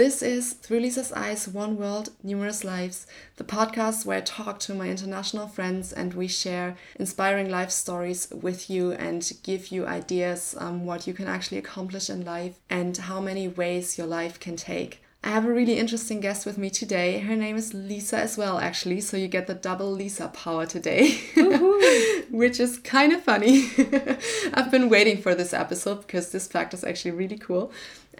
This 0.00 0.22
is 0.22 0.54
Through 0.54 0.80
Lisa's 0.80 1.12
Eyes 1.12 1.46
One 1.46 1.76
World, 1.76 2.08
Numerous 2.22 2.64
Lives, 2.64 3.06
the 3.36 3.44
podcast 3.44 4.06
where 4.06 4.16
I 4.16 4.22
talk 4.22 4.58
to 4.60 4.74
my 4.74 4.88
international 4.88 5.46
friends 5.46 5.92
and 5.92 6.14
we 6.14 6.26
share 6.26 6.78
inspiring 6.98 7.50
life 7.50 7.70
stories 7.70 8.26
with 8.30 8.70
you 8.70 8.92
and 8.92 9.30
give 9.42 9.68
you 9.68 9.86
ideas 9.86 10.56
um, 10.58 10.86
what 10.86 11.06
you 11.06 11.12
can 11.12 11.26
actually 11.26 11.58
accomplish 11.58 12.08
in 12.08 12.24
life 12.24 12.54
and 12.70 12.96
how 12.96 13.20
many 13.20 13.46
ways 13.46 13.98
your 13.98 14.06
life 14.06 14.40
can 14.40 14.56
take. 14.56 15.02
I 15.22 15.28
have 15.28 15.44
a 15.44 15.52
really 15.52 15.78
interesting 15.78 16.20
guest 16.20 16.46
with 16.46 16.56
me 16.56 16.70
today. 16.70 17.18
Her 17.18 17.36
name 17.36 17.56
is 17.56 17.74
Lisa 17.74 18.18
as 18.18 18.38
well, 18.38 18.58
actually. 18.58 19.02
So 19.02 19.18
you 19.18 19.28
get 19.28 19.46
the 19.46 19.54
double 19.54 19.92
Lisa 19.92 20.28
power 20.28 20.64
today, 20.64 21.18
which 22.30 22.58
is 22.58 22.78
kind 22.78 23.12
of 23.12 23.22
funny. 23.22 23.68
I've 24.54 24.70
been 24.70 24.88
waiting 24.88 25.20
for 25.20 25.34
this 25.34 25.52
episode 25.52 26.06
because 26.06 26.32
this 26.32 26.46
fact 26.46 26.72
is 26.72 26.84
actually 26.84 27.10
really 27.10 27.36
cool. 27.36 27.70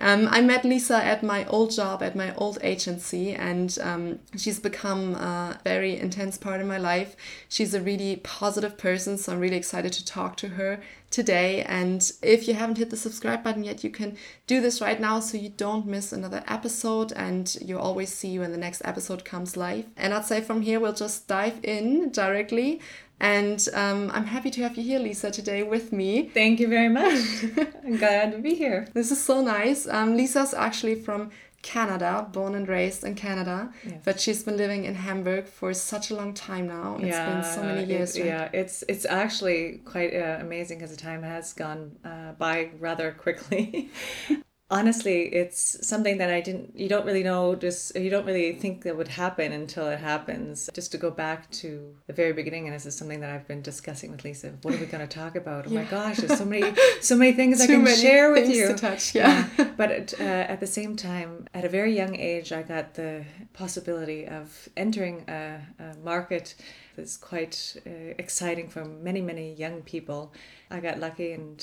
Um, 0.00 0.28
I 0.30 0.40
met 0.40 0.64
Lisa 0.64 0.96
at 1.04 1.22
my 1.22 1.44
old 1.44 1.72
job, 1.72 2.02
at 2.02 2.16
my 2.16 2.34
old 2.34 2.58
agency, 2.62 3.34
and 3.34 3.76
um, 3.82 4.18
she's 4.36 4.58
become 4.58 5.14
a 5.14 5.60
very 5.62 5.98
intense 5.98 6.38
part 6.38 6.60
of 6.60 6.66
my 6.66 6.78
life. 6.78 7.14
She's 7.48 7.74
a 7.74 7.82
really 7.82 8.16
positive 8.16 8.78
person, 8.78 9.18
so 9.18 9.32
I'm 9.32 9.40
really 9.40 9.58
excited 9.58 9.92
to 9.92 10.04
talk 10.04 10.36
to 10.38 10.48
her 10.50 10.80
today. 11.10 11.62
And 11.64 12.10
if 12.22 12.48
you 12.48 12.54
haven't 12.54 12.78
hit 12.78 12.88
the 12.88 12.96
subscribe 12.96 13.44
button 13.44 13.64
yet, 13.64 13.84
you 13.84 13.90
can 13.90 14.16
do 14.46 14.60
this 14.62 14.80
right 14.80 15.00
now 15.00 15.20
so 15.20 15.36
you 15.36 15.50
don't 15.50 15.86
miss 15.86 16.12
another 16.12 16.42
episode 16.48 17.12
and 17.12 17.54
you 17.60 17.78
always 17.78 18.14
see 18.14 18.38
when 18.38 18.52
the 18.52 18.58
next 18.58 18.80
episode 18.84 19.24
comes 19.24 19.56
live. 19.56 19.84
And 19.96 20.14
I'd 20.14 20.24
say 20.24 20.40
from 20.40 20.62
here, 20.62 20.80
we'll 20.80 20.92
just 20.92 21.28
dive 21.28 21.60
in 21.62 22.10
directly. 22.10 22.80
And 23.20 23.66
um, 23.74 24.10
I'm 24.14 24.24
happy 24.24 24.50
to 24.50 24.62
have 24.62 24.76
you 24.76 24.82
here, 24.82 24.98
Lisa, 24.98 25.30
today 25.30 25.62
with 25.62 25.92
me. 25.92 26.30
Thank 26.32 26.58
you 26.58 26.68
very 26.68 26.88
much. 26.88 27.44
I'm 27.84 27.98
glad 27.98 28.32
to 28.32 28.38
be 28.38 28.54
here. 28.54 28.88
This 28.94 29.10
is 29.10 29.22
so 29.22 29.42
nice. 29.42 29.86
Um, 29.86 30.16
Lisa's 30.16 30.54
actually 30.54 30.94
from 30.94 31.30
Canada, 31.62 32.26
born 32.32 32.54
and 32.54 32.66
raised 32.66 33.04
in 33.04 33.14
Canada, 33.14 33.70
but 34.04 34.18
she's 34.18 34.42
been 34.42 34.56
living 34.56 34.84
in 34.84 34.94
Hamburg 34.94 35.46
for 35.46 35.74
such 35.74 36.10
a 36.10 36.14
long 36.14 36.32
time 36.32 36.68
now. 36.68 36.96
It's 36.96 37.08
yeah, 37.08 37.34
been 37.34 37.44
so 37.44 37.62
many 37.62 37.84
years. 37.84 38.16
It, 38.16 38.20
right? 38.20 38.28
Yeah, 38.28 38.48
it's 38.54 38.82
it's 38.88 39.04
actually 39.04 39.82
quite 39.84 40.14
uh, 40.14 40.38
amazing 40.40 40.78
because 40.78 40.90
the 40.90 40.96
time 40.96 41.22
has 41.22 41.52
gone 41.52 41.98
uh, 42.02 42.32
by 42.32 42.70
rather 42.78 43.12
quickly. 43.12 43.90
honestly 44.70 45.22
it's 45.34 45.86
something 45.86 46.18
that 46.18 46.30
i 46.30 46.40
didn't 46.40 46.78
you 46.78 46.88
don't 46.88 47.04
really 47.04 47.22
know 47.22 47.54
just 47.54 47.94
you 47.96 48.08
don't 48.08 48.24
really 48.24 48.52
think 48.52 48.82
that 48.84 48.96
would 48.96 49.08
happen 49.08 49.52
until 49.52 49.88
it 49.88 49.98
happens 49.98 50.70
just 50.72 50.92
to 50.92 50.98
go 50.98 51.10
back 51.10 51.50
to 51.50 51.94
the 52.06 52.12
very 52.12 52.32
beginning 52.32 52.66
and 52.66 52.74
this 52.74 52.86
is 52.86 52.96
something 52.96 53.20
that 53.20 53.30
i've 53.30 53.46
been 53.48 53.62
discussing 53.62 54.10
with 54.12 54.22
lisa 54.24 54.52
what 54.62 54.72
are 54.74 54.78
we 54.78 54.86
going 54.86 55.06
to 55.06 55.12
talk 55.12 55.34
about 55.34 55.66
oh 55.66 55.70
yeah. 55.70 55.82
my 55.82 55.90
gosh 55.90 56.18
there's 56.18 56.38
so 56.38 56.44
many 56.44 56.72
so 57.00 57.16
many 57.16 57.32
things 57.32 57.60
i 57.60 57.66
can 57.74 57.84
share 57.96 58.30
with 58.30 58.48
you 58.48 58.68
to 58.68 58.74
touch 58.74 59.14
yeah, 59.14 59.48
yeah. 59.58 59.70
but 59.76 60.14
uh, 60.20 60.22
at 60.22 60.60
the 60.60 60.66
same 60.66 60.94
time 60.94 61.46
at 61.52 61.64
a 61.64 61.68
very 61.68 61.94
young 61.94 62.14
age 62.14 62.52
i 62.52 62.62
got 62.62 62.94
the 62.94 63.24
possibility 63.52 64.26
of 64.26 64.68
entering 64.76 65.24
a, 65.28 65.60
a 65.80 65.96
market 66.04 66.54
that's 67.00 67.16
quite 67.16 67.76
uh, 67.86 68.14
exciting 68.18 68.68
for 68.68 68.84
many 68.84 69.20
many 69.20 69.54
young 69.54 69.82
people 69.82 70.32
I 70.72 70.78
got 70.78 71.00
lucky 71.00 71.32
and 71.32 71.60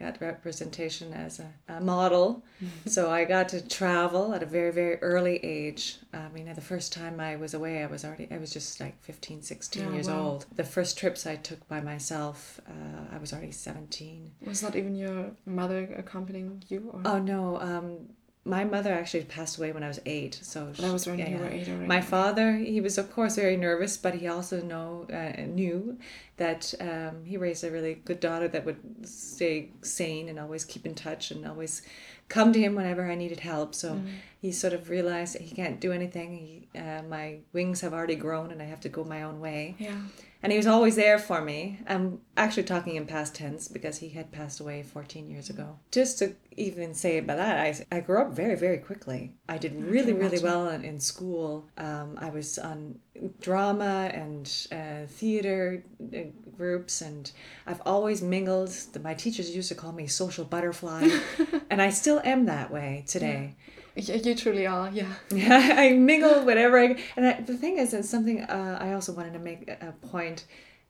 got 0.00 0.18
representation 0.20 1.12
as 1.12 1.40
a, 1.40 1.52
a 1.68 1.80
model. 1.80 2.42
Mm-hmm. 2.62 2.88
So 2.88 3.10
I 3.10 3.26
got 3.26 3.50
to 3.50 3.66
travel 3.66 4.32
at 4.32 4.42
a 4.42 4.46
very, 4.46 4.72
very 4.72 4.96
early 5.02 5.36
age. 5.44 5.98
I 6.14 6.28
mean, 6.30 6.50
the 6.54 6.62
first 6.62 6.90
time 6.90 7.20
I 7.20 7.36
was 7.36 7.52
away, 7.52 7.82
I 7.82 7.86
was 7.86 8.02
already, 8.02 8.28
I 8.30 8.38
was 8.38 8.50
just 8.50 8.80
like 8.80 8.98
15, 9.02 9.42
16 9.42 9.84
oh, 9.84 9.92
years 9.92 10.08
wow. 10.08 10.22
old. 10.22 10.46
The 10.54 10.64
first 10.64 10.96
trips 10.96 11.26
I 11.26 11.36
took 11.36 11.68
by 11.68 11.82
myself, 11.82 12.58
uh, 12.66 13.14
I 13.14 13.18
was 13.18 13.34
already 13.34 13.52
17. 13.52 14.32
Was 14.46 14.62
not 14.62 14.74
even 14.74 14.94
your 14.94 15.32
mother 15.44 15.94
accompanying 15.98 16.64
you? 16.68 16.90
Or? 16.94 17.02
Oh, 17.04 17.18
no. 17.18 17.60
Um, 17.60 18.08
my 18.46 18.64
mother 18.64 18.92
actually 18.92 19.24
passed 19.24 19.58
away 19.58 19.72
when 19.72 19.82
I 19.82 19.88
was 19.88 20.00
eight. 20.06 20.38
So 20.42 20.70
that 20.78 20.92
was 20.92 21.06
when 21.06 21.18
yeah, 21.18 21.30
you 21.30 21.36
were 21.38 21.48
eight 21.48 21.68
already. 21.68 21.86
My 21.86 22.00
father, 22.00 22.56
he 22.56 22.80
was 22.80 22.96
of 22.96 23.12
course 23.12 23.36
very 23.36 23.56
nervous, 23.56 23.96
but 23.96 24.14
he 24.14 24.28
also 24.28 24.62
know 24.62 25.06
uh, 25.12 25.42
knew 25.42 25.98
that 26.36 26.72
um, 26.80 27.24
he 27.24 27.36
raised 27.36 27.64
a 27.64 27.70
really 27.70 27.94
good 28.04 28.20
daughter 28.20 28.48
that 28.48 28.64
would 28.64 29.06
stay 29.06 29.70
sane 29.82 30.28
and 30.28 30.38
always 30.38 30.64
keep 30.64 30.86
in 30.86 30.94
touch 30.94 31.30
and 31.30 31.46
always 31.46 31.82
come 32.28 32.52
to 32.52 32.60
him 32.60 32.74
whenever 32.74 33.10
I 33.10 33.14
needed 33.14 33.40
help. 33.40 33.74
So 33.74 33.94
mm. 33.94 34.06
he 34.40 34.52
sort 34.52 34.72
of 34.72 34.90
realized 34.90 35.38
he 35.38 35.54
can't 35.54 35.80
do 35.80 35.92
anything. 35.92 36.32
He, 36.32 36.78
uh, 36.78 37.02
my 37.08 37.38
wings 37.52 37.80
have 37.80 37.92
already 37.92 38.16
grown 38.16 38.50
and 38.50 38.62
I 38.62 38.66
have 38.66 38.80
to 38.80 38.88
go 38.88 39.04
my 39.04 39.22
own 39.22 39.40
way. 39.40 39.76
Yeah 39.78 39.98
and 40.46 40.52
he 40.52 40.58
was 40.58 40.68
always 40.68 40.94
there 40.94 41.18
for 41.18 41.42
me. 41.42 41.80
I'm 41.88 42.20
actually 42.36 42.62
talking 42.62 42.94
in 42.94 43.04
past 43.04 43.34
tense 43.34 43.66
because 43.66 43.98
he 43.98 44.10
had 44.10 44.30
passed 44.30 44.60
away 44.60 44.84
14 44.84 45.28
years 45.28 45.50
ago. 45.50 45.80
Just 45.90 46.20
to 46.20 46.36
even 46.56 46.94
say 46.94 47.18
about 47.18 47.38
that, 47.38 47.58
I, 47.58 47.96
I 47.96 47.98
grew 47.98 48.20
up 48.20 48.30
very, 48.30 48.54
very 48.54 48.78
quickly. 48.78 49.34
I 49.48 49.58
did 49.58 49.74
really, 49.74 50.12
really 50.12 50.38
well 50.38 50.68
in, 50.68 50.84
in 50.84 51.00
school. 51.00 51.66
Um, 51.76 52.16
I 52.20 52.30
was 52.30 52.60
on 52.60 53.00
drama 53.40 54.08
and 54.14 54.48
uh, 54.70 55.08
theater 55.08 55.82
uh, 56.14 56.18
groups, 56.56 57.00
and 57.00 57.28
I've 57.66 57.82
always 57.84 58.22
mingled. 58.22 58.72
My 59.02 59.14
teachers 59.14 59.50
used 59.50 59.70
to 59.70 59.74
call 59.74 59.90
me 59.90 60.06
social 60.06 60.44
butterfly, 60.44 61.08
and 61.70 61.82
I 61.82 61.90
still 61.90 62.20
am 62.24 62.46
that 62.46 62.70
way 62.70 63.02
today. 63.08 63.56
Yeah. 63.58 63.72
Yeah, 63.96 64.16
you 64.16 64.34
truly 64.34 64.66
are. 64.66 64.90
Yeah. 64.90 65.12
Yeah, 65.30 65.74
I 65.76 65.92
mingle 65.92 66.44
whatever. 66.44 66.78
I, 66.78 67.02
and 67.16 67.26
I, 67.26 67.40
the 67.40 67.56
thing 67.56 67.78
is, 67.78 67.94
it's 67.94 68.08
something 68.08 68.42
uh, 68.42 68.78
I 68.80 68.92
also 68.92 69.12
wanted 69.12 69.32
to 69.32 69.38
make 69.38 69.68
a 69.68 69.94
point. 70.02 70.44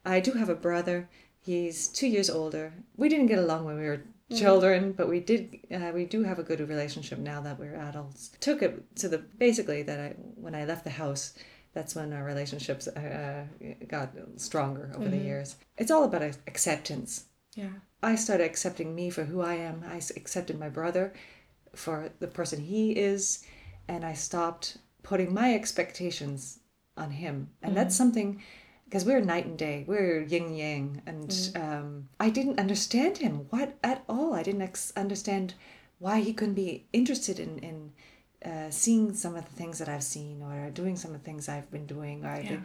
I 0.04 0.20
do 0.20 0.32
have 0.32 0.48
a 0.48 0.54
brother. 0.54 1.08
He's 1.40 1.88
two 1.88 2.08
years 2.08 2.28
older. 2.28 2.72
We 2.96 3.08
didn't 3.08 3.26
get 3.26 3.38
along 3.38 3.64
when 3.64 3.78
we 3.78 3.86
were 3.86 3.98
mm-hmm. 3.98 4.36
children, 4.36 4.92
but 4.92 5.08
we 5.08 5.20
did. 5.20 5.60
Uh, 5.72 5.92
we 5.94 6.04
do 6.04 6.24
have 6.24 6.38
a 6.38 6.42
good 6.42 6.60
relationship 6.60 7.18
now 7.18 7.40
that 7.42 7.58
we're 7.58 7.76
adults. 7.76 8.32
Took 8.40 8.62
it 8.62 8.96
to 8.96 9.08
the 9.08 9.18
basically 9.18 9.82
that 9.84 10.00
I 10.00 10.08
when 10.34 10.54
I 10.54 10.64
left 10.64 10.84
the 10.84 10.90
house. 10.90 11.34
That's 11.74 11.94
when 11.94 12.12
our 12.12 12.24
relationships 12.24 12.88
uh, 12.88 13.44
got 13.86 14.10
stronger 14.36 14.90
over 14.94 15.04
mm-hmm. 15.04 15.18
the 15.18 15.24
years. 15.24 15.56
It's 15.76 15.90
all 15.90 16.04
about 16.04 16.22
acceptance. 16.22 17.26
Yeah. 17.54 17.68
I 18.02 18.14
started 18.16 18.44
accepting 18.44 18.94
me 18.94 19.10
for 19.10 19.24
who 19.24 19.42
I 19.42 19.54
am. 19.54 19.84
I 19.86 19.96
accepted 19.96 20.58
my 20.58 20.70
brother 20.70 21.12
for 21.76 22.10
the 22.18 22.26
person 22.26 22.60
he 22.60 22.92
is 22.92 23.44
and 23.88 24.04
I 24.04 24.14
stopped 24.14 24.78
putting 25.02 25.32
my 25.32 25.54
expectations 25.54 26.58
on 26.96 27.10
him. 27.10 27.50
And 27.62 27.70
mm-hmm. 27.70 27.74
that's 27.74 27.96
something 27.96 28.42
because 28.84 29.04
we're 29.04 29.20
night 29.20 29.46
and 29.46 29.58
day, 29.58 29.84
we're 29.86 30.22
yin 30.22 30.54
yang, 30.54 31.02
and 31.06 31.28
mm-hmm. 31.28 31.62
um, 31.62 32.08
I 32.20 32.30
didn't 32.30 32.60
understand 32.60 33.18
him 33.18 33.46
what 33.50 33.76
at 33.82 34.04
all. 34.08 34.34
I 34.34 34.42
didn't 34.42 34.62
ex- 34.62 34.92
understand 34.96 35.54
why 35.98 36.20
he 36.20 36.32
couldn't 36.32 36.54
be 36.54 36.86
interested 36.92 37.40
in 37.40 37.58
in 37.58 37.92
uh, 38.44 38.70
seeing 38.70 39.12
some 39.14 39.34
of 39.34 39.44
the 39.44 39.56
things 39.56 39.78
that 39.78 39.88
I've 39.88 40.04
seen 40.04 40.42
or 40.42 40.70
doing 40.70 40.96
some 40.96 41.12
of 41.12 41.18
the 41.18 41.24
things 41.24 41.48
I've 41.48 41.70
been 41.70 41.86
doing 41.86 42.24
or 42.24 42.40
yeah. 42.40 42.58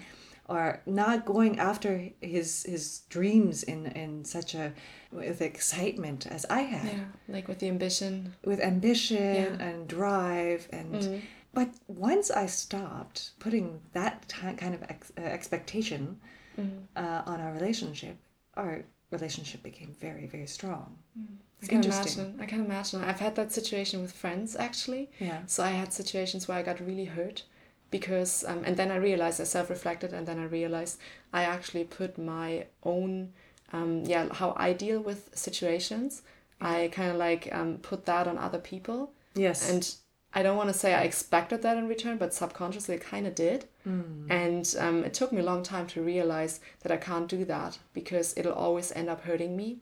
Or 0.52 0.82
not 0.86 1.26
going 1.26 1.60
after 1.60 2.10
his 2.20 2.64
his 2.64 2.84
dreams 3.10 3.64
in 3.64 3.88
in 3.88 4.26
such 4.26 4.54
a 4.56 4.74
with 5.12 5.42
excitement 5.42 6.28
as 6.28 6.46
I 6.50 6.62
had. 6.62 6.94
Yeah, 6.94 7.06
like 7.36 7.48
with 7.48 7.60
the 7.60 7.70
ambition. 7.70 8.36
With 8.46 8.60
ambition 8.60 9.58
yeah. 9.60 9.68
and 9.68 9.88
drive 9.88 10.68
and. 10.72 10.96
Mm-hmm. 10.96 11.20
But 11.54 11.70
once 11.88 12.32
I 12.32 12.46
stopped 12.46 13.32
putting 13.40 13.82
that 13.92 14.16
t- 14.30 14.56
kind 14.64 14.74
of 14.74 14.84
ex- 14.84 15.12
uh, 15.18 15.22
expectation 15.22 16.18
mm-hmm. 16.58 16.78
uh, 16.96 17.24
on 17.26 17.42
our 17.42 17.52
relationship, 17.52 18.16
our 18.56 18.86
relationship 19.12 19.62
became 19.62 19.94
very, 20.00 20.28
very 20.28 20.48
strong. 20.48 20.98
Mm. 21.20 21.36
I 21.64 21.66
can 21.68 21.84
imagine. 21.84 22.40
I 22.40 22.46
can 22.46 22.66
imagine. 22.66 23.04
I've 23.04 23.20
had 23.20 23.36
that 23.36 23.52
situation 23.52 24.02
with 24.02 24.14
friends 24.14 24.56
actually. 24.56 25.12
Yeah. 25.20 25.42
So 25.46 25.64
I 25.64 25.72
had 25.72 25.94
situations 25.94 26.48
where 26.48 26.58
I 26.58 26.64
got 26.64 26.80
really 26.80 27.06
hurt 27.06 27.44
because, 27.92 28.44
um, 28.48 28.64
and 28.66 28.76
then 28.76 28.90
I 28.90 28.96
realized 28.96 29.40
I 29.40 29.44
self 29.44 29.70
reflected, 29.70 30.14
and 30.14 30.28
then 30.28 30.40
I 30.40 30.46
realized 30.46 30.98
I 31.32 31.44
actually 31.44 31.84
put 31.84 32.18
my 32.18 32.66
own 32.84 33.34
um, 33.74 34.04
yeah 34.06 34.34
how 34.34 34.54
I 34.58 34.74
deal 34.74 35.00
with 35.00 35.30
situations. 35.34 36.24
I 36.60 36.90
kind 36.92 37.12
of 37.12 37.18
like 37.18 37.50
um, 37.52 37.78
put 37.82 38.06
that 38.06 38.28
on 38.28 38.38
other 38.38 38.60
people. 38.60 39.12
Yes. 39.34 39.70
And 39.70 39.96
I 40.34 40.44
don't 40.44 40.58
want 40.58 40.70
to 40.70 40.78
say 40.78 40.94
I 40.94 41.02
expected 41.02 41.62
that 41.64 41.78
in 41.78 41.88
return, 41.88 42.18
but 42.18 42.34
subconsciously 42.34 42.96
I 42.96 43.00
kind 43.00 43.28
of 43.28 43.36
did. 43.36 43.66
Mm. 43.88 44.30
And 44.30 44.76
um, 44.80 45.04
it 45.04 45.14
took 45.14 45.32
me 45.32 45.42
a 45.42 45.44
long 45.44 45.64
time 45.64 45.88
to 45.88 46.02
realize 46.02 46.60
that 46.82 46.92
I 46.92 46.98
can't 46.98 47.28
do 47.28 47.44
that 47.46 47.80
because 47.94 48.34
it'll 48.38 48.54
always 48.54 48.92
end 48.94 49.10
up 49.10 49.22
hurting 49.22 49.58
me. 49.58 49.80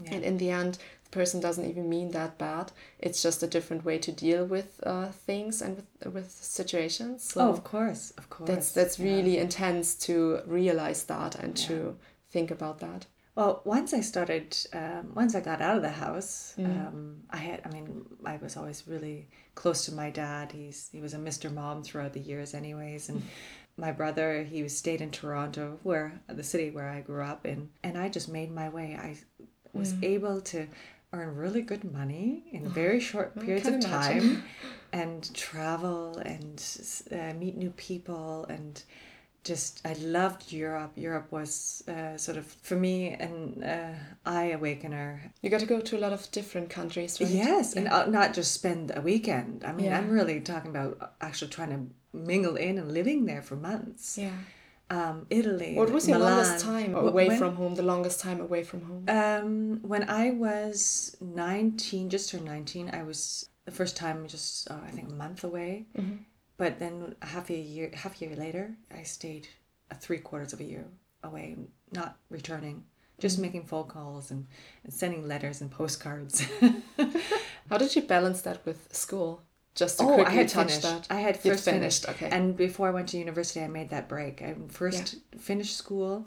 Yeah. 0.00 0.14
And 0.14 0.24
in 0.24 0.38
the 0.38 0.50
end, 0.50 0.78
person 1.10 1.40
doesn't 1.40 1.64
even 1.64 1.88
mean 1.88 2.10
that 2.12 2.38
bad. 2.38 2.72
It's 2.98 3.22
just 3.22 3.42
a 3.42 3.46
different 3.46 3.84
way 3.84 3.98
to 3.98 4.12
deal 4.12 4.44
with 4.44 4.80
uh, 4.84 5.08
things 5.08 5.62
and 5.62 5.76
with, 5.76 6.14
with 6.14 6.30
situations. 6.30 7.24
So 7.24 7.42
oh, 7.42 7.50
of 7.50 7.64
course, 7.64 8.12
of 8.18 8.28
course. 8.30 8.48
That's 8.48 8.72
that's 8.72 9.00
really 9.00 9.38
intense 9.38 9.94
to 10.06 10.40
realize 10.46 11.04
that 11.04 11.34
and 11.36 11.58
yeah. 11.58 11.66
to 11.68 11.96
think 12.30 12.50
about 12.50 12.80
that. 12.80 13.06
Well, 13.34 13.62
once 13.64 13.94
I 13.94 14.00
started, 14.00 14.56
um, 14.72 15.12
once 15.14 15.36
I 15.36 15.40
got 15.40 15.60
out 15.60 15.76
of 15.76 15.82
the 15.82 15.90
house, 15.90 16.54
mm. 16.58 16.64
um, 16.66 17.18
I 17.30 17.36
had, 17.36 17.62
I 17.64 17.68
mean, 17.68 18.04
I 18.24 18.36
was 18.38 18.56
always 18.56 18.82
really 18.88 19.28
close 19.54 19.84
to 19.84 19.92
my 19.92 20.10
dad. 20.10 20.50
He's 20.50 20.88
he 20.92 21.00
was 21.00 21.14
a 21.14 21.18
Mr. 21.18 21.52
Mom 21.52 21.82
throughout 21.82 22.12
the 22.12 22.20
years, 22.20 22.54
anyways, 22.54 23.08
and. 23.08 23.22
my 23.80 23.92
brother 23.92 24.42
he 24.42 24.68
stayed 24.68 25.00
in 25.00 25.08
toronto 25.08 25.78
where 25.84 26.20
the 26.26 26.42
city 26.42 26.68
where 26.68 26.88
i 26.88 27.00
grew 27.00 27.22
up 27.22 27.46
in 27.46 27.68
and 27.84 27.96
i 27.96 28.08
just 28.08 28.28
made 28.28 28.50
my 28.50 28.68
way 28.68 28.98
i 29.00 29.16
was 29.72 29.92
mm. 29.92 30.04
able 30.04 30.40
to 30.40 30.66
earn 31.12 31.34
really 31.36 31.62
good 31.62 31.84
money 31.84 32.44
in 32.52 32.68
very 32.68 33.00
short 33.00 33.38
periods 33.40 33.66
of 33.66 33.74
imagine. 33.74 33.90
time 33.90 34.44
and 34.92 35.34
travel 35.34 36.18
and 36.18 36.62
uh, 37.12 37.32
meet 37.34 37.56
new 37.56 37.70
people 37.70 38.44
and 38.48 38.82
just 39.44 39.80
I 39.86 39.94
loved 39.94 40.52
Europe. 40.52 40.92
Europe 40.96 41.32
was 41.32 41.82
uh, 41.88 42.16
sort 42.18 42.36
of 42.36 42.44
for 42.46 42.74
me 42.76 43.10
an 43.12 43.62
uh, 43.62 43.94
eye 44.26 44.50
awakener. 44.50 45.32
You 45.40 45.48
got 45.48 45.60
to 45.60 45.66
go 45.66 45.80
to 45.80 45.96
a 45.96 46.00
lot 46.00 46.12
of 46.12 46.30
different 46.32 46.68
countries, 46.68 47.18
right? 47.20 47.30
Yes, 47.30 47.74
and 47.74 47.88
uh, 47.88 48.06
not 48.06 48.34
just 48.34 48.52
spend 48.52 48.92
a 48.94 49.00
weekend. 49.00 49.64
I 49.64 49.72
mean, 49.72 49.86
Yeah. 49.86 49.98
I'm 49.98 50.10
really 50.10 50.40
talking 50.40 50.70
about 50.70 51.14
actually 51.20 51.50
trying 51.50 51.70
to 51.70 51.80
mingle 52.12 52.56
in 52.56 52.76
and 52.78 52.92
living 52.92 53.24
there 53.24 53.40
for 53.42 53.56
months. 53.56 54.18
Yeah. 54.18 54.32
Um, 54.90 55.26
Italy. 55.28 55.74
What 55.74 55.90
was 55.90 56.08
your 56.08 56.18
longest 56.18 56.64
time 56.64 56.94
away 56.94 57.28
when- 57.28 57.38
from 57.38 57.56
home? 57.56 57.74
The 57.74 57.82
longest 57.82 58.20
time 58.20 58.40
away 58.40 58.62
from 58.64 58.80
home? 58.82 59.04
Um, 59.08 59.80
when 59.82 60.08
I 60.08 60.30
was 60.30 61.16
19, 61.20 62.08
just 62.08 62.30
turned 62.30 62.44
19, 62.46 62.90
I 62.92 63.02
was 63.02 63.48
the 63.66 63.70
first 63.70 63.96
time 63.96 64.26
just, 64.26 64.70
uh, 64.70 64.78
I 64.86 64.90
think, 64.90 65.10
a 65.10 65.14
month 65.14 65.44
away. 65.44 65.86
Mm-hmm. 65.96 66.16
But 66.56 66.78
then 66.78 67.14
half 67.20 67.50
a 67.50 67.54
year, 67.56 67.90
half 67.94 68.20
a 68.20 68.24
year 68.26 68.36
later, 68.36 68.76
I 68.90 69.02
stayed 69.02 69.48
a 69.90 69.94
three 69.94 70.18
quarters 70.18 70.52
of 70.54 70.60
a 70.60 70.64
year 70.64 70.86
away, 71.22 71.56
not 71.92 72.16
returning, 72.30 72.84
just 73.18 73.34
Mm-hmm. 73.36 73.42
making 73.42 73.64
phone 73.64 73.88
calls 73.88 74.30
and, 74.30 74.46
and 74.84 74.92
sending 74.92 75.28
letters 75.28 75.60
and 75.60 75.70
postcards. 75.70 76.40
How 77.68 77.76
did 77.76 77.94
you 77.94 78.02
balance 78.02 78.40
that 78.42 78.64
with 78.64 78.88
school? 78.94 79.42
Just 79.78 79.98
to 79.98 80.04
oh, 80.04 80.24
I 80.24 80.30
had 80.30 80.50
finished. 80.50 80.82
that. 80.82 81.06
I 81.10 81.20
had 81.20 81.36
first 81.36 81.64
finished. 81.64 82.04
finished, 82.04 82.08
okay. 82.22 82.28
And 82.36 82.56
before 82.56 82.88
I 82.88 82.90
went 82.98 83.08
to 83.10 83.16
university, 83.18 83.60
I 83.62 83.68
made 83.68 83.90
that 83.90 84.08
break. 84.08 84.42
I 84.42 84.54
first 84.68 85.16
finished 85.38 85.76
school. 85.76 86.24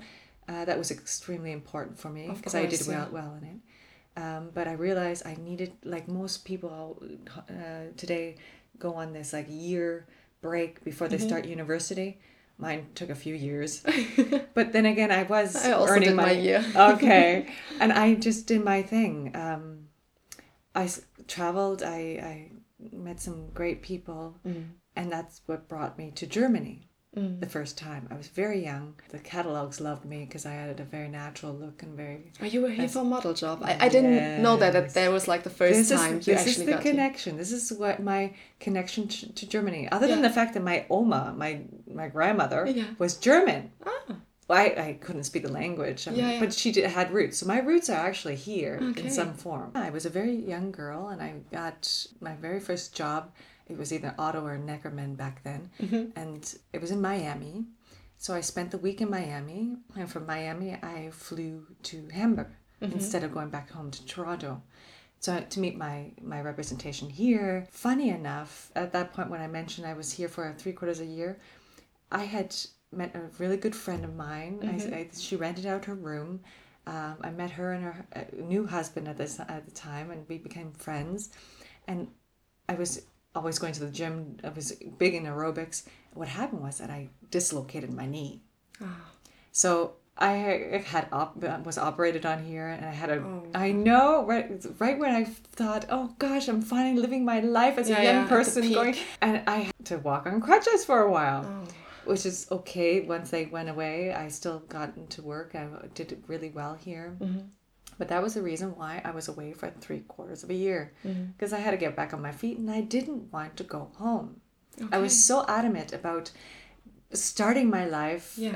Uh, 0.50 0.64
that 0.66 0.78
was 0.78 0.90
extremely 0.92 1.52
important 1.52 2.00
for 2.00 2.10
me 2.10 2.26
because 2.36 2.56
I 2.56 2.66
did 2.66 2.82
well, 2.88 2.98
yeah. 3.08 3.08
well 3.18 3.32
in 3.42 3.44
it. 3.54 3.60
Um, 4.22 4.50
but 4.54 4.68
I 4.68 4.74
realized 4.74 5.26
I 5.26 5.36
needed, 5.50 5.72
like 5.84 6.08
most 6.08 6.46
people 6.46 7.02
uh, 7.50 7.92
today, 7.98 8.36
go 8.80 8.96
on 8.96 9.14
this 9.14 9.34
like 9.34 9.48
year 9.50 10.08
break 10.42 10.84
before 10.84 11.08
Mm-hmm. 11.08 11.18
they 11.18 11.28
start 11.28 11.46
university. 11.46 12.20
Mine 12.58 12.88
took 12.96 13.10
a 13.10 13.16
few 13.16 13.34
years, 13.36 13.82
but 14.54 14.72
then 14.72 14.86
again, 14.86 15.12
I 15.12 15.24
was 15.24 15.56
I 15.56 15.72
also 15.72 15.94
earning 15.94 16.10
did 16.10 16.16
my 16.16 16.26
my 16.26 16.32
year. 16.32 16.64
okay, 16.76 17.48
and 17.82 17.92
I 17.92 18.14
just 18.16 18.46
did 18.48 18.64
my 18.64 18.82
thing. 18.84 19.32
Um, 19.36 19.88
I 20.76 20.84
s- 20.84 21.02
traveled. 21.28 21.82
I, 21.82 21.98
I 22.32 22.52
met 22.92 23.20
some 23.20 23.50
great 23.54 23.82
people, 23.82 24.38
Mm. 24.46 24.66
and 24.96 25.12
that's 25.12 25.42
what 25.46 25.68
brought 25.68 25.98
me 25.98 26.12
to 26.16 26.26
Germany 26.28 26.88
Mm. 27.18 27.42
the 27.42 27.46
first 27.58 27.78
time. 27.78 28.08
I 28.10 28.16
was 28.16 28.28
very 28.30 28.64
young. 28.64 28.94
The 29.10 29.20
catalogs 29.20 29.82
loved 29.82 30.06
me 30.06 30.20
because 30.24 30.46
I 30.46 30.54
had 30.54 30.80
a 30.80 30.86
very 30.86 31.10
natural 31.10 31.54
look 31.54 31.84
and 31.84 31.94
very. 31.98 32.32
Are 32.40 32.48
you 32.48 32.62
were 32.62 32.70
here 32.70 32.88
for 32.88 33.00
a 33.00 33.04
model 33.04 33.34
job? 33.34 33.62
I, 33.64 33.76
I 33.86 33.90
didn't 33.90 34.42
know 34.42 34.56
that, 34.56 34.72
that 34.72 34.84
Yes. 34.84 34.94
that 34.94 35.12
was 35.12 35.28
like 35.28 35.44
the 35.44 35.50
first 35.50 35.90
this 35.90 36.00
time 36.00 36.20
is 36.20 36.28
you 36.28 36.34
this 36.36 36.44
is 36.46 36.48
actually 36.52 36.66
the 36.68 36.72
got 36.72 36.84
here. 36.84 36.92
connection. 36.94 37.36
This 37.36 37.52
is 37.52 37.74
what 37.74 38.02
my 38.02 38.34
connection 38.62 39.10
to, 39.10 39.34
to 39.34 39.46
Germany. 39.46 39.90
Other 39.92 40.08
than 40.08 40.22
the 40.22 40.30
fact 40.30 40.54
that 40.54 40.64
my 40.64 40.86
oma, 40.90 41.34
my 41.38 41.52
my 41.94 42.08
grandmother, 42.08 42.66
Yeah. 42.66 42.86
was 42.98 43.18
German. 43.18 43.72
Ah, 43.86 43.91
Well, 44.52 44.60
I, 44.60 44.82
I 44.90 44.94
couldn't 45.00 45.24
speak 45.24 45.44
the 45.44 45.52
language, 45.52 46.08
I 46.08 46.12
mean, 46.12 46.20
Yeah, 46.20 46.32
yeah. 46.34 46.40
but 46.42 46.54
she 46.54 46.74
did, 46.74 46.90
had 46.90 47.14
roots. 47.14 47.38
So 47.38 47.46
my 47.46 47.60
roots 47.60 47.90
are 47.90 48.06
actually 48.06 48.36
here 48.36 48.80
Okay. 48.82 49.04
in 49.04 49.10
some 49.10 49.34
form. 49.34 49.72
I 49.76 49.90
was 49.92 50.06
a 50.06 50.10
very 50.10 50.36
young 50.36 50.72
girl, 50.74 51.08
and 51.08 51.22
I 51.22 51.36
got 51.54 52.06
my 52.20 52.36
very 52.36 52.60
first 52.60 52.94
job. 52.94 53.32
It 53.70 53.78
was 53.78 53.94
either 53.94 54.14
Otto 54.20 54.46
or 54.46 54.58
Neckermann 54.58 55.16
back 55.16 55.42
then, 55.46 55.70
Mm-hmm. 55.82 56.20
and 56.20 56.54
it 56.74 56.82
was 56.82 56.92
in 56.92 57.00
Miami. 57.02 57.64
So 58.18 58.34
I 58.34 58.42
spent 58.42 58.72
the 58.72 58.78
week 58.78 59.00
in 59.00 59.10
Miami, 59.10 59.78
and 59.96 60.12
from 60.12 60.26
Miami 60.26 60.74
I 60.84 61.10
flew 61.12 61.66
to 61.84 62.08
Hamburg 62.14 62.48
Mm-hmm. 62.82 62.94
instead 62.94 63.24
of 63.24 63.32
going 63.32 63.50
back 63.52 63.70
home 63.72 63.90
to 63.92 64.06
Toronto. 64.06 64.62
So 65.20 65.40
to 65.54 65.60
meet 65.60 65.78
my 65.78 66.12
my 66.22 66.42
representation 66.42 67.10
here. 67.10 67.68
Funny 67.72 68.10
enough, 68.10 68.72
at 68.76 68.92
that 68.94 69.14
point 69.14 69.30
when 69.30 69.40
I 69.40 69.48
mentioned 69.48 69.86
I 69.88 69.94
was 69.94 70.12
here 70.12 70.28
for 70.28 70.44
three 70.58 70.74
quarters 70.74 71.00
of 71.00 71.08
a 71.08 71.10
year, 71.20 71.40
I 72.12 72.24
had 72.26 72.50
met 72.92 73.16
a 73.16 73.22
really 73.40 73.58
good 73.58 73.76
friend 73.76 74.04
of 74.04 74.16
mine. 74.16 74.60
I, 74.64 74.96
I, 74.96 75.10
she 75.18 75.36
rented 75.36 75.66
out 75.66 75.86
her 75.86 75.96
room. 75.96 76.42
Um, 76.88 77.18
I 77.22 77.30
met 77.30 77.52
her 77.52 77.74
and 77.74 77.84
her 77.84 78.06
uh, 78.16 78.22
new 78.42 78.66
husband 78.66 79.08
at 79.08 79.18
this 79.18 79.40
at 79.40 79.66
the 79.66 79.72
time, 79.72 80.12
and 80.12 80.28
we 80.28 80.38
became 80.38 80.72
friends. 80.72 81.30
And 81.88 82.08
I 82.68 82.74
was 82.76 83.04
always 83.36 83.60
going 83.60 83.74
to 83.74 83.80
the 83.86 83.92
gym. 83.92 84.38
I 84.44 84.50
was 84.50 84.74
big 84.98 85.14
in 85.14 85.24
aerobics. 85.26 85.84
What 86.14 86.28
happened 86.28 86.62
was 86.62 86.80
that 86.80 86.90
I 86.90 87.10
dislocated 87.30 87.94
my 87.94 88.06
knee. 88.06 88.42
Ah. 88.82 88.98
So 89.52 89.94
I 90.18 90.84
had 90.86 91.08
op- 91.12 91.38
was 91.66 91.78
operated 91.78 92.26
on 92.26 92.44
here, 92.44 92.68
and 92.68 92.86
I 92.86 92.92
had 92.92 93.10
a. 93.10 93.24
I 93.56 93.70
Oh. 93.70 93.74
know 93.74 94.26
right 94.26 94.50
right 94.80 94.98
when 95.00 95.14
I 95.16 95.24
thought, 95.26 95.86
oh 95.90 96.16
gosh, 96.20 96.48
I'm 96.50 96.62
finally 96.62 97.00
living 97.00 97.24
my 97.24 97.40
life 97.40 97.78
as 97.78 97.90
Yeah, 97.90 98.00
a 98.02 98.04
young 98.04 98.24
the 98.24 98.30
person 98.30 98.74
going, 98.74 98.96
and 99.22 99.44
I 99.48 99.58
had 99.70 99.86
to 99.86 99.98
walk 100.00 100.26
on 100.26 100.42
crutches 100.42 100.84
for 100.84 101.02
a 101.02 101.12
while 101.12 101.46
Oh. 101.48 101.68
Which 102.06 102.26
is 102.26 102.48
okay. 102.52 103.02
Once 103.02 103.30
they 103.30 103.46
went 103.46 103.70
away, 103.70 104.14
I 104.14 104.28
still 104.30 104.60
got 104.70 104.96
into 104.98 105.22
work. 105.22 105.56
I 105.56 105.68
did 105.94 106.24
really 106.28 106.50
well 106.50 106.76
here. 106.76 107.16
Mm-hmm. 107.20 107.40
But 107.98 108.08
that 108.08 108.24
was 108.24 108.34
the 108.34 108.42
reason 108.42 108.76
why 108.76 109.02
I 109.06 109.12
was 109.12 109.28
away 109.28 109.54
for 109.54 109.70
three 109.70 110.00
quarters 110.02 110.44
of 110.44 110.50
a 110.50 110.54
year 110.56 110.94
Mm-hmm. 111.06 111.26
because 111.38 111.54
I 111.54 111.60
had 111.60 111.72
to 111.72 111.78
get 111.78 111.96
back 111.96 112.14
on 112.14 112.22
my 112.22 112.32
feet 112.32 112.58
and 112.58 112.70
I 112.72 112.82
didn't 112.82 113.32
want 113.32 113.58
to 113.58 113.64
go 113.64 113.92
home. 113.96 114.42
I 114.92 114.98
was 115.00 115.24
so 115.24 115.46
adamant 115.48 115.92
about 115.94 116.32
starting 117.14 117.70
my 117.70 117.86
life 117.86 118.34
Yeah. 118.38 118.52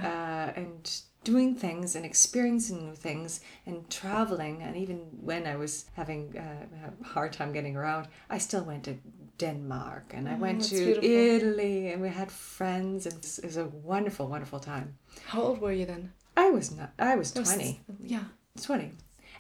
uh, 0.56 0.60
and 0.60 0.90
doing 1.24 1.56
things 1.56 1.96
and 1.96 2.06
experiencing 2.06 2.86
new 2.88 2.96
things 2.96 3.42
and 3.66 3.90
traveling. 3.90 4.62
And 4.62 4.78
even 4.78 4.98
when 5.22 5.46
I 5.46 5.56
was 5.56 5.86
having 5.96 6.38
uh, 6.38 6.66
a 7.02 7.04
hard 7.04 7.34
time 7.34 7.52
getting 7.52 7.76
around, 7.76 8.08
I 8.30 8.38
still 8.38 8.64
went 8.64 8.84
to 8.86 8.98
Denmark 9.38 10.14
and 10.14 10.28
I 10.30 10.34
Oh, 10.34 10.38
went 10.38 10.64
to 10.66 10.76
beautiful. 10.76 11.10
Italy 11.10 11.92
and 11.94 12.02
we 12.02 12.10
had 12.10 12.32
friends 12.32 13.06
and 13.06 13.16
it 13.16 13.46
was 13.46 13.58
a 13.58 13.66
wonderful, 13.66 14.28
wonderful 14.28 14.60
time. 14.60 14.98
How 15.28 15.42
old 15.42 15.62
were 15.62 15.72
you 15.72 15.86
then? 15.86 16.12
I 16.38 16.50
was 16.50 16.72
not, 16.76 16.92
I 17.00 17.16
was 17.16 17.32
20. 17.32 17.82
Yeah. 18.04 18.24
20. 18.62 18.92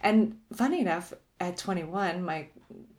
And 0.02 0.38
funny 0.54 0.80
enough, 0.82 1.14
at 1.40 1.58
21, 1.58 2.24
my 2.24 2.48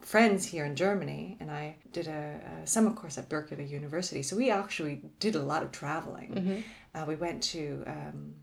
friends 0.01 0.45
here 0.47 0.65
in 0.65 0.77
Germany 0.77 1.37
and 1.41 1.51
I 1.51 1.77
did 1.93 2.07
a, 2.09 2.41
a 2.63 2.67
summer 2.67 2.93
course 2.93 3.17
at 3.19 3.29
Berkeley 3.29 3.65
University. 3.65 4.23
So 4.23 4.37
we 4.37 4.51
actually 4.51 5.03
did 5.21 5.35
a 5.37 5.43
lot 5.43 5.63
of 5.63 5.73
traveling. 5.73 6.35
Mm-hmm. 6.35 6.61
Uh, 6.95 7.05
we 7.07 7.17
went 7.17 7.43
to 7.55 7.83
um, 7.87 8.35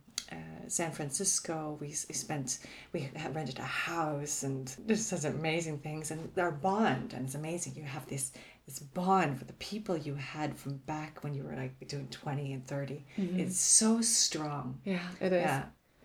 San 0.68 0.92
Francisco. 0.92 1.78
We, 1.80 1.88
we 1.88 1.94
spent, 1.94 2.60
we 2.92 3.10
rented 3.32 3.60
a 3.60 3.64
house 3.64 4.44
and 4.44 4.74
did 4.86 5.00
such 5.00 5.26
amazing 5.26 5.80
things. 5.80 6.12
And 6.12 6.30
our 6.38 6.52
bond, 6.52 7.14
and 7.14 7.26
it's 7.26 7.36
amazing. 7.36 7.76
You 7.76 7.84
have 7.84 8.08
this 8.08 8.32
this 8.66 8.80
bond 8.80 9.38
for 9.38 9.46
the 9.46 9.54
people 9.54 9.98
you 9.98 10.16
had 10.16 10.58
from 10.58 10.78
back 10.78 11.22
when 11.22 11.34
you 11.34 11.44
were 11.44 11.56
like 11.56 11.78
between 11.80 12.08
20 12.08 12.54
and 12.54 12.66
30. 12.66 13.06
Mm-hmm. 13.18 13.40
It's 13.40 13.60
so 13.60 14.00
strong. 14.02 14.80
Yeah, 14.86 15.02
it 15.20 15.34
is. 15.34 15.42
Yeah. 15.42 15.64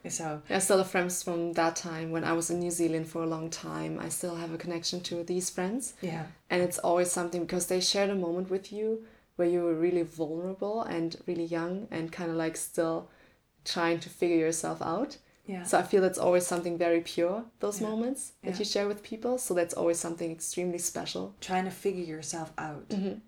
So 0.09 0.43
I 0.49 0.59
still 0.59 0.79
have 0.79 0.91
friends 0.91 1.23
from 1.23 1.53
that 1.53 1.77
time 1.77 2.11
when 2.11 2.25
I 2.25 2.33
was 2.33 2.51
in 2.51 2.61
New 2.61 2.71
Zealand 2.71 3.09
for 3.09 3.23
a 3.23 3.27
long 3.27 3.51
time. 3.51 3.99
I 4.01 4.09
still 4.09 4.37
have 4.37 4.53
a 4.55 4.59
connection 4.59 5.01
to 5.03 5.23
these 5.23 5.51
friends. 5.51 5.95
yeah. 6.01 6.25
And 6.51 6.63
it's 6.63 6.79
always 6.79 7.13
something 7.13 7.43
because 7.43 7.67
they 7.67 7.81
shared 7.81 8.11
a 8.11 8.15
moment 8.15 8.49
with 8.49 8.73
you 8.73 9.05
where 9.37 9.49
you 9.49 9.63
were 9.63 9.75
really 9.75 10.03
vulnerable 10.03 10.83
and 10.83 11.17
really 11.27 11.45
young 11.45 11.87
and 11.91 12.11
kind 12.11 12.31
of 12.31 12.37
like 12.37 12.57
still 12.57 13.11
trying 13.69 14.01
to 14.01 14.09
figure 14.09 14.37
yourself 14.37 14.81
out. 14.83 15.19
Yeah. 15.47 15.63
So 15.65 15.79
I 15.79 15.83
feel 15.83 16.05
it's 16.05 16.19
always 16.19 16.47
something 16.47 16.77
very 16.77 17.01
pure, 17.01 17.45
those 17.61 17.81
Yeah. 17.81 17.89
moments 17.89 18.33
that 18.43 18.53
Yeah. 18.53 18.59
you 18.59 18.65
share 18.65 18.89
with 18.89 19.03
people. 19.03 19.39
So 19.39 19.55
that's 19.55 19.75
always 19.75 19.99
something 19.99 20.31
extremely 20.31 20.79
special. 20.79 21.35
trying 21.41 21.65
to 21.65 21.71
figure 21.71 22.05
yourself 22.05 22.53
out. 22.59 22.89
Mm-hmm. 22.91 23.19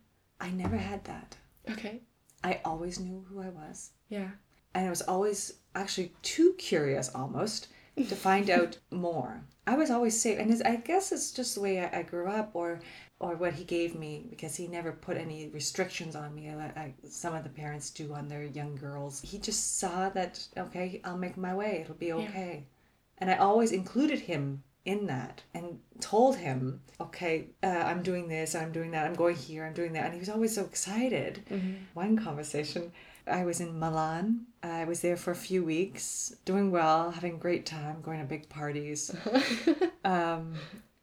I 0.41 0.51
never 0.51 0.77
had 0.77 1.05
that. 1.05 1.37
Okay. 1.71 2.01
I 2.45 2.61
always 2.65 2.99
knew 3.01 3.25
who 3.29 3.41
I 3.41 3.49
was. 3.49 3.91
Yeah. 4.09 4.31
And 4.75 4.87
I 4.87 4.91
was 4.91 5.03
always 5.03 5.55
actually 5.75 6.13
too 6.23 6.55
curious 6.59 7.09
almost 7.15 7.69
to 7.97 8.17
find 8.17 8.49
out 8.51 8.79
more. 8.91 9.43
I 9.67 9.77
was 9.77 9.91
always 9.91 10.21
safe. 10.21 10.39
And 10.39 10.63
I 10.65 10.77
guess 10.77 11.13
it's 11.13 11.33
just 11.33 11.55
the 11.55 11.61
way 11.61 11.81
I, 11.85 12.01
I 12.01 12.03
grew 12.03 12.29
up 12.29 12.51
or 12.55 12.81
or 13.21 13.37
what 13.37 13.53
he 13.53 13.65
gave 13.65 13.95
me 13.95 14.27
because 14.31 14.57
he 14.57 14.67
never 14.67 14.93
put 14.93 15.19
any 15.19 15.49
restrictions 15.49 16.17
on 16.17 16.35
me 16.35 16.53
like 16.55 16.95
some 17.07 17.35
of 17.35 17.45
the 17.45 17.51
parents 17.51 17.91
do 17.91 18.13
on 18.15 18.27
their 18.29 18.45
young 18.45 18.75
girls. 18.75 19.21
He 19.21 19.39
just 19.39 19.79
saw 19.79 20.09
that, 20.09 20.45
okay, 20.57 21.01
I'll 21.05 21.19
make 21.19 21.37
my 21.37 21.55
way. 21.55 21.83
It'll 21.83 21.95
be 21.95 22.13
okay. 22.13 22.65
And 23.19 23.31
I 23.31 23.37
always 23.37 23.73
included 23.73 24.21
him 24.21 24.63
in 24.87 25.07
that 25.07 25.43
and 25.53 25.79
told 26.01 26.37
him, 26.37 26.81
okay, 26.99 27.49
uh, 27.63 27.67
I'm 27.67 28.03
doing 28.03 28.27
this, 28.27 28.55
I'm 28.55 28.73
doing 28.73 28.91
that, 28.93 29.07
I'm 29.07 29.15
going 29.15 29.37
here, 29.37 29.67
I'm 29.67 29.75
doing 29.75 29.93
that. 29.93 30.07
And 30.07 30.15
he 30.15 30.19
was 30.19 30.31
always 30.31 30.55
so 30.55 30.65
excited. 30.65 31.43
One 31.93 32.17
conversation, 32.17 32.91
I 33.27 33.45
was 33.45 33.61
in 33.61 33.79
Milan. 33.79 34.47
I 34.63 34.85
was 34.85 35.01
there 35.03 35.19
for 35.19 35.31
a 35.31 35.37
few 35.37 35.63
weeks, 35.63 36.35
doing 36.47 36.71
well, 36.71 37.11
having 37.11 37.35
a 37.35 37.39
great 37.39 37.67
time, 37.67 38.01
going 38.01 38.21
to 38.21 38.25
big 38.25 38.49
parties. 38.49 39.15
um, 40.05 40.55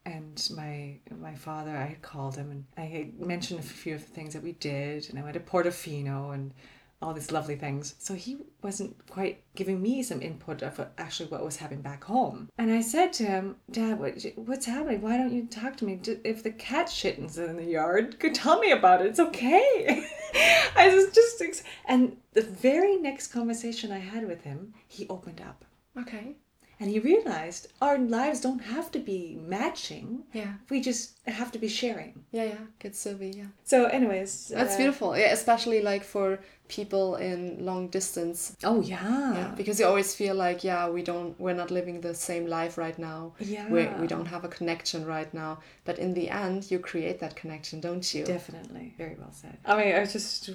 and 0.07 0.49
my 0.55 0.97
my 1.19 1.35
father, 1.35 1.75
I 1.75 1.85
had 1.85 2.01
called 2.01 2.35
him 2.35 2.49
and 2.49 2.65
I 2.77 2.81
had 2.81 3.19
mentioned 3.19 3.59
a 3.59 3.63
few 3.63 3.95
of 3.95 4.01
the 4.01 4.13
things 4.13 4.33
that 4.33 4.43
we 4.43 4.53
did, 4.53 5.09
and 5.09 5.19
I 5.19 5.23
went 5.23 5.33
to 5.33 5.39
Portofino 5.39 6.33
and 6.33 6.53
all 7.01 7.13
these 7.13 7.31
lovely 7.31 7.55
things. 7.55 7.93
So 7.99 8.15
he 8.15 8.37
wasn't 8.63 9.05
quite 9.07 9.43
giving 9.55 9.81
me 9.81 10.01
some 10.01 10.21
input 10.21 10.63
of 10.63 10.83
actually 10.97 11.29
what 11.29 11.45
was 11.45 11.57
happening 11.57 11.81
back 11.81 12.03
home. 12.05 12.49
And 12.57 12.71
I 12.71 12.81
said 12.81 13.13
to 13.13 13.23
him, 13.23 13.57
Dad, 13.69 13.99
what, 13.99 14.25
what's 14.35 14.65
happening? 14.65 15.01
Why 15.01 15.17
don't 15.17 15.31
you 15.31 15.45
talk 15.45 15.75
to 15.77 15.85
me? 15.85 15.99
If 16.23 16.41
the 16.41 16.51
cat 16.51 16.87
shittens 16.87 17.37
in 17.37 17.57
the 17.57 17.65
yard, 17.65 18.19
could 18.19 18.33
tell 18.33 18.59
me 18.59 18.71
about 18.71 19.01
it. 19.01 19.07
It's 19.07 19.19
okay. 19.19 20.07
I 20.75 20.91
was 20.91 21.13
just, 21.13 21.63
and 21.85 22.17
the 22.33 22.41
very 22.41 22.95
next 22.95 23.27
conversation 23.27 23.91
I 23.91 23.99
had 23.99 24.27
with 24.27 24.41
him, 24.41 24.73
he 24.87 25.07
opened 25.07 25.41
up. 25.41 25.65
Okay. 25.99 26.35
And 26.79 26.89
he 26.89 26.99
realized 26.99 27.67
our 27.81 27.97
lives 27.97 28.41
don't 28.41 28.59
have 28.59 28.91
to 28.91 28.99
be 28.99 29.37
matching. 29.41 30.23
Yeah. 30.33 30.53
We 30.69 30.79
just 30.79 31.17
have 31.25 31.51
to 31.53 31.59
be 31.59 31.67
sharing. 31.67 32.23
Yeah, 32.31 32.43
yeah. 32.43 32.63
Good 32.79 32.95
Sylvie, 32.95 33.33
yeah. 33.35 33.45
So, 33.63 33.85
anyways, 33.85 34.49
That's 34.49 34.75
uh, 34.75 34.77
beautiful. 34.77 35.17
Yeah, 35.17 35.31
especially 35.31 35.81
like 35.81 36.03
for 36.03 36.39
people 36.67 37.15
in 37.15 37.65
long 37.65 37.87
distance. 37.87 38.55
Oh 38.63 38.81
yeah, 38.81 39.33
Yeah. 39.33 39.53
Because 39.55 39.79
you 39.79 39.85
always 39.85 40.13
feel 40.15 40.35
like, 40.35 40.63
yeah, 40.63 40.89
we 40.89 41.01
don't 41.01 41.39
we're 41.39 41.53
not 41.55 41.71
living 41.71 42.01
the 42.01 42.13
same 42.13 42.45
life 42.47 42.77
right 42.77 42.97
now. 42.99 43.33
Yeah. 43.39 43.69
We 43.69 43.87
we 44.01 44.07
don't 44.07 44.27
have 44.27 44.43
a 44.43 44.47
connection 44.49 45.05
right 45.05 45.33
now. 45.33 45.59
But 45.85 45.99
in 45.99 46.13
the 46.13 46.29
end 46.29 46.69
you 46.71 46.79
create 46.79 47.19
that 47.19 47.35
connection, 47.35 47.79
don't 47.81 48.13
you? 48.13 48.25
Definitely. 48.25 48.93
Very 48.97 49.15
well 49.19 49.31
said. 49.31 49.57
I 49.65 49.77
mean, 49.77 49.95
I 49.95 49.99
was 49.99 50.13
just 50.13 50.49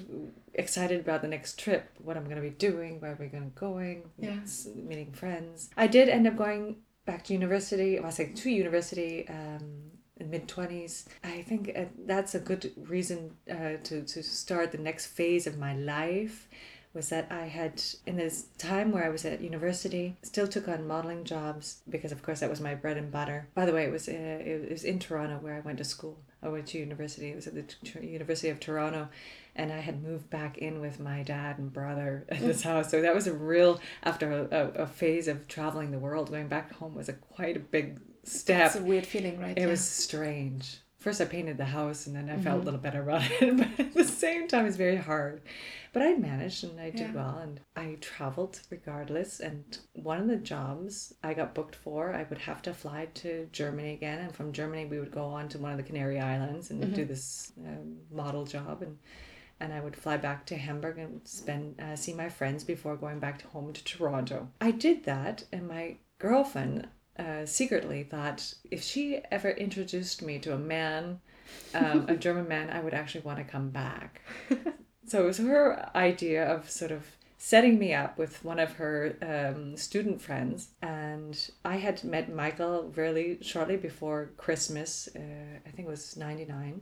excited 0.53 0.99
about 0.99 1.21
the 1.21 1.27
next 1.27 1.59
trip, 1.59 1.89
what 2.03 2.15
I'm 2.17 2.25
going 2.25 2.35
to 2.35 2.41
be 2.41 2.49
doing, 2.69 2.99
where 3.01 3.15
we're 3.19 3.29
going 3.29 3.51
to 3.51 3.59
going, 3.59 4.03
Yeah. 4.19 4.37
meeting 4.75 5.11
friends. 5.13 5.69
I 5.77 5.87
did 5.87 6.09
end 6.09 6.27
up 6.27 6.35
going 6.37 6.77
back 7.05 7.23
to 7.25 7.33
university. 7.33 7.97
I 7.99 8.01
was 8.05 8.19
like 8.19 8.35
to 8.35 8.49
university 8.49 9.27
um, 9.27 9.91
mid 10.19 10.47
20s. 10.47 11.05
I 11.23 11.41
think 11.41 11.71
uh, 11.75 11.85
that's 12.05 12.35
a 12.35 12.39
good 12.39 12.71
reason 12.87 13.35
uh, 13.49 13.77
to, 13.83 14.03
to 14.03 14.23
start 14.23 14.71
the 14.71 14.77
next 14.77 15.07
phase 15.07 15.47
of 15.47 15.57
my 15.57 15.75
life 15.75 16.47
was 16.93 17.09
that 17.09 17.31
I 17.31 17.45
had 17.45 17.81
in 18.05 18.17
this 18.17 18.45
time 18.57 18.91
where 18.91 19.03
I 19.03 19.09
was 19.09 19.25
at 19.25 19.41
university 19.41 20.15
still 20.21 20.47
took 20.47 20.67
on 20.67 20.87
modeling 20.87 21.23
jobs 21.23 21.81
because 21.89 22.11
of 22.11 22.21
course 22.21 22.41
that 22.41 22.49
was 22.49 22.61
my 22.61 22.75
bread 22.75 22.97
and 22.97 23.11
butter. 23.11 23.47
By 23.55 23.65
the 23.65 23.73
way, 23.73 23.85
it 23.85 23.91
was 23.91 24.07
uh, 24.07 24.11
it 24.11 24.69
was 24.69 24.83
in 24.83 24.99
Toronto 24.99 25.37
where 25.41 25.55
I 25.55 25.61
went 25.61 25.79
to 25.79 25.83
school. 25.83 26.19
I 26.43 26.49
went 26.49 26.67
to 26.67 26.77
university. 26.77 27.31
It 27.31 27.35
was 27.35 27.47
at 27.47 27.55
the 27.55 27.63
T- 27.63 28.05
University 28.05 28.49
of 28.49 28.59
Toronto, 28.59 29.09
and 29.55 29.71
I 29.71 29.79
had 29.79 30.03
moved 30.03 30.29
back 30.29 30.57
in 30.59 30.81
with 30.81 30.99
my 30.99 31.23
dad 31.23 31.57
and 31.57 31.73
brother 31.73 32.25
at 32.29 32.41
this 32.41 32.61
house. 32.61 32.91
So 32.91 33.01
that 33.01 33.15
was 33.15 33.25
a 33.25 33.33
real 33.33 33.79
after 34.03 34.31
a, 34.31 34.47
a, 34.51 34.83
a 34.83 34.87
phase 34.87 35.27
of 35.27 35.47
traveling 35.47 35.89
the 35.91 35.99
world. 35.99 36.29
Going 36.29 36.47
back 36.47 36.73
home 36.73 36.93
was 36.93 37.09
a 37.09 37.13
quite 37.13 37.57
a 37.57 37.61
big 37.61 37.99
step. 38.23 38.67
It's 38.67 38.75
a 38.75 38.83
weird 38.83 39.05
feeling, 39.05 39.39
right? 39.39 39.57
It 39.57 39.61
Yeah. 39.61 39.67
was 39.67 39.81
strange. 39.81 40.77
First, 40.97 41.19
I 41.19 41.25
painted 41.25 41.57
the 41.57 41.65
house, 41.65 42.07
and 42.07 42.15
then 42.15 42.29
I 42.29 42.37
felt 42.37 42.61
a 42.61 42.63
little 42.63 42.79
better 42.79 43.01
about 43.01 43.23
it. 43.41 43.57
But 43.57 43.77
at 43.77 43.93
the 43.93 44.05
same 44.05 44.47
time, 44.47 44.65
it's 44.65 44.77
very 44.77 44.95
hard. 44.95 45.41
But 45.91 46.01
I 46.01 46.13
managed, 46.13 46.63
and 46.63 46.79
I 46.79 46.91
did 46.91 47.01
Yeah. 47.09 47.11
well, 47.13 47.39
and 47.39 47.59
I 47.75 47.97
traveled 47.99 48.61
regardless. 48.69 49.41
And 49.41 49.77
one 49.91 50.21
of 50.21 50.27
the 50.27 50.37
jobs 50.37 51.13
I 51.21 51.33
got 51.33 51.53
booked 51.53 51.75
for, 51.75 52.13
I 52.13 52.23
would 52.29 52.37
have 52.37 52.61
to 52.61 52.73
fly 52.73 53.09
to 53.15 53.49
Germany 53.51 53.91
again, 53.93 54.19
and 54.19 54.33
from 54.33 54.53
Germany 54.53 54.85
we 54.85 54.97
would 55.01 55.11
go 55.11 55.25
on 55.25 55.49
to 55.49 55.57
one 55.59 55.71
of 55.71 55.77
the 55.77 55.83
Canary 55.83 56.21
Islands 56.21 56.71
and 56.71 56.93
do 56.95 57.03
this 57.03 57.51
um, 57.59 57.97
model 58.09 58.45
job, 58.45 58.81
and 58.81 58.97
and 59.59 59.73
I 59.73 59.81
would 59.81 59.95
fly 59.97 60.15
back 60.17 60.45
to 60.47 60.55
Hamburg 60.57 60.97
and 60.97 61.21
spend 61.25 61.79
uh, 61.81 61.95
see 61.97 62.13
my 62.13 62.29
friends 62.29 62.63
before 62.63 62.95
going 62.95 63.19
back 63.19 63.39
to 63.39 63.47
home 63.47 63.73
to 63.73 63.83
Toronto. 63.83 64.49
I 64.61 64.71
did 64.71 65.03
that, 65.03 65.43
and 65.51 65.67
my 65.67 65.97
girlfriend 66.17 66.87
uh, 67.19 67.45
secretly 67.45 68.03
thought 68.03 68.53
if 68.71 68.81
she 68.83 69.19
ever 69.31 69.49
introduced 69.49 70.21
me 70.21 70.39
to 70.39 70.53
a 70.53 70.57
man, 70.57 71.19
um, 71.73 72.05
a 72.07 72.15
German 72.25 72.47
man, 72.47 72.69
I 72.69 72.79
would 72.79 72.93
actually 72.93 73.21
want 73.21 73.37
to 73.39 73.43
come 73.43 73.69
back. 73.69 74.21
so 75.05 75.23
it 75.23 75.25
was 75.27 75.37
her 75.39 75.89
idea 75.95 76.45
of 76.45 76.69
sort 76.69 76.91
of 76.91 77.05
setting 77.37 77.77
me 77.77 77.93
up 77.93 78.17
with 78.17 78.41
one 78.45 78.57
of 78.57 78.71
her 78.75 79.17
um, 79.21 79.75
student 79.75 80.21
friends 80.21 80.69
and 80.81 81.49
i 81.65 81.75
had 81.75 82.01
met 82.05 82.33
michael 82.33 82.89
really 82.95 83.37
shortly 83.41 83.75
before 83.75 84.31
christmas 84.37 85.09
uh, 85.13 85.19
i 85.65 85.69
think 85.71 85.85
it 85.85 85.91
was 85.91 86.15
99 86.15 86.79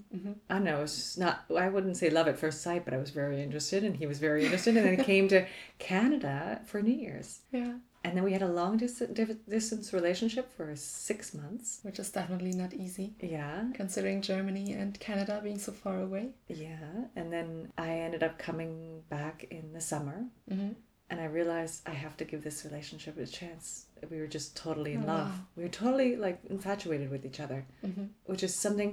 i 0.51 0.53
don't 0.53 0.63
know 0.63 0.77
it 0.77 0.81
was 0.83 1.17
not 1.17 1.45
i 1.57 1.67
wouldn't 1.67 1.97
say 1.97 2.11
love 2.11 2.27
at 2.27 2.37
first 2.37 2.61
sight 2.61 2.85
but 2.85 2.93
i 2.93 2.97
was 2.97 3.09
very 3.09 3.41
interested 3.41 3.83
and 3.83 3.95
he 3.95 4.05
was 4.05 4.19
very 4.19 4.43
interested 4.45 4.77
and 4.77 4.85
then 4.85 4.97
he 4.99 5.03
came 5.03 5.27
to 5.29 5.47
canada 5.79 6.61
for 6.65 6.79
new 6.79 6.93
year's 6.93 7.39
Yeah. 7.51 7.73
And 8.03 8.17
then 8.17 8.23
we 8.23 8.33
had 8.33 8.41
a 8.41 8.47
long 8.47 8.77
dis- 8.77 9.03
distance 9.47 9.93
relationship 9.93 10.51
for 10.57 10.75
six 10.75 11.33
months 11.33 11.79
Which 11.83 11.99
is 11.99 12.09
definitely 12.09 12.51
not 12.53 12.73
easy. 12.73 13.13
yeah 13.19 13.65
Considering 13.73 14.21
Germany 14.21 14.73
and 14.73 14.99
Canada 14.99 15.39
being 15.43 15.59
so 15.59 15.71
far 15.71 15.99
away. 16.01 16.29
yeah 16.47 17.05
and 17.15 17.31
then 17.31 17.71
i 17.77 17.89
ended 18.05 18.23
up 18.23 18.37
coming 18.37 19.01
back 19.09 19.45
in 19.51 19.73
the 19.73 19.81
summer 19.81 20.25
Mm-hmm. 20.51 20.71
and 21.11 21.19
I 21.21 21.25
realized 21.25 21.75
I 21.93 21.95
have 22.05 22.15
to 22.17 22.25
give 22.31 22.41
this 22.43 22.63
relationship 22.67 23.17
a 23.17 23.25
chance. 23.25 23.85
We 24.09 24.17
were 24.21 24.27
just 24.37 24.55
totally 24.65 24.93
in 24.97 25.03
Oh, 25.03 25.07
love. 25.13 25.27
wow. 25.29 25.39
We 25.57 25.63
were 25.63 25.69
totally 25.83 26.11
like 26.25 26.39
infatuated 26.49 27.09
with 27.11 27.23
each 27.29 27.39
other, 27.45 27.59
Mm-hmm. 27.85 28.05
which 28.31 28.43
is 28.47 28.53
something 28.55 28.91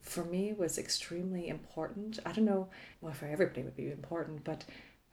for 0.00 0.24
me 0.34 0.42
was 0.62 0.76
extremely 0.78 1.44
important. 1.48 2.18
I 2.28 2.32
don't 2.32 2.44
know, 2.52 2.68
well, 3.00 3.14
for 3.14 3.26
everybody 3.34 3.60
it 3.62 3.64
would 3.64 3.76
be 3.84 3.90
important, 3.90 4.44
but 4.44 4.60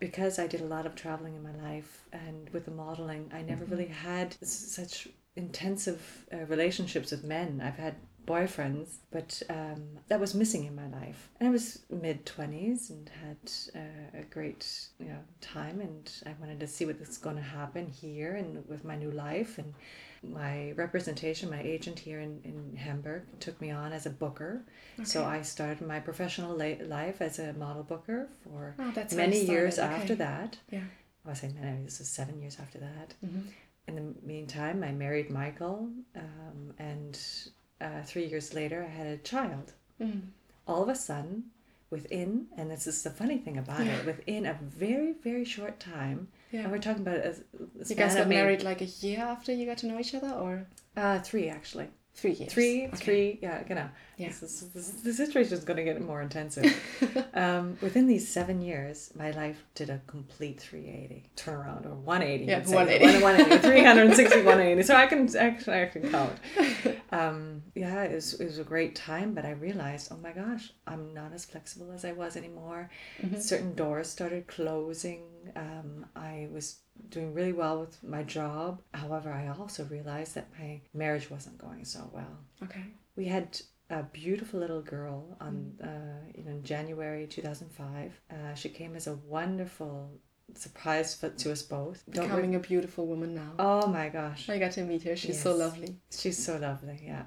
because 0.01 0.39
I 0.39 0.47
did 0.47 0.61
a 0.61 0.65
lot 0.75 0.85
of 0.85 0.95
traveling 0.95 1.35
in 1.35 1.43
my 1.43 1.55
life 1.69 2.03
and 2.11 2.49
with 2.49 2.65
the 2.65 2.71
modeling, 2.71 3.31
I 3.33 3.43
never 3.43 3.63
really 3.65 3.87
had 3.87 4.35
s- 4.41 4.49
such 4.51 5.07
intensive 5.37 6.25
uh, 6.33 6.37
relationships 6.47 7.11
with 7.11 7.23
men. 7.23 7.61
I've 7.63 7.77
had 7.77 7.95
boyfriends, 8.27 8.87
but 9.11 9.41
um, 9.49 9.83
that 10.09 10.19
was 10.19 10.33
missing 10.35 10.65
in 10.65 10.75
my 10.75 10.87
life. 10.87 11.29
And 11.39 11.47
I 11.47 11.51
was 11.51 11.83
mid 11.89 12.25
twenties 12.25 12.89
and 12.89 13.09
had 13.23 13.51
uh, 13.79 14.19
a 14.19 14.23
great 14.23 14.67
you 14.99 15.07
know 15.09 15.19
time, 15.39 15.79
and 15.79 16.11
I 16.25 16.33
wanted 16.39 16.59
to 16.59 16.67
see 16.67 16.85
what 16.85 16.99
was 16.99 17.17
going 17.17 17.37
to 17.37 17.41
happen 17.41 17.87
here 17.87 18.35
and 18.35 18.67
with 18.67 18.83
my 18.83 18.95
new 18.95 19.11
life. 19.11 19.57
And 19.59 19.73
my 20.23 20.71
representation, 20.73 21.49
my 21.49 21.61
agent 21.61 21.99
here 21.99 22.19
in, 22.19 22.39
in 22.43 22.75
Hamburg, 22.77 23.23
took 23.39 23.59
me 23.59 23.71
on 23.71 23.91
as 23.91 24.05
a 24.05 24.09
booker. 24.09 24.63
So 25.03 25.25
I 25.25 25.41
started 25.41 25.85
my 25.85 25.99
professional 25.99 26.55
la- 26.55 26.85
life 26.85 27.21
as 27.21 27.39
a 27.39 27.53
model 27.53 27.83
booker 27.83 28.29
for 28.43 28.75
Oh, 28.77 28.93
many 29.15 29.43
years 29.43 29.75
started, 29.75 29.95
after 29.95 30.15
that. 30.15 30.57
Yeah. 30.69 30.83
I 31.27 31.33
say 31.33 31.51
many, 31.59 31.83
this 31.83 31.99
is 31.99 32.07
seven 32.07 32.39
years 32.39 32.57
after 32.59 32.77
that. 32.79 33.13
Mm-hmm. 33.25 33.39
In 33.87 33.95
the 33.95 34.13
meantime, 34.25 34.83
I 34.83 34.91
married 34.91 35.29
Michael, 35.29 35.89
um, 36.15 36.73
and 36.77 37.19
uh, 37.79 38.03
three 38.03 38.25
years 38.25 38.53
later, 38.53 38.83
I 38.87 38.91
had 38.95 39.07
a 39.07 39.17
child. 39.17 39.73
Mm. 39.99 40.21
All 40.67 40.83
of 40.83 40.89
a 40.89 40.95
sudden, 40.95 41.45
within, 41.91 42.47
and 42.57 42.71
this 42.71 42.87
is 42.87 43.03
the 43.03 43.09
funny 43.11 43.37
thing 43.37 43.57
about 43.57 43.85
Yeah. 43.85 43.97
it, 43.97 44.05
within 44.05 44.45
a 44.45 44.53
very, 44.61 45.11
very 45.23 45.45
short 45.45 45.79
time, 45.79 46.29
Yeah. 46.51 46.61
and 46.61 46.71
we're 46.71 46.79
talking 46.79 47.01
about 47.03 47.17
a, 47.17 47.29
a 47.31 47.85
You 47.87 47.95
guys 47.95 48.15
got 48.15 48.27
married 48.27 48.63
like 48.63 48.81
a 48.81 48.85
year 48.85 49.19
after 49.19 49.51
you 49.53 49.65
got 49.65 49.77
to 49.79 49.87
know 49.87 49.99
each 49.99 50.15
other, 50.15 50.29
or 50.31 50.67
Uh, 50.97 51.19
three 51.19 51.47
actually. 51.49 51.89
Three 52.13 52.31
years? 52.33 52.53
Three, 52.53 52.87
Okay. 52.87 52.95
three, 52.95 53.39
yeah, 53.41 53.63
you 53.67 53.75
know. 53.75 53.89
Yeah. 54.17 54.27
This 54.27 54.43
is, 54.43 54.61
this, 54.69 54.89
the 54.89 55.13
situation 55.13 55.53
is 55.53 55.63
going 55.63 55.77
to 55.77 55.83
get 55.83 55.99
more 56.01 56.21
intensive. 56.21 56.65
um, 57.33 57.77
within 57.81 58.05
these 58.05 58.27
seven 58.27 58.61
years, 58.61 59.11
my 59.15 59.31
life 59.31 59.63
did 59.73 59.89
a 59.89 59.99
complete 60.05 60.59
380 60.59 61.23
turnaround 61.35 61.85
or 61.87 61.95
180. 61.95 62.45
Yeah, 62.45 62.57
you'd 62.57 62.67
say. 62.67 62.75
180. 62.75 63.23
180, 63.23 63.61
360, 63.67 64.37
180. 64.43 64.83
So 64.83 64.95
I 64.95 65.07
can 65.07 65.35
actually, 65.35 65.81
I 65.81 65.85
can 65.87 66.09
count. 66.11 66.37
Um, 67.13 67.63
yeah, 67.75 68.03
it 68.03 68.13
was, 68.15 68.39
it 68.39 68.45
was 68.45 68.57
a 68.57 68.63
great 68.63 68.95
time, 68.95 69.33
but 69.33 69.43
I 69.43 69.51
realized, 69.51 70.13
oh 70.13 70.17
my 70.17 70.31
gosh, 70.31 70.71
I'm 70.87 71.13
not 71.13 71.33
as 71.33 71.43
flexible 71.43 71.91
as 71.91 72.05
I 72.05 72.13
was 72.13 72.37
anymore. 72.37 72.89
Mm-hmm. 73.21 73.37
Certain 73.37 73.75
doors 73.75 74.07
started 74.09 74.47
closing. 74.47 75.23
Um, 75.55 76.05
I 76.15 76.47
was 76.51 76.79
doing 77.09 77.33
really 77.33 77.53
well 77.53 77.81
with 77.81 78.01
my 78.03 78.23
job. 78.23 78.81
However, 78.93 79.31
I 79.31 79.47
also 79.47 79.83
realized 79.85 80.35
that 80.35 80.47
my 80.59 80.81
marriage 80.93 81.29
wasn't 81.29 81.57
going 81.57 81.85
so 81.85 82.09
well. 82.13 82.37
Okay. 82.63 82.83
We 83.15 83.25
had 83.25 83.59
a 83.89 84.03
beautiful 84.03 84.59
little 84.59 84.81
girl 84.81 85.35
on 85.41 85.73
uh, 85.83 86.31
you 86.35 86.43
know, 86.45 86.51
in 86.51 86.63
January 86.63 87.27
2005. 87.27 88.21
Uh, 88.29 88.53
she 88.55 88.69
came 88.69 88.95
as 88.95 89.07
a 89.07 89.15
wonderful 89.15 90.11
surprise 90.55 91.13
for, 91.15 91.29
to 91.29 91.51
us 91.51 91.61
both. 91.61 92.03
Don't 92.09 92.25
re- 92.25 92.29
Becoming 92.29 92.55
a 92.55 92.59
beautiful 92.59 93.07
woman 93.07 93.33
now. 93.35 93.53
oh 93.59 93.87
my 93.87 94.09
gosh. 94.09 94.49
I 94.49 94.57
got 94.59 94.71
to 94.73 94.83
meet 94.83 95.03
her. 95.03 95.15
She's 95.15 95.41
so 95.41 95.55
lovely. 95.55 95.95
She's 96.11 96.43
so 96.43 96.57
lovely, 96.57 97.01
yeah. 97.03 97.23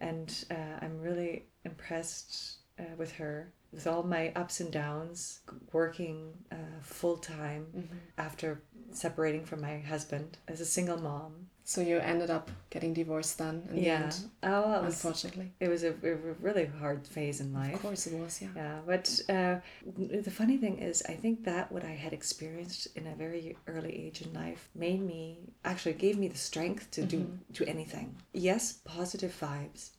And 0.00 0.44
uh, 0.50 0.54
I'm 0.82 1.00
really 1.00 1.46
impressed 1.64 2.56
uh, 2.78 2.84
with 2.98 3.12
her, 3.12 3.52
with 3.74 3.86
all 3.86 4.02
my 4.02 4.32
ups 4.36 4.60
and 4.60 4.70
downs, 4.72 5.40
working 5.72 6.32
uh, 6.52 6.56
full 6.82 7.16
time 7.16 7.66
Mm-hmm. 7.76 7.96
after 8.18 8.62
separating 8.92 9.44
from 9.44 9.60
my 9.60 9.78
husband 9.80 10.38
as 10.48 10.60
a 10.60 10.64
single 10.66 10.98
mom. 10.98 11.32
So 11.66 11.80
you 11.80 11.96
ended 11.98 12.30
up 12.30 12.50
getting 12.70 12.92
divorced 12.92 13.38
then 13.38 13.62
in 13.70 13.76
the 13.76 13.82
yeah. 13.82 14.02
end, 14.02 14.16
Oh, 14.42 14.82
was, 14.82 15.02
unfortunately. 15.02 15.50
it 15.60 15.68
was 15.68 15.82
a, 15.82 15.92
a 15.92 16.14
really 16.40 16.66
hard 16.66 17.06
phase 17.06 17.40
in 17.40 17.54
life. 17.54 17.74
Of 17.74 17.80
course 17.82 18.06
it 18.06 18.12
was, 18.18 18.40
yeah. 18.42 18.48
Yeah, 18.54 18.78
but 18.86 19.20
uh, 19.30 19.56
the 19.96 20.30
funny 20.30 20.58
thing 20.58 20.78
is, 20.78 21.02
I 21.08 21.14
think 21.14 21.44
that 21.44 21.72
what 21.72 21.82
I 21.82 21.92
had 22.04 22.12
experienced 22.12 22.88
in 22.96 23.06
a 23.06 23.14
very 23.14 23.56
early 23.66 23.94
age 24.06 24.20
in 24.22 24.32
life 24.34 24.68
made 24.74 25.00
me 25.00 25.38
actually 25.64 25.94
gave 25.94 26.18
me 26.18 26.28
the 26.28 26.38
strength 26.38 26.90
to 26.92 27.02
do 27.02 27.26
do 27.52 27.64
anything. 27.64 28.14
Yes, 28.34 28.80
positive 28.84 29.34
vibes. 29.40 29.90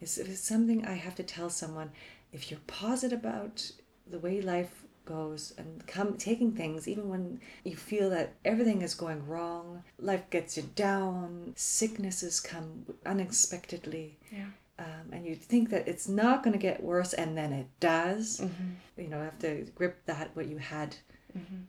It's, 0.00 0.18
it's 0.18 0.40
something 0.40 0.84
I 0.84 0.92
have 0.94 1.14
to 1.14 1.22
tell 1.22 1.48
someone. 1.48 1.90
If 2.34 2.50
you're 2.50 2.60
positive 2.66 3.20
about 3.20 3.70
the 4.12 4.18
way 4.18 4.40
life 4.42 4.74
goes 5.06 5.52
and 5.58 5.86
come 5.86 6.16
taking 6.16 6.52
things 6.52 6.88
even 6.88 7.08
when 7.10 7.38
you 7.62 7.76
feel 7.76 8.08
that 8.10 8.32
everything 8.44 8.80
is 8.82 8.94
going 8.94 9.26
wrong 9.26 9.82
life 9.98 10.24
gets 10.30 10.56
you 10.56 10.62
down 10.74 11.52
sicknesses 11.56 12.40
come 12.40 12.86
unexpectedly 13.04 14.18
Yeah. 14.32 14.46
um, 14.78 15.06
and 15.12 15.26
you 15.26 15.34
think 15.34 15.68
that 15.70 15.86
it's 15.88 16.08
not 16.08 16.42
going 16.42 16.52
to 16.54 16.58
get 16.58 16.82
worse 16.82 17.12
and 17.12 17.36
then 17.36 17.52
it 17.52 17.66
does 17.80 18.40
Mm-hmm. 18.40 19.00
you 19.02 19.08
know 19.08 19.20
have 19.22 19.38
to 19.40 19.66
grip 19.74 19.96
that 20.06 20.30
what 20.34 20.46
you 20.46 20.58
had 20.58 20.96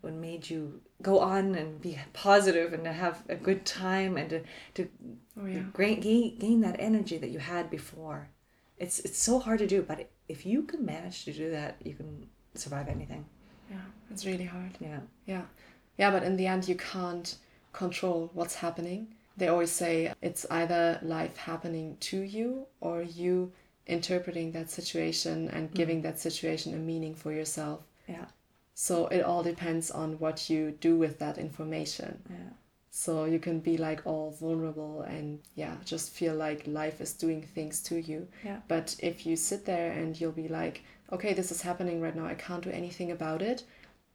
what 0.02 0.14
made 0.14 0.48
you 0.48 0.80
go 1.02 1.20
on 1.20 1.56
and 1.56 1.82
be 1.82 1.98
positive 2.14 2.72
and 2.72 2.84
to 2.84 2.94
have 2.94 3.24
a 3.28 3.36
good 3.36 3.66
time 3.66 4.16
and 4.16 4.30
to, 4.30 4.42
to 4.76 4.88
Oh 5.42 5.46
yeah. 5.46 5.64
gain, 5.76 6.38
gain 6.38 6.62
that 6.62 6.76
energy 6.80 7.18
that 7.18 7.32
you 7.32 7.40
had 7.40 7.70
before 7.72 8.30
it's 8.77 9.00
it's 9.00 9.17
so 9.17 9.39
hard 9.39 9.60
to 9.60 9.67
do 9.67 9.82
but 9.82 10.10
if 10.27 10.46
you 10.46 10.63
can 10.63 10.86
manage 10.86 11.25
to 11.25 11.34
do 11.34 11.50
that 11.51 11.77
you 11.84 11.94
can 11.94 12.27
survive 12.55 12.88
anything 12.88 13.25
Yeah. 13.72 13.88
It's 14.12 14.25
really 14.25 14.46
hard. 14.46 14.74
yeah 14.79 15.00
Yeah. 15.25 15.46
Yeah, 15.98 16.12
but 16.12 16.24
in 16.24 16.36
the 16.38 16.48
end, 16.48 16.67
you 16.67 16.75
can't 16.75 17.38
control 17.74 18.29
what's 18.34 18.55
happening. 18.55 19.15
They 19.38 19.48
always 19.48 19.72
say 19.72 20.13
it's 20.22 20.46
either 20.51 21.00
life 21.01 21.38
happening 21.38 21.98
to 22.10 22.17
you 22.36 22.67
or 22.82 23.01
you 23.01 23.51
interpreting 23.88 24.51
that 24.51 24.70
situation 24.70 25.50
and 25.50 25.70
mm. 25.70 25.74
giving 25.74 26.01
that 26.03 26.20
situation 26.20 26.74
a 26.74 26.77
meaning 26.77 27.15
for 27.15 27.32
yourself. 27.32 27.79
yeah 28.08 28.25
So 28.74 29.08
it 29.08 29.22
all 29.29 29.44
depends 29.44 29.91
on 29.91 30.20
what 30.20 30.50
you 30.50 30.72
do 30.88 30.98
with 31.03 31.15
that 31.20 31.38
information. 31.38 32.12
yeah 32.29 32.51
So 32.98 33.25
you 33.25 33.40
can 33.40 33.60
be 33.60 33.75
like 33.78 34.02
all 34.06 34.32
vulnerable 34.32 35.02
and 35.02 35.40
yeah, 35.56 35.75
just 35.84 36.12
feel 36.12 36.34
like 36.34 36.66
life 36.66 37.02
is 37.02 37.12
doing 37.12 37.42
things 37.42 37.84
to 37.84 37.98
you. 38.00 38.30
Yeah. 38.42 38.62
But 38.70 38.96
if 39.00 39.25
you 39.25 39.36
sit 39.36 39.66
there 39.66 39.92
and 39.92 40.18
you'll 40.18 40.32
be 40.32 40.48
like, 40.48 40.82
okay, 41.12 41.34
this 41.34 41.52
is 41.52 41.62
happening 41.62 42.00
right 42.00 42.16
now, 42.16 42.25
I 42.25 42.36
can't 42.36 42.64
do 42.64 42.70
anything 42.70 43.12
about 43.12 43.42
it. 43.42 43.66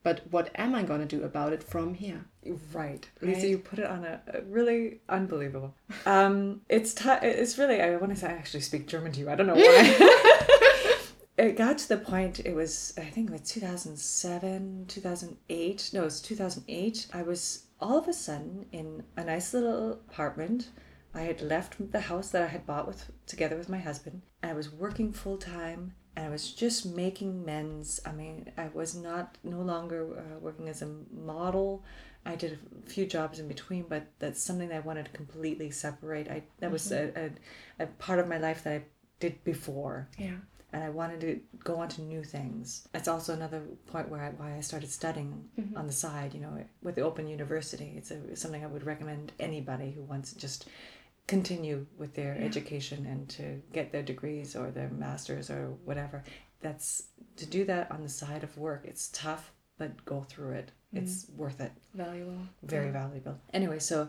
But 0.03 0.23
what 0.31 0.49
am 0.55 0.75
I 0.75 0.83
going 0.83 1.01
to 1.07 1.17
do 1.17 1.25
about 1.25 1.53
it 1.53 1.63
from 1.63 1.93
here? 1.93 2.25
Right, 2.73 3.07
Lisa, 3.21 3.41
Right. 3.41 3.49
you 3.51 3.59
put 3.59 3.81
it 3.81 3.85
on 3.85 4.03
a, 4.03 4.19
a 4.33 4.41
really 4.45 5.01
unbelievable. 5.11 5.75
Um, 6.07 6.63
it's 6.71 6.95
t- 6.95 7.21
it's 7.23 7.59
really. 7.59 7.83
I 7.83 7.95
want 7.97 8.15
to 8.15 8.19
say 8.19 8.29
I 8.29 8.33
actually 8.33 8.61
speak 8.63 8.87
German 8.89 9.13
to 9.13 9.21
you. 9.21 9.29
I 9.29 9.35
don't 9.35 9.47
know 9.47 9.57
why. 9.57 10.97
it 11.37 11.59
got 11.59 11.77
to 11.77 11.89
the 11.91 11.99
point. 11.99 12.41
It 12.47 12.55
was 12.55 12.95
I 12.97 13.03
think 13.05 13.29
it 13.29 13.33
was 13.33 13.43
two 13.43 13.61
thousand 13.61 13.99
seven, 13.99 14.87
two 14.89 15.03
thousand 15.03 15.37
eight. 15.51 15.91
No, 15.93 16.01
it 16.01 16.05
was 16.07 16.23
two 16.23 16.35
thousand 16.35 16.65
eight. 16.67 17.07
I 17.13 17.21
was 17.23 17.65
all 17.81 17.99
of 17.99 18.09
a 18.09 18.13
sudden 18.13 18.67
in 18.73 19.05
a 19.17 19.25
nice 19.25 19.55
little 19.55 19.93
apartment. 19.93 20.69
I 21.13 21.23
had 21.23 21.41
left 21.43 21.91
the 21.93 22.01
house 22.03 22.31
that 22.31 22.43
I 22.43 22.47
had 22.47 22.67
bought 22.67 22.87
with 22.87 23.11
together 23.27 23.57
with 23.57 23.69
my 23.69 23.79
husband. 23.79 24.23
and 24.43 24.53
I 24.53 24.55
was 24.55 24.73
working 24.73 25.13
full 25.13 25.39
time 25.39 25.95
and 26.17 26.27
I 26.27 26.29
was 26.29 26.53
just 26.53 26.87
making 26.87 27.45
men's. 27.45 28.01
I 28.07 28.13
mean, 28.13 28.53
I 28.57 28.69
was 28.73 28.95
not 28.95 29.37
no 29.43 29.61
longer 29.61 30.19
uh, 30.19 30.39
working 30.39 30.69
as 30.69 30.83
a 30.83 30.91
model. 31.13 31.85
I 32.25 32.37
did 32.37 32.59
a 32.87 32.89
few 32.89 33.07
jobs 33.07 33.39
in 33.41 33.49
between, 33.49 33.85
but 33.89 34.07
that's 34.19 34.43
something 34.43 34.69
that 34.69 34.77
I 34.77 34.81
wanted 34.81 35.07
to 35.07 35.11
completely 35.13 35.71
separate. 35.71 36.29
I 36.29 36.43
that 36.59 36.71
was 36.71 36.93
a, 36.93 37.31
a, 37.81 37.85
a 37.85 37.87
part 37.87 38.19
of 38.19 38.29
my 38.29 38.39
life 38.39 38.63
that 38.65 38.73
I 38.75 38.83
did 39.21 39.43
before, 39.45 40.09
Yeah. 40.19 40.37
And 40.73 40.85
I 40.85 40.91
wanted 40.91 41.21
to 41.23 41.41
go 41.65 41.77
on 41.81 41.89
to 41.91 42.03
new 42.03 42.23
things. 42.23 42.87
That's 42.93 43.09
also 43.09 43.33
another 43.35 43.61
point 43.87 44.09
where 44.09 44.23
I, 44.23 44.31
why 44.31 44.57
I 44.57 44.61
started 44.61 44.91
studying 44.91 45.49
mm-hmm. 45.59 45.77
on 45.77 45.87
the 45.87 45.93
side. 45.93 46.35
You 46.35 46.41
know, 46.41 46.65
with 46.83 46.95
the 46.95 47.03
Open 47.03 47.27
University, 47.29 47.95
it's 47.97 48.11
a, 48.11 48.37
something 48.37 48.63
I 48.65 48.69
would 48.69 48.85
recommend 48.85 49.33
anybody 49.41 49.91
who 49.91 50.03
wants 50.03 50.33
to 50.33 50.39
just 50.39 50.69
continue 51.27 51.87
with 51.99 52.15
their 52.15 52.37
Yeah. 52.39 52.45
education 52.47 53.07
and 53.07 53.29
to 53.31 53.63
get 53.73 53.93
their 53.93 54.03
degrees 54.03 54.57
or 54.57 54.71
their 54.71 54.89
masters 54.91 55.51
or 55.51 55.71
whatever. 55.85 56.25
That's 56.61 57.05
to 57.37 57.47
do 57.47 57.65
that 57.67 57.91
on 57.91 58.03
the 58.03 58.09
side 58.09 58.43
of 58.45 58.57
work. 58.59 58.83
It's 58.85 59.09
tough, 59.13 59.53
but 59.79 60.05
go 60.05 60.23
through 60.29 60.53
it. 60.53 60.71
Mm-hmm. 60.95 61.05
It's 61.05 61.27
worth 61.37 61.61
it 61.61 61.73
Valuable. 61.95 62.39
very 62.63 62.87
Yeah. 62.87 62.93
valuable. 62.93 63.39
Anyway, 63.53 63.79
so 63.79 64.09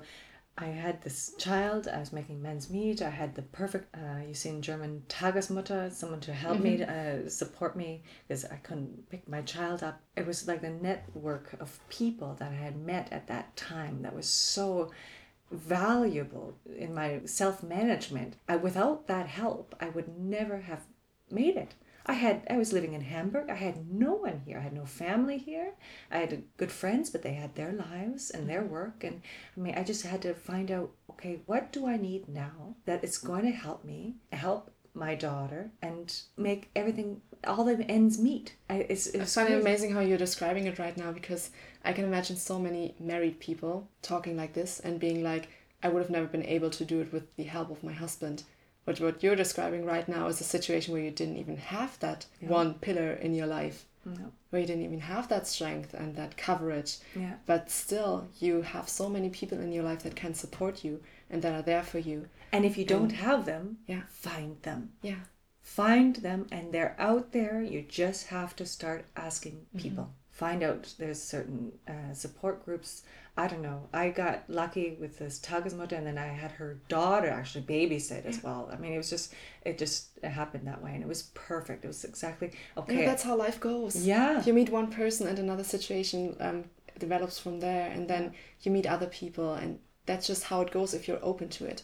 I 0.58 0.66
had 0.66 1.02
this 1.02 1.34
child. 1.38 1.88
I 1.88 2.00
was 2.00 2.14
making 2.14 2.42
men's 2.42 2.70
meat. 2.70 3.02
I 3.02 3.10
had 3.10 3.36
the 3.36 3.42
perfect, 3.42 3.96
uh, 3.96 4.20
you 4.28 4.34
see 4.34 4.50
in 4.50 4.62
German, 4.62 5.04
Tagesmutter, 5.08 5.92
someone 5.92 6.20
to 6.22 6.34
help 6.34 6.60
me, 6.60 6.84
uh, 6.84 7.30
support 7.30 7.76
me 7.76 8.04
because 8.28 8.46
I 8.46 8.58
couldn't 8.58 9.10
pick 9.10 9.28
my 9.28 9.42
child 9.42 9.82
up. 9.82 10.02
It 10.16 10.28
was 10.28 10.48
like 10.48 10.62
the 10.62 10.70
network 10.70 11.56
of 11.60 11.80
people 11.90 12.36
that 12.40 12.52
I 12.52 12.56
had 12.56 12.76
met 12.78 13.12
at 13.12 13.28
that 13.28 13.56
time 13.56 14.02
that 14.04 14.16
was 14.16 14.28
so 14.28 14.92
valuable 15.52 16.58
in 16.78 16.94
my 16.94 17.22
self 17.26 17.64
management. 17.64 18.36
I 18.48 18.58
without 18.58 19.08
that 19.08 19.28
help, 19.28 19.76
I 19.80 19.90
would 19.90 20.18
never 20.18 20.60
have 20.60 20.84
made 21.32 21.56
it. 21.56 21.76
I 22.06 22.14
had 22.14 22.46
I 22.50 22.58
was 22.58 22.74
living 22.74 22.94
in 22.94 23.02
Hamburg. 23.02 23.50
I 23.50 23.56
had 23.56 23.92
no 23.92 24.14
one 24.14 24.42
here. 24.46 24.58
I 24.58 24.62
had 24.62 24.74
no 24.74 24.86
family 24.86 25.38
here. 25.38 25.74
I 26.10 26.18
had 26.20 26.44
good 26.58 26.72
friends, 26.72 27.10
but 27.10 27.22
they 27.22 27.34
had 27.34 27.56
their 27.56 27.72
lives 27.72 28.30
and 28.30 28.50
their 28.50 28.64
work. 28.64 29.04
And 29.04 29.22
I 29.56 29.60
mean, 29.60 29.76
I 29.76 29.84
just 29.84 30.06
had 30.06 30.22
to 30.24 30.34
find 30.34 30.72
out 30.72 30.92
okay, 31.12 31.42
what 31.46 31.72
do 31.72 31.88
I 31.88 31.98
need 31.98 32.28
now 32.28 32.76
that 32.86 33.04
is 33.04 33.18
going 33.18 33.46
to 33.46 33.52
help 33.52 33.84
me, 33.84 34.16
help 34.32 34.72
my 34.94 35.16
daughter, 35.16 35.72
and 35.82 36.14
make 36.38 36.70
everything 36.76 37.22
all 37.46 37.64
the 37.64 37.80
ends 37.90 38.20
meet. 38.20 38.56
I, 38.70 38.86
it's 38.90 39.08
it's 39.08 39.38
it 39.38 39.52
amazing 39.52 39.94
how 39.94 40.02
you're 40.02 40.18
describing 40.18 40.66
it 40.66 40.80
right 40.80 40.96
now 40.98 41.12
because 41.12 41.52
I 41.84 41.94
can 41.94 42.06
imagine 42.06 42.36
so 42.36 42.60
many 42.60 42.96
married 43.00 43.40
people 43.40 43.88
talking 44.02 44.38
like 44.38 44.54
this 44.54 44.80
and 44.80 45.00
being 45.00 45.24
like, 45.24 45.50
I 45.84 45.90
would 45.90 46.02
have 46.02 46.12
never 46.12 46.28
been 46.28 46.46
able 46.46 46.70
to 46.72 46.86
do 46.86 47.02
it 47.02 47.12
with 47.12 47.36
the 47.36 47.44
help 47.44 47.72
of 47.72 47.84
my 47.84 47.94
husband. 47.94 48.44
But 48.92 49.00
what 49.00 49.24
you're 49.24 49.38
describing 49.38 49.86
right 49.86 50.06
now 50.10 50.28
is 50.28 50.42
a 50.42 50.44
situation 50.44 50.92
where 50.94 51.02
you 51.02 51.12
didn't 51.12 51.38
even 51.38 51.56
have 51.56 51.98
that 52.00 52.26
Yeah. 52.42 52.50
one 52.50 52.74
pillar 52.74 53.14
in 53.14 53.34
your 53.34 53.48
life, 53.48 53.86
No. 54.04 54.34
where 54.50 54.60
you 54.62 54.68
didn't 54.68 54.84
even 54.84 55.00
have 55.00 55.30
that 55.30 55.48
strength 55.48 55.94
and 55.94 56.18
that 56.18 56.36
coverage. 56.36 56.98
Yeah. 57.16 57.36
But 57.46 57.70
still, 57.72 58.28
you 58.42 58.64
have 58.64 58.90
so 58.90 59.08
many 59.08 59.30
people 59.30 59.62
in 59.62 59.72
your 59.72 59.86
life 59.86 60.04
that 60.04 60.18
can 60.18 60.34
support 60.34 60.84
you 60.84 61.02
and 61.30 61.42
that 61.42 61.54
are 61.54 61.62
there 61.62 61.84
for 61.84 62.00
you. 62.00 62.28
And 62.52 62.66
if 62.66 62.78
you 62.78 62.84
don't 62.84 63.14
have 63.14 63.46
them, 63.46 63.78
Yeah. 63.88 64.04
find 64.10 64.62
them. 64.64 64.92
Yeah. 65.02 65.22
find 65.62 66.16
them 66.18 66.48
and 66.52 66.74
they're 66.74 66.96
out 67.00 67.32
there 67.34 67.62
you 67.62 67.82
just 67.84 68.28
have 68.28 68.56
to 68.56 68.66
start 68.66 69.06
asking 69.16 69.64
people 69.78 70.12
find 70.32 70.64
out 70.64 70.96
there's 70.98 71.22
certain 71.22 71.72
uh, 71.88 72.14
support 72.14 72.66
groups 72.66 73.04
i 73.38 73.48
don't 73.48 73.62
know. 73.62 73.88
I 73.94 74.10
got 74.10 74.44
lucky 74.50 74.98
with 75.00 75.18
this 75.18 75.40
tagesmutter 75.40 75.94
and 75.94 76.06
then 76.06 76.18
i 76.18 76.28
had 76.28 76.52
her 76.52 76.80
daughter 76.90 77.30
actually 77.30 77.64
babysit 77.64 78.26
as 78.26 78.44
well. 78.44 78.70
I 78.72 78.76
mean 78.78 78.94
it 78.94 78.98
was 78.98 79.10
just 79.10 79.34
it 79.64 79.78
just 79.78 80.10
it 80.22 80.30
happened 80.30 80.68
that 80.68 80.84
way 80.84 80.92
and 80.94 81.02
it 81.02 81.08
was 81.08 81.24
perfect. 81.34 81.86
It 81.86 81.88
was 81.88 82.04
exactly 82.04 82.52
okay. 82.78 83.00
Yeah, 83.00 83.06
that's 83.06 83.24
how 83.24 83.36
life 83.36 83.60
goes. 83.60 83.96
Yeah. 84.06 84.44
You 84.44 84.54
meet 84.54 84.70
one 84.70 84.92
person 84.92 85.28
and 85.28 85.40
another 85.40 85.64
situation 85.64 86.36
um, 86.40 86.66
develops 87.00 87.40
from 87.40 87.60
there, 87.60 87.90
and 87.92 88.08
then 88.08 88.34
you 88.62 88.72
meet 88.72 88.86
other 88.86 89.08
people, 89.08 89.54
and 89.54 89.80
that's 90.06 90.28
just 90.28 90.44
how 90.46 90.62
it 90.62 90.72
goes 90.72 90.94
if 90.94 91.08
you're 91.08 91.24
open 91.24 91.50
to 91.50 91.66
it. 91.66 91.84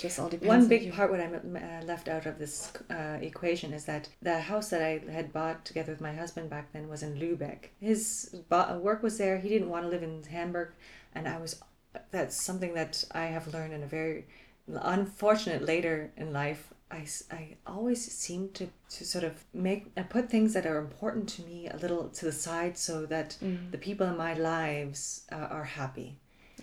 Just 0.00 0.18
all 0.18 0.28
depends. 0.28 0.48
One 0.48 0.60
on 0.62 0.68
big 0.68 0.92
part 0.94 1.10
what 1.10 1.20
I 1.20 1.26
uh, 1.26 1.84
left 1.84 2.08
out 2.08 2.26
of 2.26 2.38
this 2.38 2.72
uh, 2.90 3.18
equation 3.20 3.72
is 3.72 3.84
that 3.84 4.08
the 4.22 4.40
house 4.40 4.70
that 4.70 4.82
I 4.82 5.00
had 5.10 5.32
bought 5.32 5.64
together 5.64 5.92
with 5.92 6.00
my 6.00 6.14
husband 6.14 6.48
back 6.48 6.72
then 6.72 6.88
was 6.88 7.02
in 7.02 7.16
Lübeck. 7.16 7.66
His 7.80 8.34
bo- 8.48 8.78
work 8.78 9.02
was 9.02 9.18
there. 9.18 9.38
He 9.38 9.48
didn't 9.48 9.68
want 9.68 9.84
to 9.84 9.88
live 9.90 10.02
in 10.02 10.22
Hamburg, 10.24 10.70
and 11.14 11.28
I 11.28 11.38
was. 11.38 11.60
That's 12.12 12.40
something 12.40 12.72
that 12.74 13.04
I 13.12 13.24
have 13.26 13.52
learned 13.52 13.72
in 13.72 13.82
a 13.82 13.86
very 13.86 14.26
unfortunate 14.68 15.62
later 15.62 16.12
in 16.16 16.32
life. 16.32 16.72
I, 16.92 17.06
I 17.30 17.56
always 17.66 18.04
seem 18.10 18.48
to, 18.54 18.68
to 18.90 19.04
sort 19.04 19.22
of 19.24 19.44
make 19.54 19.86
uh, 19.96 20.02
put 20.04 20.28
things 20.28 20.54
that 20.54 20.66
are 20.66 20.78
important 20.78 21.28
to 21.30 21.42
me 21.42 21.68
a 21.68 21.76
little 21.76 22.08
to 22.08 22.24
the 22.24 22.32
side 22.32 22.76
so 22.76 23.06
that 23.06 23.36
the 23.70 23.78
people 23.78 24.06
in 24.08 24.16
my 24.16 24.34
lives 24.34 25.22
uh, 25.30 25.36
are 25.36 25.62
happy 25.64 26.16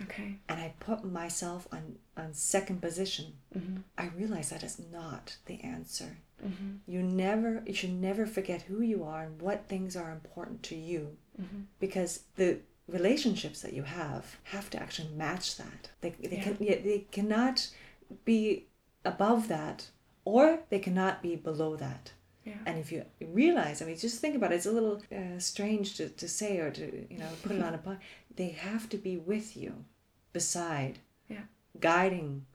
Okay. 0.04 0.36
and 0.50 0.60
I 0.60 0.74
put 0.82 1.06
myself 1.06 1.66
on, 1.72 1.96
on 2.18 2.34
second 2.34 2.82
position, 2.82 3.34
mm-hmm. 3.58 3.78
I 3.98 4.08
realize 4.08 4.50
that 4.50 4.64
is 4.64 4.80
not 4.92 5.38
the 5.46 5.62
answer. 5.64 6.18
Mm-hmm. 6.46 6.92
You 6.92 7.02
never, 7.04 7.64
you 7.66 7.74
should 7.74 7.94
never 7.94 8.26
forget 8.26 8.64
who 8.64 8.82
you 8.82 9.04
are 9.04 9.24
and 9.24 9.42
what 9.42 9.68
things 9.68 9.96
are 9.96 10.12
important 10.12 10.64
to 10.64 10.76
you, 10.76 11.18
mm-hmm. 11.42 11.62
because 11.80 12.24
the 12.36 12.60
relationships 12.88 13.62
that 13.62 13.74
you 13.74 13.84
have 13.84 14.38
have 14.44 14.70
to 14.72 14.80
actually 14.82 15.10
match 15.10 15.58
that. 15.58 15.90
They, 16.02 16.12
they 16.12 16.38
Yeah. 16.38 16.44
can, 16.44 16.58
they 16.60 17.06
cannot 17.12 17.70
be 18.26 18.68
above 19.04 19.48
that, 19.48 19.90
or 20.26 20.60
they 20.70 20.80
cannot 20.80 21.22
be 21.22 21.36
below 21.36 21.76
that. 21.78 22.12
Yeah. 22.46 22.54
And 22.66 22.78
if 22.78 22.92
you 22.94 23.04
realize, 23.20 23.82
I 23.82 23.86
mean, 23.86 23.98
just 23.98 24.22
think 24.22 24.36
about 24.36 24.54
it. 24.54 24.56
It's 24.56 24.66
a 24.66 24.72
little 24.72 25.02
uh, 25.12 25.38
strange 25.40 25.96
to, 25.98 26.08
to 26.08 26.28
say 26.30 26.60
or 26.60 26.72
to 26.72 27.06
you 27.10 27.18
know 27.20 27.30
put 27.44 27.52
it 27.54 27.62
on 27.62 27.74
a. 27.74 28.00
They 28.38 28.50
have 28.50 28.88
to 28.90 28.98
be 28.98 29.18
with 29.18 29.58
you, 29.58 29.84
beside. 30.32 31.00
Guiding. 31.80 32.46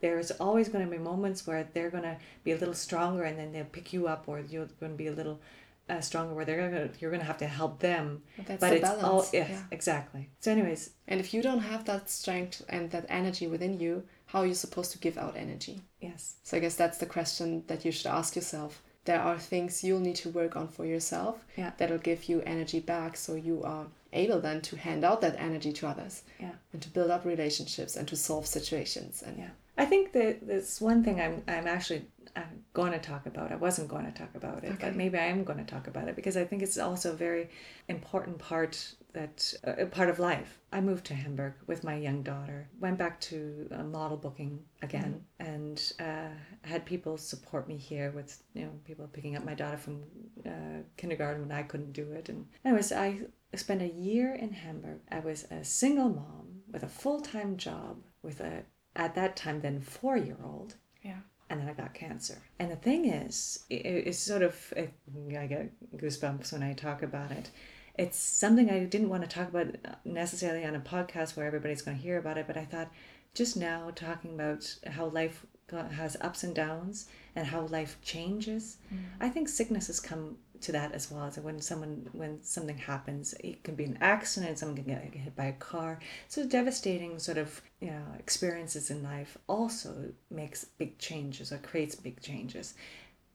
There's 0.00 0.30
always 0.32 0.68
going 0.68 0.84
to 0.84 0.90
be 0.90 0.98
moments 0.98 1.46
where 1.46 1.68
they're 1.72 1.90
going 1.90 2.02
to 2.02 2.16
be 2.44 2.52
a 2.52 2.56
little 2.58 2.74
stronger, 2.74 3.22
and 3.24 3.38
then 3.38 3.52
they'll 3.52 3.64
pick 3.64 3.92
you 3.92 4.08
up, 4.08 4.24
or 4.26 4.40
you're 4.40 4.66
going 4.80 4.92
to 4.92 4.98
be 4.98 5.06
a 5.06 5.12
little 5.12 5.40
uh, 5.88 6.00
stronger, 6.00 6.34
where 6.34 6.44
they're 6.44 6.68
going 6.70 6.88
to 6.88 6.90
you're 7.00 7.10
going 7.10 7.20
to 7.20 7.26
have 7.26 7.38
to 7.38 7.46
help 7.46 7.78
them. 7.80 8.22
But 8.36 8.46
that's 8.46 8.60
but 8.60 8.68
the 8.70 8.76
it's 8.76 8.82
balance. 8.88 9.02
all 9.04 9.26
yes, 9.32 9.50
yeah. 9.50 9.62
exactly. 9.70 10.28
So, 10.40 10.50
anyways, 10.50 10.90
And 11.08 11.20
if 11.20 11.32
you 11.34 11.42
don't 11.42 11.60
have 11.60 11.84
that 11.84 12.10
strength 12.10 12.62
and 12.68 12.90
that 12.90 13.06
energy 13.08 13.46
within 13.46 13.78
you, 13.78 14.04
how 14.26 14.40
are 14.40 14.46
you 14.46 14.54
supposed 14.54 14.92
to 14.92 14.98
give 14.98 15.16
out 15.18 15.36
energy? 15.36 15.82
yes, 16.00 16.36
So 16.42 16.56
I 16.56 16.60
guess 16.60 16.74
that's 16.76 16.98
the 16.98 17.06
question 17.06 17.64
that 17.68 17.84
you 17.84 17.92
should 17.92 18.06
ask 18.06 18.34
yourself. 18.36 18.82
there 19.04 19.20
are 19.20 19.38
things 19.38 19.82
you'll 19.84 20.00
need 20.08 20.16
to 20.16 20.30
work 20.30 20.54
on 20.56 20.68
for 20.68 20.84
yourself 20.86 21.44
Yeah. 21.56 21.72
that'll 21.78 21.98
give 22.10 22.28
you 22.30 22.40
energy 22.46 22.80
back 22.80 23.16
so 23.16 23.34
you 23.34 23.62
are 23.64 23.86
able 24.12 24.40
then 24.40 24.60
to 24.62 24.76
hand 24.76 25.04
out 25.04 25.20
that 25.20 25.36
energy 25.38 25.72
to 25.72 25.86
others 25.86 26.22
Yeah. 26.40 26.52
and 26.72 26.80
to 26.82 26.88
build 26.90 27.10
up 27.10 27.24
relationships 27.24 27.96
and 27.96 28.06
to 28.08 28.16
solve 28.16 28.46
situations 28.46 29.22
and 29.22 29.38
Yeah. 29.38 29.50
I 29.78 29.86
think 29.86 30.12
that 30.12 30.46
there's 30.46 30.80
one 30.80 31.02
thing 31.02 31.20
I'm 31.20 31.42
I'm 31.48 31.66
actually 31.66 32.02
I'm 32.36 32.64
going 32.72 32.92
to 32.92 32.98
talk 32.98 33.26
about. 33.26 33.52
I 33.52 33.56
wasn't 33.56 33.88
going 33.88 34.06
to 34.06 34.12
talk 34.12 34.34
about 34.34 34.64
it, 34.64 34.72
Okay. 34.72 34.86
but 34.86 34.96
maybe 34.96 35.18
I 35.18 35.26
am 35.26 35.44
going 35.44 35.58
to 35.58 35.64
talk 35.74 35.86
about 35.86 36.08
it 36.08 36.16
because 36.16 36.36
I 36.36 36.44
think 36.44 36.62
it's 36.62 36.78
also 36.78 37.12
a 37.12 37.16
very 37.16 37.48
important 37.88 38.38
part 38.38 38.94
that 39.12 39.52
a 39.64 39.84
part 39.86 40.08
of 40.08 40.18
life. 40.18 40.58
I 40.72 40.80
moved 40.80 41.04
to 41.06 41.14
Hamburg 41.14 41.54
with 41.66 41.84
my 41.84 41.96
young 41.96 42.22
daughter. 42.22 42.68
Went 42.80 42.96
back 42.98 43.20
to 43.22 43.68
uh, 43.70 43.82
model 43.82 44.16
booking 44.16 44.60
again, 44.80 45.22
and 45.40 45.92
uh, 46.00 46.28
had 46.62 46.84
people 46.86 47.18
support 47.18 47.68
me 47.68 47.76
here 47.76 48.10
with 48.12 48.42
you 48.54 48.64
know 48.64 48.72
people 48.84 49.06
picking 49.12 49.36
up 49.36 49.44
my 49.44 49.54
daughter 49.54 49.76
from 49.76 50.02
uh, 50.46 50.80
kindergarten 50.96 51.42
when 51.42 51.52
I 51.52 51.62
couldn't 51.62 51.92
do 51.92 52.12
it. 52.12 52.28
And 52.30 52.46
anyways, 52.64 52.92
I 52.92 53.20
spent 53.56 53.82
a 53.82 53.88
year 53.88 54.34
in 54.34 54.52
Hamburg. 54.52 55.00
I 55.10 55.20
was 55.20 55.44
a 55.50 55.64
single 55.64 56.08
mom 56.08 56.62
with 56.70 56.82
a 56.82 56.88
full 56.88 57.20
time 57.20 57.56
job 57.56 57.98
with 58.22 58.40
a 58.40 58.64
at 58.94 59.14
that 59.14 59.36
time 59.36 59.60
then 59.62 59.80
four 59.80 60.16
year 60.16 60.36
old 60.44 60.74
yeah 61.02 61.20
and 61.52 61.60
then 61.60 61.68
I 61.68 61.74
got 61.74 61.92
cancer. 61.92 62.38
And 62.58 62.70
the 62.70 62.76
thing 62.76 63.04
is, 63.04 63.64
it, 63.68 63.84
it's 63.84 64.18
sort 64.18 64.40
of, 64.40 64.72
it, 64.74 64.90
I 65.38 65.44
get 65.44 65.70
goosebumps 65.98 66.50
when 66.50 66.62
I 66.62 66.72
talk 66.72 67.02
about 67.02 67.30
it. 67.30 67.50
It's 67.98 68.18
something 68.18 68.70
I 68.70 68.84
didn't 68.84 69.10
want 69.10 69.22
to 69.22 69.28
talk 69.28 69.50
about 69.50 69.66
necessarily 70.06 70.64
on 70.64 70.74
a 70.74 70.80
podcast 70.80 71.36
where 71.36 71.44
everybody's 71.44 71.82
going 71.82 71.98
to 71.98 72.02
hear 72.02 72.16
about 72.16 72.38
it, 72.38 72.46
but 72.46 72.56
I 72.56 72.64
thought 72.64 72.90
just 73.34 73.58
now 73.58 73.90
talking 73.94 74.32
about 74.32 74.66
how 74.92 75.08
life 75.08 75.44
has 75.90 76.16
ups 76.22 76.42
and 76.42 76.54
downs 76.54 77.08
and 77.36 77.46
how 77.46 77.66
life 77.66 77.98
changes, 78.00 78.78
mm. 78.92 79.00
I 79.20 79.28
think 79.28 79.50
sickness 79.50 79.88
has 79.88 80.00
come 80.00 80.38
to 80.62 80.72
that 80.72 80.92
as 80.92 81.10
well. 81.10 81.30
So 81.30 81.42
when 81.42 81.60
someone, 81.60 82.08
when 82.12 82.42
something 82.42 82.78
happens, 82.78 83.34
it 83.40 83.62
can 83.64 83.74
be 83.74 83.84
an 83.84 83.98
accident, 84.00 84.58
someone 84.58 84.76
can 84.76 84.86
get 84.86 85.02
hit 85.02 85.36
by 85.36 85.46
a 85.46 85.52
car. 85.52 85.98
So 86.28 86.46
devastating 86.46 87.18
sort 87.18 87.38
of 87.38 87.60
you 87.80 87.90
know 87.90 88.04
experiences 88.18 88.90
in 88.90 89.02
life 89.02 89.36
also 89.48 90.12
makes 90.30 90.64
big 90.64 90.98
changes 90.98 91.52
or 91.52 91.58
creates 91.58 91.94
big 91.94 92.20
changes. 92.20 92.74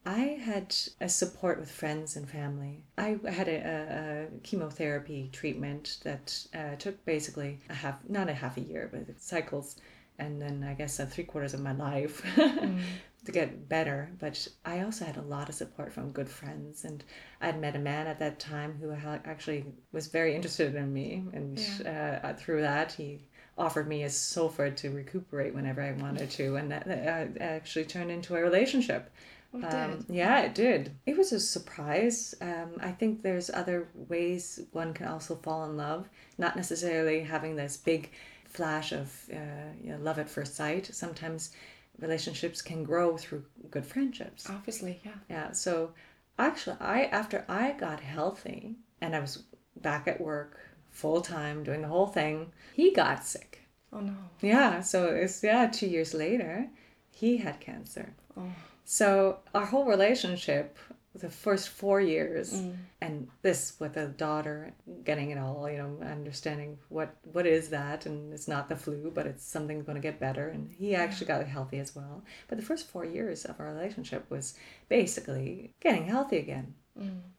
I 0.06 0.40
had 0.42 0.74
a 1.02 1.10
support 1.10 1.60
with 1.60 1.70
friends 1.70 2.16
and 2.16 2.30
family. 2.30 2.86
I 2.98 3.20
had 3.28 3.50
a, 3.50 3.58
a, 3.58 4.24
a 4.24 4.40
chemotherapy 4.42 5.30
treatment 5.34 5.98
that 6.04 6.48
uh, 6.56 6.78
took 6.78 7.04
basically 7.04 7.60
a 7.70 7.74
half, 7.74 8.00
not 8.08 8.30
a 8.30 8.34
half 8.34 8.56
a 8.56 8.62
year, 8.62 8.90
but 8.90 9.22
cycles, 9.22 9.76
and 10.20 10.42
then 10.42 10.66
I 10.68 10.74
guess 10.74 11.00
uh, 11.00 11.06
three 11.06 11.24
quarters 11.24 11.54
of 11.54 11.62
my 11.62 11.74
life 11.74 12.24
to 12.36 13.32
get 13.32 13.70
better. 13.70 14.10
But 14.20 14.48
I 14.66 14.82
also 14.82 15.06
had 15.06 15.18
a 15.18 15.22
lot 15.22 15.50
of 15.50 15.56
support 15.56 15.94
from 15.94 16.12
good 16.12 16.30
friends, 16.30 16.86
and 16.86 17.04
I'd 17.42 17.60
met 17.62 17.76
a 17.76 17.80
man 17.80 18.08
at 18.08 18.20
that 18.20 18.40
time 18.40 18.78
who 18.82 18.94
ha- 18.94 19.20
actually 19.26 19.66
was 19.92 20.08
very 20.08 20.36
interested 20.36 20.76
in 20.76 20.94
me, 20.94 21.24
and 21.34 21.60
uh, 21.86 22.34
through 22.34 22.62
that 22.62 22.92
he 22.94 23.26
offered 23.58 23.88
me 23.88 24.04
a 24.04 24.10
sofa 24.10 24.70
to 24.70 24.92
recuperate 24.92 25.54
whenever 25.54 25.82
I 25.82 25.92
wanted 25.94 26.30
to, 26.32 26.56
and 26.58 26.72
that 26.72 26.88
uh, 26.88 27.44
actually 27.44 27.86
turned 27.86 28.12
into 28.12 28.36
a 28.36 28.42
relationship. 28.42 29.12
Oh, 29.54 29.60
it 29.60 29.74
Um, 29.74 30.06
yeah, 30.10 30.42
it 30.42 30.54
did. 30.54 30.92
It 31.06 31.18
was 31.18 31.32
a 31.32 31.40
surprise. 31.40 32.36
Um, 32.42 32.74
I 32.82 32.92
think 32.92 33.22
there's 33.22 33.50
other 33.50 33.88
ways 33.96 34.60
one 34.72 34.94
can 34.94 35.08
also 35.08 35.36
fall 35.36 35.66
in 35.66 35.78
love, 35.78 36.10
not 36.38 36.56
necessarily 36.56 37.22
having 37.22 37.56
this 37.56 37.78
big 37.78 38.12
flash 38.50 38.92
of 38.92 39.12
uh, 39.34 39.38
you 39.84 39.92
know, 39.92 39.98
love 40.00 40.20
at 40.20 40.30
first 40.30 40.56
sight. 40.56 40.86
Sometimes 40.94 41.52
relationships 42.00 42.62
can 42.62 42.84
grow 42.84 43.18
through 43.18 43.44
good 43.72 43.86
friendships. 43.86 44.50
obviously 44.50 45.00
yeah 45.04 45.12
Yeah. 45.30 45.52
So 45.52 45.92
actually, 46.38 46.78
I 46.80 47.06
after 47.06 47.44
I 47.50 47.72
got 47.74 48.00
healthy 48.00 48.76
and 49.02 49.16
I 49.16 49.20
was 49.20 49.44
back 49.82 50.08
at 50.08 50.20
work 50.22 50.60
full 50.92 51.22
time 51.22 51.64
doing 51.64 51.82
the 51.82 51.88
whole 51.88 52.08
thing, 52.08 52.52
he 52.74 52.92
got 52.92 53.26
sick. 53.26 53.62
oh 53.94 54.00
no 54.02 54.16
Yeah, 54.42 54.82
so 54.82 55.08
it's 55.08 55.44
yeah, 55.44 55.68
two 55.68 55.88
years 55.88 56.14
later, 56.14 56.68
he 57.10 57.38
had 57.38 57.60
cancer. 57.60 58.14
oh 58.38 58.52
So 58.86 59.40
our 59.54 59.66
whole 59.66 59.86
relationship, 59.86 60.78
the 61.20 61.30
first 61.30 61.70
four 61.70 62.00
years, 62.02 62.54
and 63.02 63.28
this 63.42 63.74
with 63.80 63.98
a 63.98 64.08
daughter 64.08 64.74
getting 65.04 65.32
it 65.32 65.38
all, 65.38 65.70
you 65.70 65.78
know, 65.78 65.98
understanding 66.02 66.78
what 66.90 67.10
what 67.34 67.46
is 67.46 67.70
that, 67.70 68.06
and 68.06 68.34
it's 68.34 68.48
not 68.48 68.70
the 68.70 68.76
flu, 68.76 69.12
but 69.14 69.26
it's 69.28 69.46
something 69.46 69.84
going 69.84 69.96
to 70.02 70.02
get 70.02 70.20
better, 70.20 70.50
and 70.50 70.70
he 70.80 70.96
actually 70.96 71.28
got 71.28 71.46
healthy 71.48 71.80
as 71.80 71.96
well. 71.96 72.24
But 72.48 72.58
the 72.58 72.66
first 72.66 72.88
four 72.88 73.06
years 73.06 73.46
of 73.46 73.60
our 73.60 73.68
relationship 73.74 74.30
was 74.30 74.56
basically 74.90 75.74
getting 75.80 76.06
healthy 76.08 76.38
again. 76.38 76.74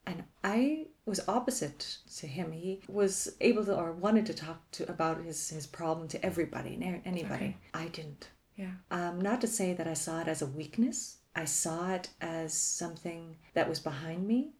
And 0.06 0.22
I 0.44 0.86
was 1.04 1.20
opposite 1.28 1.98
to 2.18 2.26
him. 2.28 2.52
He 2.52 2.80
was 2.88 3.34
able 3.40 3.64
to 3.64 3.74
or 3.74 3.92
wanted 3.92 4.24
to 4.26 4.34
talk 4.34 4.58
to 4.72 4.88
about 4.90 5.22
his 5.24 5.50
his 5.50 5.66
problem 5.66 6.06
to 6.08 6.24
everybody 6.24 6.74
and 6.74 7.02
anybody. 7.04 7.56
I 7.74 7.88
didn't. 7.88 8.28
yeah 8.56 8.74
Um, 8.90 9.20
not 9.20 9.40
to 9.40 9.46
say 9.48 9.74
that 9.74 9.86
I 9.88 9.94
saw 9.94 10.20
it 10.20 10.28
as 10.28 10.42
a 10.42 10.46
weakness. 10.46 11.17
I 11.38 11.44
saw 11.44 11.92
it 11.92 12.08
as 12.20 12.52
something 12.52 13.36
that 13.54 13.68
was 13.68 13.78
behind 13.78 14.26
me, 14.26 14.50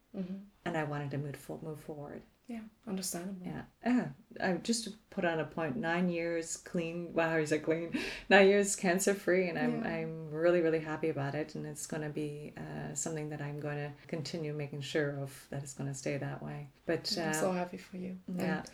and 0.65 0.77
I 0.77 0.85
wanted 0.85 1.11
to 1.11 1.19
move 1.19 1.37
move 1.61 1.81
forward. 1.81 2.23
yeah 2.47 2.61
understandable 2.87 3.47
Yeah. 3.53 3.63
Yeah. 3.85 4.07
I 4.41 4.53
just 4.71 4.83
put 5.11 5.25
on 5.25 5.41
a 5.41 5.45
point. 5.45 5.75
Nine 5.77 6.09
years 6.09 6.57
clean. 6.57 7.13
Wow, 7.13 7.37
is 7.39 7.51
it 7.51 7.65
clean? 7.65 7.89
Nine 8.31 8.47
years 8.53 8.77
cancer 8.77 9.15
free, 9.15 9.49
and 9.51 9.59
I'm 9.59 9.77
Yeah. 9.83 9.95
I'm 9.97 10.31
really 10.45 10.61
really 10.67 10.83
happy 10.93 11.09
about 11.09 11.35
it, 11.35 11.49
and 11.57 11.67
it's 11.67 11.87
going 11.93 12.05
to 12.11 12.15
be 12.23 12.55
uh, 12.65 12.95
something 12.95 13.27
that 13.31 13.41
I'm 13.43 13.59
going 13.59 13.81
to 13.87 13.91
continue 14.07 14.53
making 14.65 14.83
sure 14.83 15.11
of 15.25 15.31
that 15.51 15.63
it's 15.65 15.75
going 15.75 15.91
to 15.93 15.99
stay 16.05 16.17
that 16.17 16.41
way. 16.49 16.69
But 16.87 17.05
uh, 17.19 17.23
i'm 17.23 17.35
so 17.35 17.53
happy 17.63 17.81
for 17.89 17.97
you 18.05 18.13
yeah. 18.29 18.45
and 18.45 18.71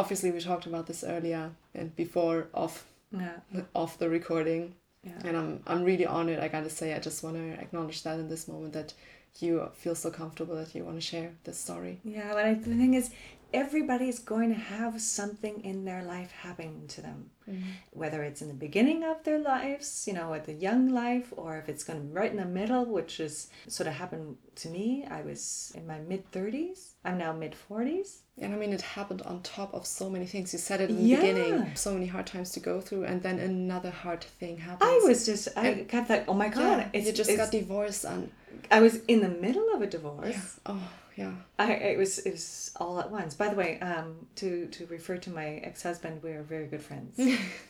obviously 0.00 0.30
we 0.30 0.40
talked 0.40 0.66
about 0.66 0.86
this 0.86 1.02
earlier 1.14 1.44
and 1.74 1.94
before 1.96 2.38
off 2.54 2.76
yeah, 3.10 3.38
off 3.74 3.98
the 3.98 4.08
recording 4.18 4.74
yeah. 5.02 5.12
and 5.24 5.36
i'm 5.36 5.60
i'm 5.66 5.82
really 5.84 6.06
honored 6.06 6.38
i 6.38 6.48
gotta 6.48 6.70
say 6.70 6.94
i 6.94 6.98
just 6.98 7.22
want 7.22 7.36
to 7.36 7.52
acknowledge 7.60 8.02
that 8.02 8.18
in 8.18 8.28
this 8.28 8.48
moment 8.48 8.72
that 8.72 8.92
you 9.40 9.68
feel 9.74 9.94
so 9.94 10.10
comfortable 10.10 10.56
that 10.56 10.74
you 10.74 10.84
want 10.84 10.96
to 10.96 11.00
share 11.00 11.30
this 11.44 11.58
story 11.58 12.00
Yeah, 12.04 12.32
but 12.32 12.44
I, 12.44 12.54
the 12.54 12.74
thing 12.74 12.94
is, 12.94 13.10
everybody's 13.52 14.18
going 14.18 14.50
to 14.50 14.60
have 14.60 15.00
something 15.00 15.64
in 15.64 15.84
their 15.84 16.02
life 16.02 16.32
happening 16.32 16.84
to 16.88 17.00
them. 17.00 17.30
Mm-hmm. 17.48 17.62
Whether 17.92 18.22
it's 18.22 18.42
in 18.42 18.48
the 18.48 18.54
beginning 18.54 19.02
of 19.04 19.24
their 19.24 19.38
lives, 19.38 20.04
you 20.06 20.12
know, 20.12 20.34
at 20.34 20.44
the 20.44 20.52
young 20.52 20.88
life, 20.90 21.32
or 21.36 21.56
if 21.58 21.68
it's 21.68 21.82
going 21.82 22.12
right 22.12 22.30
in 22.30 22.36
the 22.36 22.44
middle, 22.44 22.84
which 22.84 23.20
is 23.20 23.48
sort 23.66 23.86
of 23.86 23.94
happened 23.94 24.36
to 24.56 24.68
me. 24.68 25.06
I 25.10 25.22
was 25.22 25.72
in 25.74 25.86
my 25.86 25.98
mid 25.98 26.30
30s. 26.30 26.92
I'm 27.04 27.16
now 27.18 27.32
mid 27.32 27.54
40s. 27.70 28.18
And 28.36 28.54
I 28.54 28.58
mean, 28.58 28.72
it 28.72 28.82
happened 28.82 29.22
on 29.22 29.42
top 29.42 29.72
of 29.72 29.86
so 29.86 30.10
many 30.10 30.26
things. 30.26 30.52
You 30.52 30.58
said 30.58 30.80
it 30.82 30.90
in 30.90 30.96
the 30.96 31.02
Yeah. 31.02 31.16
beginning. 31.20 31.74
So 31.74 31.92
many 31.94 32.06
hard 32.06 32.26
times 32.26 32.50
to 32.52 32.60
go 32.60 32.80
through, 32.80 33.04
and 33.04 33.22
then 33.22 33.38
another 33.38 33.90
hard 33.90 34.22
thing 34.22 34.58
happened 34.58 34.90
I 34.90 35.00
was 35.08 35.24
just, 35.26 35.48
I 35.56 35.68
And- 35.68 35.88
got 35.88 36.08
that, 36.08 36.24
oh 36.28 36.34
my 36.34 36.48
God. 36.48 36.78
Yeah, 36.78 36.88
it's, 36.92 37.06
you 37.06 37.12
just 37.12 37.34
got 37.36 37.50
divorced, 37.50 38.04
and 38.04 38.30
I 38.70 38.80
was 38.80 38.96
in 39.08 39.20
the 39.22 39.28
middle 39.28 39.68
of 39.74 39.80
a 39.82 39.86
divorce. 39.86 40.28
yeah. 40.34 40.40
Oh, 40.66 40.88
yeah. 41.18 41.32
I 41.58 41.72
it 41.72 41.98
was 41.98 42.18
it 42.20 42.32
was 42.32 42.70
all 42.76 43.00
at 43.00 43.10
once. 43.10 43.34
By 43.34 43.48
the 43.48 43.56
way, 43.56 43.70
um, 43.80 44.26
to 44.36 44.66
to 44.76 44.86
refer 44.86 45.16
to 45.18 45.30
my 45.30 45.48
ex 45.68 45.82
husband, 45.82 46.22
we 46.22 46.30
are 46.30 46.44
very 46.44 46.66
good 46.72 46.82
friends, 46.82 47.18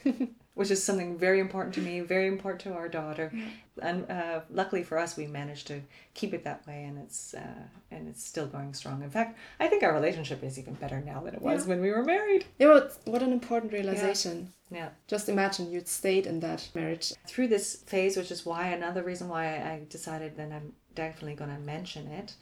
which 0.54 0.70
is 0.70 0.82
something 0.82 1.16
very 1.18 1.40
important 1.40 1.74
to 1.76 1.80
me, 1.80 2.00
very 2.00 2.28
important 2.28 2.60
to 2.62 2.74
our 2.74 2.88
daughter, 2.88 3.32
and 3.80 3.98
uh, 4.10 4.40
luckily 4.50 4.82
for 4.82 4.98
us, 4.98 5.16
we 5.16 5.26
managed 5.26 5.66
to 5.68 5.80
keep 6.14 6.34
it 6.34 6.44
that 6.44 6.66
way, 6.66 6.84
and 6.84 6.98
it's 6.98 7.34
uh, 7.34 7.62
and 7.90 8.06
it's 8.10 8.22
still 8.32 8.46
going 8.46 8.74
strong. 8.74 9.02
In 9.02 9.10
fact, 9.10 9.38
I 9.60 9.66
think 9.68 9.82
our 9.82 9.94
relationship 9.94 10.44
is 10.44 10.58
even 10.58 10.74
better 10.74 11.00
now 11.00 11.20
than 11.24 11.34
it 11.34 11.42
was 11.42 11.62
Yeah. 11.62 11.68
when 11.70 11.80
we 11.80 11.90
were 11.90 12.04
married. 12.04 12.44
Yeah, 12.58 12.68
what, 12.74 12.98
what 13.06 13.22
an 13.22 13.32
important 13.32 13.72
realization. 13.72 14.52
Yeah. 14.70 14.90
Just 15.06 15.30
imagine 15.30 15.70
you'd 15.70 15.88
stayed 15.88 16.26
in 16.26 16.40
that 16.40 16.68
marriage. 16.74 17.14
Through 17.26 17.48
this 17.48 17.76
phase, 17.76 18.18
which 18.18 18.30
is 18.30 18.44
why 18.44 18.66
another 18.68 19.02
reason 19.02 19.26
why 19.28 19.44
I 19.72 19.86
decided 19.88 20.36
that 20.36 20.52
I'm 20.52 20.74
definitely 21.04 21.34
going 21.42 21.54
to 21.54 21.62
mention 21.76 22.04
it. 22.20 22.34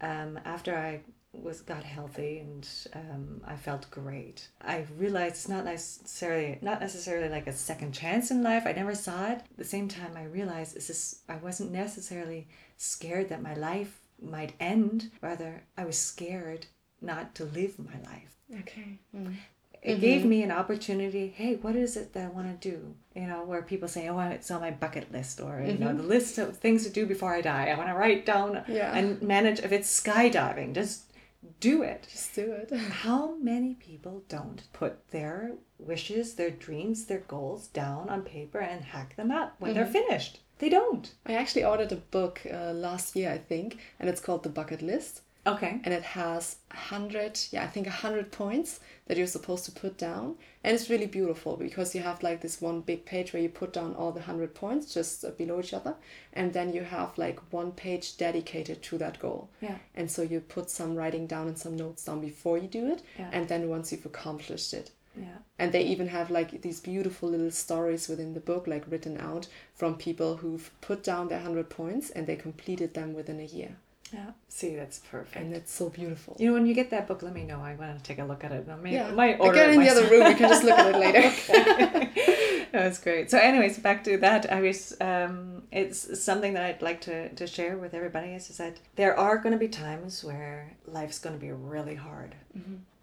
Um, 0.00 0.38
after 0.44 0.72
I 0.76 1.00
was 1.32 1.60
got 1.60 1.84
healthy 1.84 2.38
and 2.38 2.68
um, 2.94 3.40
I 3.46 3.56
felt 3.56 3.90
great. 3.90 4.48
I 4.62 4.86
realized 4.96 5.34
it's 5.34 5.48
not 5.48 5.64
necessarily 5.64 6.58
not 6.62 6.80
necessarily 6.80 7.28
like 7.28 7.46
a 7.46 7.52
second 7.52 7.92
chance 7.92 8.30
in 8.30 8.42
life. 8.42 8.64
I 8.66 8.72
never 8.72 8.94
saw 8.94 9.26
it. 9.32 9.38
At 9.38 9.56
the 9.56 9.64
same 9.74 9.88
time, 9.88 10.14
I 10.16 10.24
realized 10.24 10.76
it's 10.76 10.86
just 10.86 11.22
I 11.28 11.36
wasn't 11.36 11.72
necessarily 11.72 12.48
scared 12.76 13.28
that 13.28 13.42
my 13.42 13.54
life 13.54 13.92
might 14.20 14.54
end. 14.60 15.10
Rather, 15.20 15.62
I 15.76 15.84
was 15.84 15.98
scared 15.98 16.66
not 17.00 17.34
to 17.36 17.44
live 17.44 17.74
my 17.78 17.98
life. 18.10 18.32
Okay. 18.60 18.98
Mm. 19.14 19.34
It 19.86 20.00
gave 20.00 20.22
mm-hmm. 20.22 20.30
me 20.30 20.42
an 20.42 20.50
opportunity. 20.50 21.32
Hey, 21.36 21.54
what 21.54 21.76
is 21.76 21.96
it 21.96 22.12
that 22.12 22.24
I 22.24 22.28
want 22.28 22.60
to 22.60 22.68
do? 22.70 22.96
You 23.14 23.28
know, 23.28 23.44
where 23.44 23.62
people 23.62 23.86
say, 23.86 24.08
"Oh, 24.08 24.18
it's 24.18 24.50
on 24.50 24.60
my 24.60 24.72
bucket 24.72 25.12
list," 25.12 25.40
or 25.40 25.62
you 25.64 25.78
know, 25.78 25.86
mm-hmm. 25.86 25.98
the 25.98 26.02
list 26.02 26.38
of 26.38 26.56
things 26.56 26.82
to 26.84 26.90
do 26.90 27.06
before 27.06 27.32
I 27.32 27.40
die. 27.40 27.68
I 27.68 27.78
want 27.78 27.88
to 27.90 27.94
write 27.94 28.26
down 28.26 28.64
Yeah. 28.66 28.96
and 28.96 29.22
manage. 29.22 29.60
If 29.60 29.70
it's 29.70 29.88
skydiving, 29.88 30.74
just 30.74 31.12
do 31.60 31.82
it. 31.82 32.08
Just 32.10 32.34
do 32.34 32.50
it. 32.50 32.76
How 33.04 33.36
many 33.36 33.74
people 33.74 34.24
don't 34.28 34.64
put 34.72 35.08
their 35.10 35.52
wishes, 35.78 36.34
their 36.34 36.50
dreams, 36.50 37.04
their 37.04 37.24
goals 37.28 37.68
down 37.68 38.08
on 38.08 38.22
paper 38.22 38.58
and 38.58 38.82
hack 38.84 39.14
them 39.14 39.30
up 39.30 39.54
when 39.60 39.72
they're 39.72 39.84
mm-hmm. 39.84 39.92
finished? 39.92 40.40
They 40.58 40.68
don't. 40.68 41.12
I 41.24 41.34
actually 41.34 41.64
ordered 41.64 41.92
a 41.92 41.96
book 41.96 42.40
uh, 42.50 42.72
last 42.72 43.14
year, 43.14 43.30
I 43.30 43.38
think, 43.38 43.78
and 44.00 44.08
it's 44.08 44.20
called 44.20 44.42
The 44.42 44.48
Bucket 44.48 44.82
List. 44.82 45.20
Okay. 45.46 45.80
And 45.84 45.94
it 45.94 46.02
has 46.02 46.56
a 46.72 46.76
hundred, 46.76 47.38
yeah, 47.52 47.62
I 47.62 47.68
think 47.68 47.86
a 47.86 47.90
hundred 47.90 48.32
points 48.32 48.80
that 49.06 49.16
you're 49.16 49.28
supposed 49.28 49.64
to 49.66 49.70
put 49.70 49.96
down, 49.96 50.34
and 50.64 50.74
it's 50.74 50.90
really 50.90 51.06
beautiful 51.06 51.56
because 51.56 51.94
you 51.94 52.02
have 52.02 52.22
like 52.22 52.40
this 52.40 52.60
one 52.60 52.80
big 52.80 53.04
page 53.04 53.32
where 53.32 53.40
you 53.42 53.48
put 53.48 53.72
down 53.72 53.94
all 53.94 54.10
the 54.10 54.22
hundred 54.22 54.54
points 54.54 54.92
just 54.92 55.24
uh, 55.24 55.30
below 55.30 55.60
each 55.60 55.72
other, 55.72 55.94
and 56.32 56.52
then 56.52 56.72
you 56.72 56.82
have 56.82 57.16
like 57.16 57.38
one 57.52 57.70
page 57.70 58.16
dedicated 58.16 58.82
to 58.82 58.98
that 58.98 59.20
goal. 59.20 59.48
Yeah. 59.60 59.76
And 59.94 60.10
so 60.10 60.22
you 60.22 60.40
put 60.40 60.68
some 60.68 60.96
writing 60.96 61.26
down 61.28 61.46
and 61.46 61.56
some 61.58 61.76
notes 61.76 62.04
down 62.04 62.20
before 62.20 62.58
you 62.58 62.66
do 62.66 62.88
it, 62.88 63.02
Yeah. 63.18 63.30
and 63.32 63.46
then 63.48 63.68
once 63.68 63.92
you've 63.92 64.06
accomplished 64.06 64.74
it, 64.74 64.90
Yeah. 65.16 65.38
and 65.60 65.70
they 65.70 65.84
even 65.84 66.08
have 66.08 66.28
like 66.30 66.60
these 66.62 66.80
beautiful 66.80 67.28
little 67.28 67.52
stories 67.52 68.08
within 68.08 68.34
the 68.34 68.40
book 68.40 68.66
like 68.66 68.90
written 68.90 69.16
out 69.18 69.46
from 69.74 69.96
people 69.96 70.38
who've 70.38 70.70
put 70.80 71.04
down 71.04 71.28
their 71.28 71.38
100 71.38 71.70
points 71.70 72.10
and 72.10 72.26
they 72.26 72.36
completed 72.36 72.94
them 72.94 73.14
within 73.14 73.38
a 73.40 73.44
year 73.44 73.76
Yeah. 74.12 74.30
See, 74.48 74.76
that's 74.76 75.00
perfect. 75.00 75.36
and 75.36 75.52
it's 75.54 75.72
so 75.72 75.88
beautiful 75.90 76.36
you 76.38 76.46
know, 76.46 76.52
when 76.54 76.64
you 76.66 76.74
get 76.74 76.90
that 76.90 77.08
book, 77.08 77.22
let 77.22 77.34
me 77.34 77.42
know. 77.42 77.60
I 77.60 77.74
want 77.74 77.96
to 77.98 78.02
take 78.04 78.18
a 78.20 78.24
look 78.24 78.44
at 78.44 78.52
it. 78.52 78.66
I 78.70 78.76
may, 78.76 78.92
yeah 78.94 79.10
might 79.10 79.40
order 79.40 79.52
again 79.60 79.70
it 79.70 79.74
in 79.74 79.80
the 79.80 79.90
other 79.90 80.06
room 80.08 80.24
we 80.28 80.34
can 80.34 80.48
just 80.48 80.62
look 80.64 80.78
at 80.78 80.94
it 80.94 80.98
later 81.04 82.66
That's 82.72 82.98
great. 82.98 83.30
So, 83.30 83.38
anyways, 83.38 83.78
back 83.78 84.04
to 84.04 84.18
that. 84.18 84.52
I 84.52 84.60
was. 84.60 84.94
Um, 85.00 85.62
it's 85.72 86.22
something 86.22 86.52
that 86.54 86.64
I'd 86.64 86.82
like 86.82 87.00
to, 87.02 87.28
to 87.30 87.46
share 87.46 87.76
with 87.78 87.94
everybody. 87.94 88.28
Is, 88.30 88.50
is 88.50 88.58
that 88.58 88.78
there 88.96 89.18
are 89.18 89.38
going 89.38 89.52
to 89.52 89.58
be 89.58 89.68
times 89.68 90.22
where 90.24 90.76
life's 90.86 91.18
going 91.18 91.34
to 91.34 91.40
be 91.40 91.52
really 91.52 91.94
hard, 91.94 92.34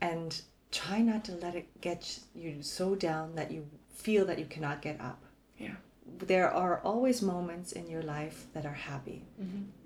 and 0.02 0.42
try 0.72 1.00
not 1.00 1.24
to 1.26 1.32
let 1.34 1.56
it 1.56 1.68
get 1.82 2.20
you 2.36 2.62
so 2.62 2.96
down 2.96 3.36
that 3.36 3.52
you 3.52 3.66
feel 3.94 4.26
that 4.26 4.38
you 4.39 4.46
cannot 4.46 4.82
get 4.82 5.00
up. 5.02 5.24
yeah 5.58 5.76
There 6.20 6.52
are 6.52 6.80
always 6.84 7.22
moments 7.22 7.72
in 7.72 7.88
your 7.89 8.04
life 8.04 8.46
that 8.54 8.66
are 8.66 8.74
happy. 8.92 9.24
S- 9.39 9.83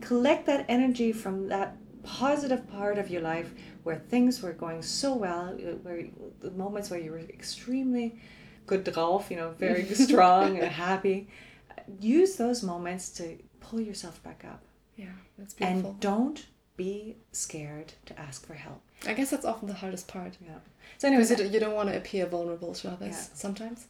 Collect 0.00 0.46
that 0.46 0.64
energy 0.68 1.12
from 1.12 1.48
that 1.48 1.76
positive 2.02 2.68
part 2.70 2.98
of 2.98 3.10
your 3.10 3.20
life 3.20 3.52
where 3.82 3.96
things 3.96 4.42
were 4.42 4.52
going 4.52 4.82
so 4.82 5.14
well, 5.14 5.54
uh, 5.54 5.72
where 5.82 6.04
the 6.40 6.50
moments 6.52 6.90
where 6.90 6.98
you 7.00 7.10
were 7.10 7.18
extremely 7.18 8.18
good 8.66 8.84
drauf, 8.84 9.30
you 9.30 9.36
know, 9.36 9.50
very 9.58 9.84
strong 10.06 10.58
and 10.58 10.68
happy. 10.72 11.28
Use 12.00 12.36
those 12.36 12.62
moments 12.62 13.10
to 13.10 13.36
pull 13.60 13.80
yourself 13.80 14.22
back 14.22 14.44
up. 14.44 14.62
yeah 14.96 15.06
that's 15.38 15.54
beautiful 15.54 15.90
And 15.90 16.00
don't 16.00 16.46
be 16.76 17.16
scared 17.32 17.92
to 18.06 18.18
ask 18.18 18.46
for 18.46 18.54
help. 18.54 18.80
i 19.06 19.12
guess 19.12 19.30
that's 19.30 19.44
often 19.44 19.68
the 19.68 19.74
hardest 19.74 20.08
part 20.08 20.36
Yeah. 20.44 20.58
So 20.98 21.08
anyways, 21.08 21.30
you, 21.30 21.44
you 21.46 21.60
don't 21.60 21.74
want 21.74 21.88
to 21.90 21.96
appear 21.96 22.26
vulnerable 22.26 22.72
to 22.74 22.88
others 22.90 23.08
Yeah. 23.28 23.34
sometimes 23.34 23.86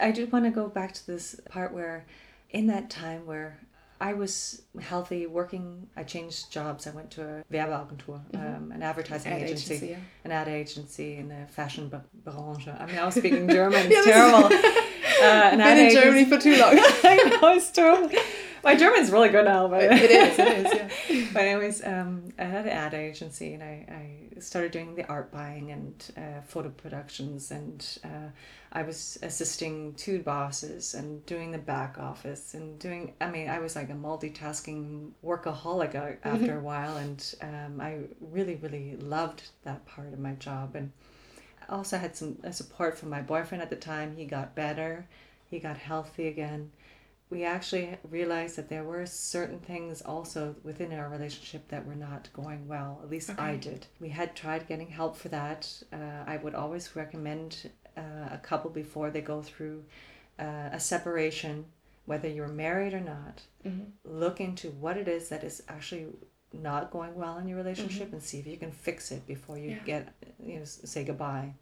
I 0.00 0.10
do 0.10 0.26
want 0.26 0.44
to 0.44 0.50
go 0.50 0.68
back 0.68 0.92
to 0.94 1.06
this 1.06 1.40
part 1.48 1.72
where, 1.72 2.04
in 2.50 2.66
that 2.66 2.90
time 2.90 3.24
where 3.24 3.58
I 4.00 4.12
was 4.12 4.62
healthy, 4.80 5.26
working, 5.26 5.88
I 5.96 6.02
changed 6.02 6.50
jobs. 6.50 6.86
I 6.86 6.90
went 6.90 7.10
to 7.12 7.22
a 7.22 7.44
Werbeagentur, 7.52 8.20
um, 8.34 8.72
an 8.72 8.82
advertising 8.82 9.32
Ad 9.32 9.42
agency, 9.42 9.74
agency, 9.74 9.92
yeah. 9.92 9.98
an 10.24 10.32
ad 10.32 10.48
agency 10.48 11.16
in 11.16 11.28
the 11.28 11.46
fashion 11.48 11.88
b- 11.88 11.98
branche. 12.24 12.68
I 12.68 12.86
mean, 12.86 12.98
I 12.98 13.04
was 13.06 13.14
speaking 13.14 13.48
German. 13.60 13.90
Yeah, 13.90 13.98
It's 13.98 14.06
is- 14.06 14.12
terrible. 14.12 14.44
Uh, 15.22 15.26
an 15.26 15.58
been 15.58 15.78
in 15.78 15.86
agency- 15.86 16.02
germany 16.04 16.24
for 16.24 16.38
too 16.38 16.56
long 16.56 16.72
I 17.04 17.38
know 17.40 17.48
it's 17.56 17.70
terrible. 17.70 18.10
My 18.64 18.74
German's 18.74 19.10
really 19.10 19.28
good 19.28 19.44
now, 19.44 19.68
but 19.68 19.84
it 19.84 20.10
is 20.10 20.38
it 20.38 20.66
is 20.66 20.72
yeah 20.74 21.28
but 21.32 21.42
anyways, 21.42 21.84
um, 21.84 22.32
I 22.38 22.44
had 22.44 22.64
an 22.64 22.72
ad 22.72 22.94
agency, 22.94 23.52
and 23.54 23.62
I, 23.62 23.86
I 24.36 24.40
started 24.40 24.72
doing 24.72 24.94
the 24.94 25.06
art 25.06 25.30
buying 25.30 25.70
and 25.70 26.12
uh, 26.16 26.40
photo 26.46 26.70
productions, 26.70 27.50
and 27.50 27.86
uh, 28.04 28.28
I 28.72 28.82
was 28.82 29.18
assisting 29.22 29.94
two 29.94 30.20
bosses 30.20 30.94
and 30.94 31.24
doing 31.26 31.50
the 31.50 31.58
back 31.58 31.98
office 31.98 32.54
and 32.54 32.78
doing. 32.78 33.12
I 33.20 33.30
mean, 33.30 33.50
I 33.50 33.58
was 33.58 33.76
like 33.76 33.90
a 33.90 33.94
multitasking 33.94 35.10
workaholic 35.24 35.94
a- 35.94 36.26
after 36.26 36.58
a 36.58 36.60
while, 36.60 36.96
and 36.96 37.34
um, 37.42 37.80
I 37.80 37.98
really, 38.20 38.56
really 38.56 38.96
loved 38.96 39.42
that 39.64 39.84
part 39.86 40.12
of 40.12 40.18
my 40.18 40.32
job, 40.34 40.74
and 40.74 40.90
I 41.68 41.74
also 41.74 41.98
had 41.98 42.16
some 42.16 42.38
uh, 42.42 42.50
support 42.50 42.96
from 42.98 43.10
my 43.10 43.20
boyfriend 43.20 43.62
at 43.62 43.70
the 43.70 43.76
time. 43.76 44.16
He 44.16 44.24
got 44.24 44.54
better, 44.54 45.06
he 45.50 45.58
got 45.58 45.76
healthy 45.76 46.28
again 46.28 46.70
we 47.34 47.44
actually 47.44 47.98
realized 48.08 48.54
that 48.56 48.68
there 48.68 48.84
were 48.84 49.04
certain 49.06 49.58
things 49.58 50.00
also 50.02 50.54
within 50.62 50.92
our 50.92 51.08
relationship 51.08 51.66
that 51.68 51.84
were 51.84 51.96
not 51.96 52.28
going 52.32 52.66
well. 52.68 53.00
At 53.02 53.10
least 53.10 53.30
I 53.38 53.56
did. 53.56 53.86
We 54.00 54.08
had 54.10 54.36
tried 54.36 54.68
getting 54.68 54.88
help 54.88 55.16
for 55.16 55.28
that. 55.30 55.60
Uh, 55.92 55.96
I 56.26 56.36
would 56.36 56.54
always 56.54 56.94
recommend 56.94 57.70
uh, 57.96 58.28
a 58.30 58.38
couple 58.42 58.70
before 58.70 59.10
they 59.10 59.20
go 59.20 59.42
through 59.42 59.84
uh, 60.38 60.70
a 60.72 60.78
separation, 60.80 61.64
whether 62.06 62.28
you're 62.28 62.48
married 62.48 62.94
or 62.94 63.00
not, 63.00 63.42
Mhm. 63.66 63.86
look 64.04 64.40
into 64.40 64.70
what 64.70 64.96
it 64.96 65.08
is 65.08 65.28
that 65.30 65.42
is 65.42 65.62
actually 65.68 66.06
not 66.52 66.90
going 66.92 67.14
well 67.16 67.38
in 67.38 67.48
your 67.48 67.56
relationship 67.58 68.12
and 68.12 68.22
see 68.22 68.38
if 68.38 68.46
you 68.46 68.56
can 68.56 68.70
fix 68.70 69.10
it 69.10 69.26
before 69.26 69.58
you 69.58 69.70
Mm-hmm. 69.70 69.88
Yeah. 69.88 70.00
get 70.02 70.14
you 70.38 70.58
know 70.58 70.64
say 70.64 71.02
goodbye. 71.04 71.54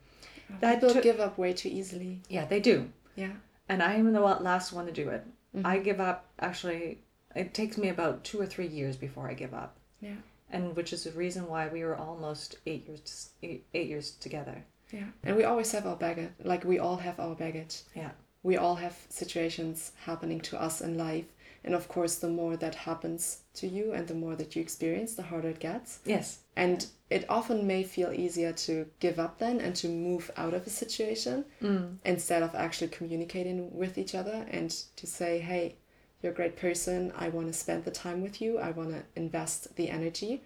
That 0.60 0.74
people 0.80 0.92
took- 0.94 1.02
give 1.02 1.20
up 1.20 1.38
way 1.38 1.52
too 1.54 1.70
easily 1.70 2.20
Yeah, 2.28 2.44
they 2.44 2.60
do 2.60 2.90
yeah 3.16 3.32
and 3.68 3.82
I 3.82 3.94
am 3.94 4.12
the 4.12 4.20
last 4.20 4.72
one 4.72 4.86
to 4.86 4.92
do 4.92 5.08
it. 5.08 5.24
Mhm. 5.54 5.66
I 5.66 5.78
give 5.78 6.00
up. 6.00 6.26
Actually, 6.38 6.98
it 7.34 7.52
takes 7.54 7.76
me 7.78 7.88
about 7.88 8.24
two 8.24 8.40
or 8.40 8.46
three 8.46 8.66
years 8.66 8.96
before 8.96 9.28
I 9.30 9.34
give 9.34 9.54
up, 9.54 9.76
yeah 10.00 10.16
and 10.54 10.76
which 10.76 10.92
is 10.92 11.04
the 11.04 11.10
reason 11.12 11.46
why 11.48 11.66
we 11.68 11.82
were 11.82 11.96
almost 11.96 12.56
eight 12.66 12.86
years 12.86 13.30
eight, 13.42 13.64
eight 13.72 13.88
years 13.88 14.10
together. 14.10 14.64
yeah 14.92 15.06
and 15.24 15.34
we 15.36 15.44
always 15.44 15.72
have 15.72 15.86
our 15.86 15.96
baggage 15.96 16.30
like 16.44 16.62
we 16.64 16.78
all 16.78 16.98
have 16.98 17.18
our 17.18 17.34
baggage 17.34 17.80
Yeah, 17.96 18.10
we 18.42 18.58
all 18.58 18.74
have 18.76 18.96
situations 19.08 19.92
happening 20.04 20.40
to 20.42 20.60
us 20.60 20.82
in 20.82 20.98
life 20.98 21.24
and 21.64 21.74
of 21.74 21.88
course 21.88 22.16
the 22.16 22.28
more 22.28 22.56
that 22.56 22.74
happens 22.74 23.42
to 23.54 23.66
you 23.66 23.92
and 23.92 24.08
the 24.08 24.14
more 24.14 24.36
that 24.36 24.56
you 24.56 24.62
experience 24.62 25.14
the 25.14 25.22
harder 25.22 25.48
it 25.48 25.60
gets. 25.60 26.00
Yes, 26.04 26.40
and 26.56 26.86
it 27.10 27.24
often 27.28 27.66
may 27.66 27.82
feel 27.82 28.12
easier 28.12 28.52
to 28.52 28.86
give 29.00 29.18
up 29.18 29.38
then 29.38 29.60
and 29.60 29.76
to 29.76 29.88
move 29.88 30.30
out 30.36 30.54
of 30.54 30.66
a 30.66 30.70
situation 30.70 31.44
mm. 31.62 31.96
instead 32.04 32.42
of 32.42 32.54
actually 32.54 32.88
communicating 32.88 33.76
with 33.76 33.98
each 33.98 34.14
other 34.14 34.46
and 34.50 34.70
to 34.96 35.06
say 35.06 35.38
hey 35.38 35.76
you're 36.22 36.32
a 36.32 36.34
great 36.34 36.56
person. 36.56 37.12
I 37.16 37.28
want 37.28 37.48
to 37.48 37.52
spend 37.52 37.84
the 37.84 37.90
time 37.90 38.22
with 38.22 38.40
you. 38.40 38.58
I 38.58 38.70
want 38.70 38.90
to 38.90 39.02
invest 39.16 39.74
the 39.76 39.90
energy. 39.90 40.42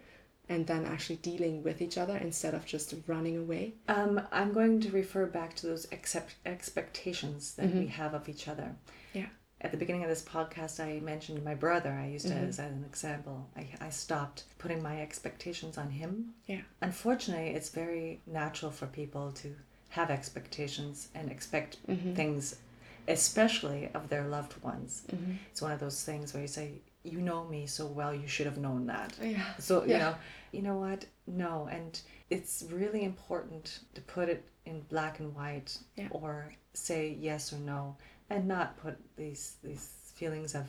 And 0.49 0.65
then 0.65 0.85
actually 0.85 1.17
dealing 1.17 1.61
with 1.61 1.81
each 1.81 1.97
other 1.97 2.15
instead 2.15 2.53
of 2.53 2.65
just 2.65 2.93
running 3.05 3.37
away. 3.37 3.73
Um, 3.89 4.21
I'm 4.31 4.53
going 4.53 4.79
to 4.79 4.89
refer 4.91 5.25
back 5.25 5.57
to 5.57 5.67
those 5.67 5.87
accept 5.91 6.35
expectations 6.45 7.53
that 7.55 7.75
we 7.75 7.87
have 7.87 8.13
of 8.13 8.29
each 8.29 8.47
other. 8.47 8.73
yeah 9.13 9.25
At 9.59 9.71
the 9.71 9.77
beginning 9.77 10.03
of 10.03 10.09
this 10.09 10.21
podcast, 10.21 10.79
I 10.79 10.99
mentioned 10.99 11.43
my 11.43 11.55
brother. 11.55 11.91
I 11.91 12.07
used 12.07 12.27
it 12.27 12.33
mm-hmm. 12.33 12.49
as 12.49 12.59
an 12.59 12.85
example. 12.87 13.49
I, 13.55 13.67
I 13.81 13.89
stopped 13.89 14.43
putting 14.59 14.83
my 14.83 15.01
expectations 15.01 15.77
on 15.77 15.89
him. 15.89 16.33
Yeah. 16.45 16.61
Unfortunately 16.81 17.49
it's 17.49 17.69
very 17.69 18.21
natural 18.27 18.71
for 18.71 18.85
people 18.85 19.31
to 19.33 19.55
have 19.89 20.11
expectations 20.11 21.07
and 21.15 21.31
expect 21.31 21.77
mm-hmm. 21.87 22.13
things 22.13 22.57
especially 23.07 23.89
of 23.93 24.09
their 24.09 24.27
loved 24.27 24.61
ones. 24.61 25.03
Mm-hmm. 25.11 25.33
It's 25.49 25.61
one 25.61 25.71
of 25.71 25.79
those 25.79 26.03
things 26.03 26.33
where 26.33 26.41
you 26.41 26.47
say 26.47 26.73
you 27.03 27.19
know 27.19 27.45
me 27.45 27.65
so 27.65 27.87
well 27.87 28.13
you 28.13 28.27
should 28.27 28.45
have 28.45 28.57
known 28.57 28.85
that. 28.87 29.13
Yeah. 29.21 29.43
So 29.59 29.83
you 29.85 29.97
know 29.97 30.15
you 30.51 30.61
know 30.61 30.77
what? 30.77 31.05
No. 31.25 31.67
And 31.71 31.99
it's 32.29 32.65
really 32.71 33.03
important 33.03 33.79
to 33.95 34.01
put 34.01 34.29
it 34.29 34.47
in 34.65 34.81
black 34.81 35.19
and 35.19 35.33
white 35.33 35.77
Yeah. 35.95 36.09
or 36.11 36.53
say 36.73 37.17
yes 37.19 37.53
or 37.53 37.57
no 37.57 37.95
and 38.29 38.47
not 38.47 38.77
put 38.77 38.97
these 39.15 39.57
these 39.63 40.11
feelings 40.15 40.55
of 40.55 40.65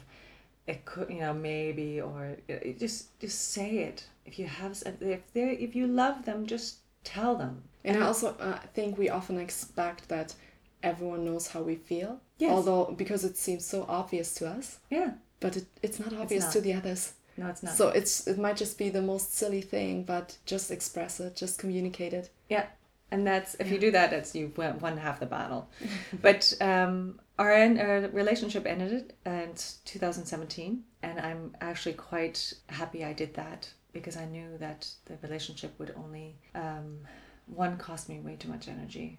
it 0.67 0.85
could 0.85 1.09
you 1.09 1.21
know 1.21 1.33
maybe 1.33 2.01
or 2.01 2.37
it, 2.47 2.79
just 2.79 3.19
just 3.21 3.53
say 3.53 3.79
it 3.79 4.07
if 4.27 4.39
you 4.39 4.47
have 4.47 4.83
if 5.01 5.33
they 5.33 5.53
if 5.53 5.75
you 5.75 5.87
love 5.87 6.25
them 6.25 6.47
just 6.47 6.79
tell 7.05 7.35
them 7.37 7.63
And 7.85 7.97
I 8.03 8.07
also 8.07 8.37
uh, 8.39 8.59
think 8.75 8.99
we 8.99 9.09
often 9.09 9.39
expect 9.39 10.09
that 10.09 10.35
everyone 10.83 11.25
knows 11.25 11.49
how 11.49 11.63
we 11.63 11.77
feel. 11.77 12.21
Yes. 12.39 12.53
Although, 12.53 12.95
because 12.97 13.25
it 13.25 13.37
seems 13.37 13.65
so 13.65 13.87
obvious 13.89 14.35
to 14.35 14.47
us, 14.49 14.79
yeah 14.91 15.13
but 15.41 15.57
it, 15.57 15.67
it's 15.83 15.99
not 16.01 16.13
obvious 16.13 16.45
not. 16.45 16.53
to 16.53 16.61
the 16.61 16.75
others. 16.75 17.13
no 17.37 17.49
it's 17.49 17.63
not 17.63 17.75
So 17.75 17.89
it's 17.89 18.27
it 18.27 18.39
might 18.39 18.57
just 18.57 18.77
be 18.79 18.91
the 18.91 19.03
most 19.03 19.35
silly 19.35 19.63
thing, 19.63 20.05
but 20.05 20.37
just 20.47 20.71
express 20.71 21.21
it, 21.21 21.37
just 21.37 21.59
communicate 21.59 22.13
it. 22.13 22.31
Yeah, 22.49 22.67
and 23.11 23.27
that's 23.27 23.55
if 23.55 23.71
you 23.71 23.79
do 23.79 23.91
that, 23.93 24.11
that's 24.11 24.35
you 24.35 24.53
won 24.57 24.97
half 24.99 25.21
the 25.21 25.27
battle. 25.27 25.69
but 26.23 26.53
um, 26.61 27.21
our, 27.39 27.53
our 27.53 28.09
relationship 28.13 28.67
ended 28.67 29.15
in 29.25 29.51
2017, 29.85 30.83
and 31.03 31.21
I'm 31.21 31.55
actually 31.61 31.95
quite 31.95 32.53
happy 32.69 33.05
I 33.05 33.13
did 33.13 33.35
that 33.35 33.71
because 33.93 34.17
I 34.17 34.25
knew 34.27 34.57
that 34.59 34.89
the 35.07 35.17
relationship 35.23 35.79
would 35.79 35.95
only 35.97 36.37
um, 36.55 36.99
one 37.47 37.77
cost 37.79 38.09
me 38.09 38.21
way 38.21 38.37
too 38.37 38.49
much 38.49 38.69
energy, 38.69 39.19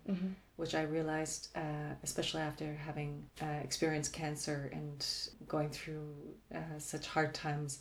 which 0.58 0.76
I 0.76 0.84
realized, 0.84 1.50
uh, 1.56 1.94
especially 2.04 2.42
after 2.42 2.74
having 2.76 3.26
uh, 3.42 3.46
experienced 3.64 4.14
cancer 4.14 4.70
and 4.72 5.06
going 5.48 5.70
through 5.70 6.14
uh, 6.54 6.78
such 6.78 7.08
hard 7.08 7.34
times. 7.34 7.80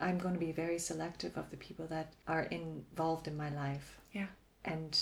I'm 0.00 0.18
going 0.18 0.34
to 0.34 0.40
be 0.40 0.52
very 0.52 0.78
selective 0.78 1.36
of 1.38 1.50
the 1.50 1.56
people 1.56 1.86
that 1.88 2.12
are 2.28 2.42
involved 2.42 3.26
in 3.28 3.36
my 3.36 3.50
life 3.50 3.98
Yeah. 4.12 4.26
and 4.64 4.98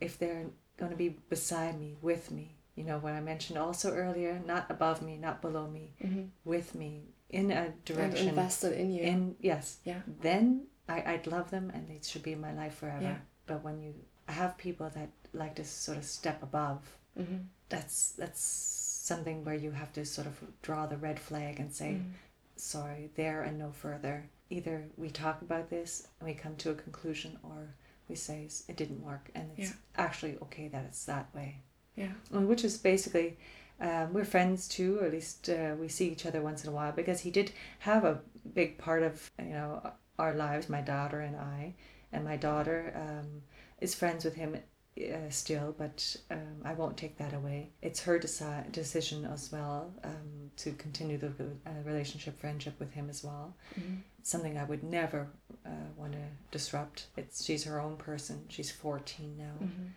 if 0.00 0.18
they're 0.18 0.46
going 0.78 0.90
to 0.90 0.96
be 0.96 1.10
beside 1.28 1.78
me 1.78 1.96
with 2.02 2.30
me 2.30 2.56
You 2.74 2.84
know, 2.84 2.98
what 2.98 3.12
I 3.12 3.20
mentioned 3.20 3.58
also 3.58 3.92
earlier, 3.94 4.40
not 4.46 4.70
above 4.70 5.00
me, 5.02 5.16
not 5.16 5.40
below 5.40 5.66
me, 5.68 5.94
Mhm. 6.02 6.30
with 6.44 6.74
me 6.74 7.08
in 7.30 7.50
a 7.50 7.70
direction 7.84 8.28
And 8.28 8.38
invested 8.38 8.72
in 8.78 8.90
you. 8.92 9.02
in 9.02 9.36
yes. 9.40 9.78
yeah. 9.84 10.02
Then 10.20 10.66
I, 10.88 11.02
I'd 11.14 11.26
love 11.26 11.50
them 11.50 11.70
and 11.74 11.88
they 11.88 12.00
should 12.02 12.22
be 12.22 12.32
in 12.32 12.40
my 12.40 12.52
life 12.52 12.74
forever. 12.74 13.02
Yeah. 13.02 13.18
But 13.46 13.62
when 13.62 13.80
you 13.80 13.94
have 14.28 14.56
people 14.58 14.90
that 14.90 15.10
like 15.32 15.54
to 15.56 15.64
sort 15.64 15.98
of 15.98 16.04
step 16.04 16.42
above, 16.42 16.80
hmm 17.16 17.38
that's 17.70 18.12
that's 18.12 18.40
something 18.40 19.44
where 19.44 19.54
you 19.54 19.70
have 19.72 19.92
to 19.92 20.04
sort 20.04 20.26
of 20.26 20.40
draw 20.62 20.86
the 20.86 20.96
red 20.96 21.18
flag 21.18 21.58
and 21.60 21.72
say, 21.72 21.92
Mm. 21.94 22.12
sorry, 22.56 23.10
there 23.14 23.42
and 23.42 23.58
no 23.58 23.70
further. 23.72 24.28
Either 24.50 24.88
we 24.96 25.10
talk 25.10 25.42
about 25.42 25.70
this 25.70 26.08
and 26.20 26.28
we 26.28 26.34
come 26.34 26.56
to 26.56 26.70
a 26.70 26.74
conclusion, 26.74 27.38
or 27.42 27.74
we 28.08 28.14
say 28.16 28.48
it 28.68 28.76
didn't 28.76 29.02
work, 29.02 29.30
and 29.34 29.50
it's 29.56 29.70
Yeah. 29.70 29.76
actually 29.96 30.36
okay 30.42 30.68
that 30.68 30.84
it's 30.84 31.04
that 31.06 31.34
way. 31.34 31.62
Yeah. 31.96 32.12
And 32.32 32.48
Which 32.48 32.64
is 32.64 32.76
basically, 32.78 33.36
um, 33.80 34.12
we're 34.12 34.24
friends 34.24 34.68
too, 34.68 34.98
or 35.00 35.06
at 35.06 35.12
least 35.12 35.48
uh, 35.48 35.74
we 35.78 35.88
see 35.88 36.08
each 36.10 36.26
other 36.26 36.40
once 36.42 36.64
in 36.64 36.70
a 36.70 36.72
while 36.72 36.92
because 36.92 37.20
he 37.20 37.30
did 37.30 37.52
have 37.80 38.04
a 38.04 38.20
big 38.54 38.78
part 38.78 39.02
of 39.02 39.30
you 39.38 39.50
know 39.50 39.92
our 40.18 40.34
lives, 40.34 40.68
my 40.68 40.80
daughter 40.80 41.20
and 41.20 41.36
I, 41.36 41.74
and 42.12 42.24
my 42.24 42.36
daughter 42.36 42.92
um, 42.96 43.42
is 43.80 43.94
friends 43.94 44.24
with 44.24 44.34
him 44.34 44.56
uh, 44.96 45.28
still, 45.28 45.74
but 45.76 46.16
um, 46.30 46.62
I 46.64 46.72
won't 46.74 46.96
take 46.96 47.18
that 47.18 47.34
away. 47.34 47.70
It's 47.82 48.00
her 48.02 48.18
deci- 48.18 48.70
decision 48.70 49.24
as 49.24 49.50
well 49.50 49.92
um, 50.04 50.50
to 50.58 50.70
continue 50.72 51.18
the 51.18 51.28
uh, 51.66 51.70
relationship, 51.84 52.38
friendship 52.38 52.78
with 52.78 52.92
him 52.92 53.10
as 53.10 53.24
well. 53.24 53.56
Mhm. 53.78 53.98
Something 54.22 54.56
I 54.56 54.64
would 54.64 54.82
never 54.84 55.28
uh, 55.66 55.70
want 55.96 56.12
to 56.12 56.18
disrupt. 56.50 57.08
It's 57.16 57.44
she's 57.44 57.64
her 57.64 57.80
own 57.80 57.96
person. 57.96 58.44
She's 58.48 58.70
fourteen 58.70 59.36
now. 59.36 59.56
Mhm. 59.66 59.90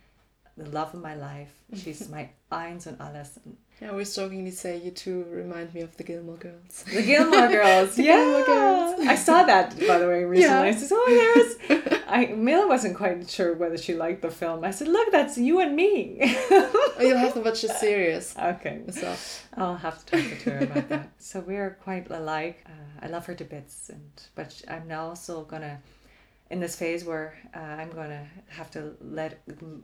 The 0.57 0.69
love 0.69 0.93
of 0.93 1.01
my 1.01 1.15
life. 1.15 1.53
She's 1.75 2.09
my 2.09 2.29
eins 2.51 2.87
und 2.87 2.99
alles. 2.99 3.39
Yeah, 3.79 3.89
I 3.89 3.91
always 3.91 4.15
jokingly 4.15 4.51
say 4.51 4.77
you 4.77 4.89
two 4.89 5.23
remind 5.29 5.71
me 5.75 5.81
of 5.81 5.95
the 5.97 6.03
Gilmore 6.03 6.37
Girls. 6.37 6.83
The 6.91 7.03
Gilmore 7.03 7.47
Girls. 7.57 7.95
The 7.95 8.03
yeah. 8.03 8.15
Gilmore 8.15 8.45
Girls. 8.45 9.07
I 9.07 9.15
saw 9.15 9.43
that 9.43 9.77
by 9.87 9.99
the 9.99 10.07
way 10.07 10.23
recently. 10.23 10.41
Yeah. 10.41 10.61
I 10.61 10.71
said, 10.71 10.89
"Oh, 10.91 11.55
there's." 11.69 12.03
I 12.07 12.27
Mila 12.27 12.67
wasn't 12.67 12.95
quite 12.95 13.29
sure 13.29 13.53
whether 13.53 13.77
she 13.77 13.93
liked 13.93 14.23
the 14.23 14.31
film. 14.31 14.63
I 14.63 14.71
said, 14.71 14.87
"Look, 14.87 15.11
that's 15.11 15.37
you 15.37 15.59
and 15.59 15.75
me." 15.75 16.17
Oh, 16.99 17.03
you'll 17.03 17.17
have 17.19 17.35
to 17.35 17.41
watch 17.41 17.61
the 17.61 17.69
series 17.69 18.35
okay. 18.35 18.81
so. 18.89 19.15
I'll 19.55 19.75
have 19.75 20.03
to 20.05 20.21
talk 20.21 20.39
to 20.39 20.51
her 20.51 20.59
about 20.59 20.89
that. 20.89 21.09
So 21.19 21.41
we're 21.41 21.77
quite 21.83 22.09
alike. 22.09 22.63
Uh, 22.65 23.05
I 23.05 23.07
love 23.07 23.25
her 23.27 23.35
to 23.35 23.43
bits, 23.43 23.89
and 23.89 24.09
but 24.33 24.61
I'm 24.67 24.87
now 24.87 25.09
also 25.09 25.43
gonna, 25.43 25.79
in 26.49 26.59
this 26.59 26.75
phase 26.75 27.03
where 27.05 27.37
uh, 27.55 27.59
I'm 27.59 27.89
gonna 27.91 28.25
have 28.47 28.69
to 28.71 28.95
let 29.01 29.41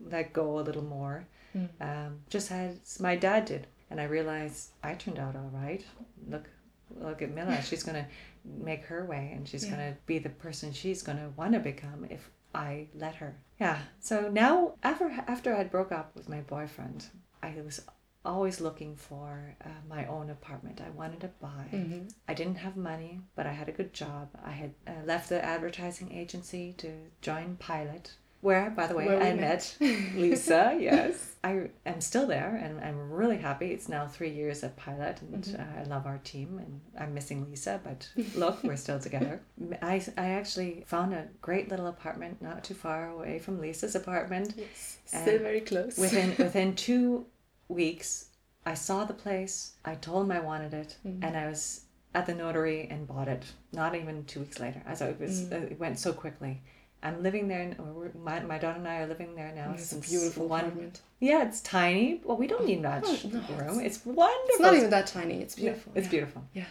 let 0.09 0.33
go 0.33 0.59
a 0.59 0.61
little 0.61 0.83
more. 0.83 1.25
Mm. 1.55 1.69
Um, 1.81 2.19
just 2.29 2.51
as 2.51 2.99
my 2.99 3.15
dad 3.15 3.45
did, 3.45 3.67
and 3.89 3.99
I 4.01 4.05
realized 4.05 4.71
I 4.83 4.93
turned 4.95 5.19
out 5.19 5.35
all 5.35 5.51
right. 5.53 5.83
Look, 6.27 6.49
look 6.95 7.21
at 7.21 7.33
Mila. 7.33 7.61
She's 7.69 7.83
gonna 7.83 8.07
make 8.43 8.83
her 8.85 9.05
way, 9.05 9.31
and 9.35 9.47
she's 9.47 9.63
Yeah. 9.65 9.71
gonna 9.71 9.97
be 10.05 10.19
the 10.19 10.29
person 10.29 10.73
she's 10.73 11.01
gonna 11.01 11.29
want 11.37 11.53
to 11.53 11.59
become 11.59 12.05
if 12.09 12.29
I 12.55 12.87
let 12.95 13.15
her. 13.15 13.35
Yeah. 13.59 13.79
So 13.99 14.29
now, 14.29 14.73
after 14.83 15.09
after 15.27 15.55
I 15.55 15.63
broke 15.63 15.91
up 15.91 16.15
with 16.15 16.27
my 16.27 16.41
boyfriend, 16.41 17.05
I 17.41 17.53
was 17.63 17.81
always 18.25 18.61
looking 18.61 18.95
for 18.95 19.55
uh, 19.65 19.69
my 19.89 20.05
own 20.07 20.29
apartment. 20.29 20.79
I 20.81 20.89
wanted 20.91 21.21
to 21.21 21.29
buy. 21.41 21.65
Mhm. 21.71 22.11
I 22.27 22.33
didn't 22.33 22.55
have 22.57 22.75
money, 22.77 23.19
but 23.35 23.45
I 23.45 23.51
had 23.53 23.69
a 23.69 23.73
good 23.73 23.93
job. 23.93 24.29
I 24.43 24.51
had 24.51 24.71
uh, 24.87 24.91
left 25.05 25.29
the 25.29 25.43
advertising 25.43 26.11
agency 26.11 26.73
to 26.77 26.89
join 27.21 27.57
Pilot, 27.57 28.13
where, 28.41 28.69
by 28.71 28.87
the 28.87 28.95
way, 28.95 29.07
Where 29.07 29.21
I 29.21 29.33
met 29.33 29.75
Lisa. 30.15 30.77
yes, 30.79 31.35
I 31.43 31.69
am 31.85 31.99
still 32.01 32.27
there, 32.27 32.55
and 32.63 32.79
I'm 32.79 33.11
really 33.11 33.37
happy. 33.37 33.71
It's 33.71 33.89
now 33.89 34.07
three 34.07 34.29
years 34.31 34.63
at 34.63 34.75
Pilot, 34.77 35.21
and 35.21 35.43
Mhm. 35.43 35.59
uh, 35.59 35.79
I 35.81 35.83
love 35.83 36.05
our 36.05 36.19
team. 36.23 36.59
And 36.59 36.79
I'm 36.97 37.13
missing 37.13 37.45
Lisa, 37.49 37.79
but 37.83 38.09
look, 38.35 38.63
we're 38.63 38.77
still 38.77 38.99
together. 38.99 39.41
I 39.81 40.01
I 40.17 40.27
actually 40.39 40.83
found 40.87 41.13
a 41.13 41.27
great 41.41 41.67
little 41.69 41.87
apartment 41.87 42.41
not 42.41 42.63
too 42.63 42.73
far 42.75 43.09
away 43.09 43.39
from 43.39 43.59
Lisa's 43.59 43.95
apartment. 43.95 44.53
Yes. 44.57 44.97
Still 45.05 45.39
very 45.39 45.61
close. 45.61 45.97
Within 45.97 46.29
within 46.37 46.75
two 46.75 47.25
weeks, 47.73 48.27
I 48.65 48.73
saw 48.75 49.03
the 49.05 49.13
place. 49.13 49.73
I 49.83 49.95
told 49.95 50.25
him 50.25 50.31
I 50.31 50.39
wanted 50.39 50.73
it, 50.73 50.97
Mhm. 51.05 51.23
and 51.23 51.35
I 51.37 51.47
was 51.47 51.81
at 52.15 52.25
the 52.27 52.35
notary 52.35 52.87
and 52.89 53.07
bought 53.07 53.27
it. 53.27 53.43
Not 53.71 53.95
even 53.95 54.23
two 54.25 54.41
weeks 54.41 54.59
later. 54.59 54.81
As 54.85 55.01
it 55.01 55.19
was, 55.19 55.41
Mm. 55.43 55.51
uh, 55.53 55.65
it 55.71 55.79
went 55.79 55.99
so 55.99 56.13
quickly. 56.13 56.61
I'm 57.01 57.21
living 57.21 57.49
there. 57.49 57.75
My, 58.15 58.39
my 58.41 58.57
daughter 58.57 58.77
and 58.77 58.87
I 58.87 59.01
are 59.01 59.07
living 59.07 59.35
there 59.35 59.51
now. 59.53 59.73
It's 59.73 59.91
a 59.91 59.97
beautiful 59.97 60.47
one. 60.47 60.61
apartment. 60.65 61.01
Yeah, 61.19 61.43
it's 61.47 61.59
tiny. 61.61 62.21
Well, 62.23 62.37
we 62.37 62.47
don't 62.47 62.65
need 62.65 62.81
much 62.81 63.03
Oh, 63.05 63.19
no, 63.29 63.39
room. 63.57 63.79
it's- 63.81 63.97
It's 63.97 64.05
wonderful. 64.05 64.45
It's 64.49 64.59
not 64.61 64.73
even 64.75 64.89
that 64.91 65.07
tiny. 65.07 65.41
It's 65.41 65.57
Yeah, 65.57 65.71
beautiful. 65.71 65.91
it's 65.95 66.05
yeah. 66.05 66.11
beautiful. 66.11 66.43
Yeah. 66.53 66.65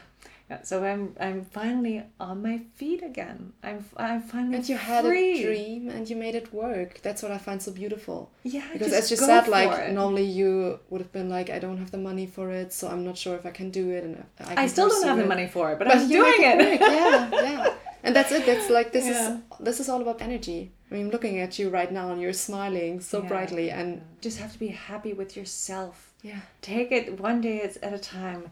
Yeah, 0.53 0.62
so 0.62 0.85
I'm 0.85 1.05
I'm 1.27 1.45
finally 1.61 1.97
on 2.21 2.43
my 2.49 2.57
feet 2.79 3.03
again. 3.03 3.53
I'm 3.69 3.79
I'm 3.97 4.21
finally 4.33 4.57
And 4.57 4.69
you 4.69 4.77
had 4.77 5.05
a 5.05 5.43
dream 5.45 5.88
and 5.88 6.03
you 6.11 6.17
made 6.17 6.35
it 6.35 6.53
work. 6.53 7.01
That's 7.07 7.23
what 7.23 7.33
I 7.33 7.38
find 7.38 7.59
so 7.62 7.73
beautiful. 7.73 8.19
Yeah, 8.57 8.67
Because 8.73 8.88
just 8.93 9.03
as 9.05 9.11
you 9.11 9.17
said, 9.17 9.49
like 9.49 9.73
it. 9.79 9.93
normally 10.01 10.25
you 10.41 10.79
would 10.91 11.01
have 11.05 11.12
been 11.19 11.31
like, 11.37 11.49
I 11.57 11.59
don't 11.65 11.79
have 11.83 11.91
the 11.97 12.03
money 12.11 12.27
for 12.27 12.47
it, 12.61 12.69
so 12.79 12.88
I'm 12.93 13.05
not 13.09 13.17
sure 13.17 13.35
if 13.41 13.45
I 13.47 13.53
can 13.61 13.71
do 13.71 13.85
it, 13.97 14.03
and 14.05 14.15
I, 14.51 14.65
I 14.65 14.67
still 14.67 14.88
don't 14.93 15.07
have 15.11 15.19
the 15.25 15.31
money 15.35 15.47
for 15.55 15.65
it, 15.73 15.79
but, 15.79 15.88
But 15.88 15.97
I'm 15.97 16.09
doing 16.09 16.38
make 16.41 16.81
it. 16.81 16.81
yeah, 16.81 17.31
yeah. 17.49 17.75
And 18.05 18.12
that's 18.17 18.33
it. 18.33 18.45
That's 18.51 18.69
like 18.79 18.88
this 18.97 19.07
Yeah. 19.07 19.19
is 19.21 19.29
this 19.69 19.79
is 19.83 19.88
all 19.88 20.03
about 20.07 20.19
energy. 20.29 20.61
I 20.91 20.95
mean, 20.97 21.09
looking 21.15 21.37
at 21.45 21.53
you 21.59 21.67
right 21.79 21.93
now, 22.01 22.07
and 22.12 22.19
you're 22.23 22.38
smiling 22.49 23.01
so 23.11 23.17
Yeah. 23.19 23.29
brightly, 23.33 23.67
and 23.79 23.88
just 24.27 24.37
have 24.43 24.53
to 24.57 24.59
be 24.67 24.71
happy 24.91 25.12
with 25.21 25.31
yourself. 25.38 25.95
yeah, 26.31 26.41
Take 26.73 26.88
it 26.99 27.05
one 27.29 27.38
day 27.49 27.57
at 27.88 27.93
a 28.01 28.03
time. 28.21 28.43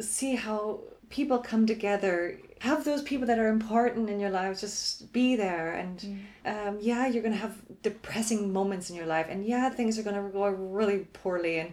See 0.00 0.34
how 0.46 0.60
people 1.10 1.38
come 1.38 1.66
together. 1.66 2.38
Have 2.60 2.84
those 2.84 3.02
people 3.02 3.26
that 3.26 3.38
are 3.38 3.48
important 3.48 4.08
in 4.10 4.18
your 4.18 4.30
life 4.30 4.60
just 4.60 5.12
be 5.12 5.36
there. 5.36 5.72
And 5.72 6.26
um, 6.44 6.78
yeah, 6.80 7.06
you're 7.06 7.22
gonna 7.22 7.36
have 7.36 7.56
depressing 7.82 8.52
moments 8.52 8.90
in 8.90 8.96
your 8.96 9.06
life, 9.06 9.26
and 9.28 9.44
yeah, 9.44 9.68
things 9.70 9.98
are 9.98 10.02
gonna 10.02 10.28
go 10.30 10.46
really 10.48 11.00
poorly, 11.12 11.58
and 11.58 11.72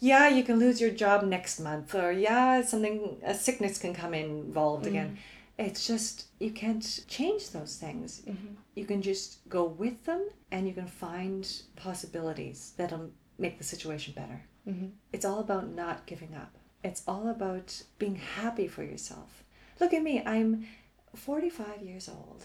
yeah, 0.00 0.28
you 0.28 0.42
can 0.42 0.58
lose 0.58 0.80
your 0.80 0.90
job 0.90 1.22
next 1.24 1.60
month, 1.60 1.94
or 1.94 2.10
yeah, 2.12 2.62
something 2.62 3.18
a 3.24 3.34
sickness 3.34 3.78
can 3.78 3.94
come 3.94 4.12
involved 4.12 4.86
again. 4.86 5.18
It's 5.56 5.86
just 5.86 6.26
you 6.40 6.50
can't 6.50 7.04
change 7.08 7.50
those 7.50 7.76
things. 7.76 8.22
Mhm. 8.26 8.56
You 8.74 8.84
can 8.86 9.00
just 9.02 9.48
go 9.48 9.64
with 9.64 10.04
them, 10.04 10.28
and 10.50 10.66
you 10.66 10.74
can 10.74 10.88
find 10.88 11.48
possibilities 11.76 12.72
that'll 12.76 13.10
make 13.38 13.58
the 13.58 13.64
situation 13.64 14.14
better. 14.14 14.42
Mhm. 14.66 14.90
It's 15.12 15.24
all 15.24 15.38
about 15.40 15.68
not 15.68 16.06
giving 16.06 16.34
up. 16.34 16.52
It's 16.84 17.02
all 17.08 17.28
about 17.28 17.82
being 17.98 18.16
happy 18.16 18.68
for 18.68 18.82
yourself. 18.84 19.42
Look 19.80 19.92
at 19.92 20.02
me, 20.02 20.22
I'm 20.24 20.66
45 21.16 21.82
years 21.82 22.08
old. 22.08 22.44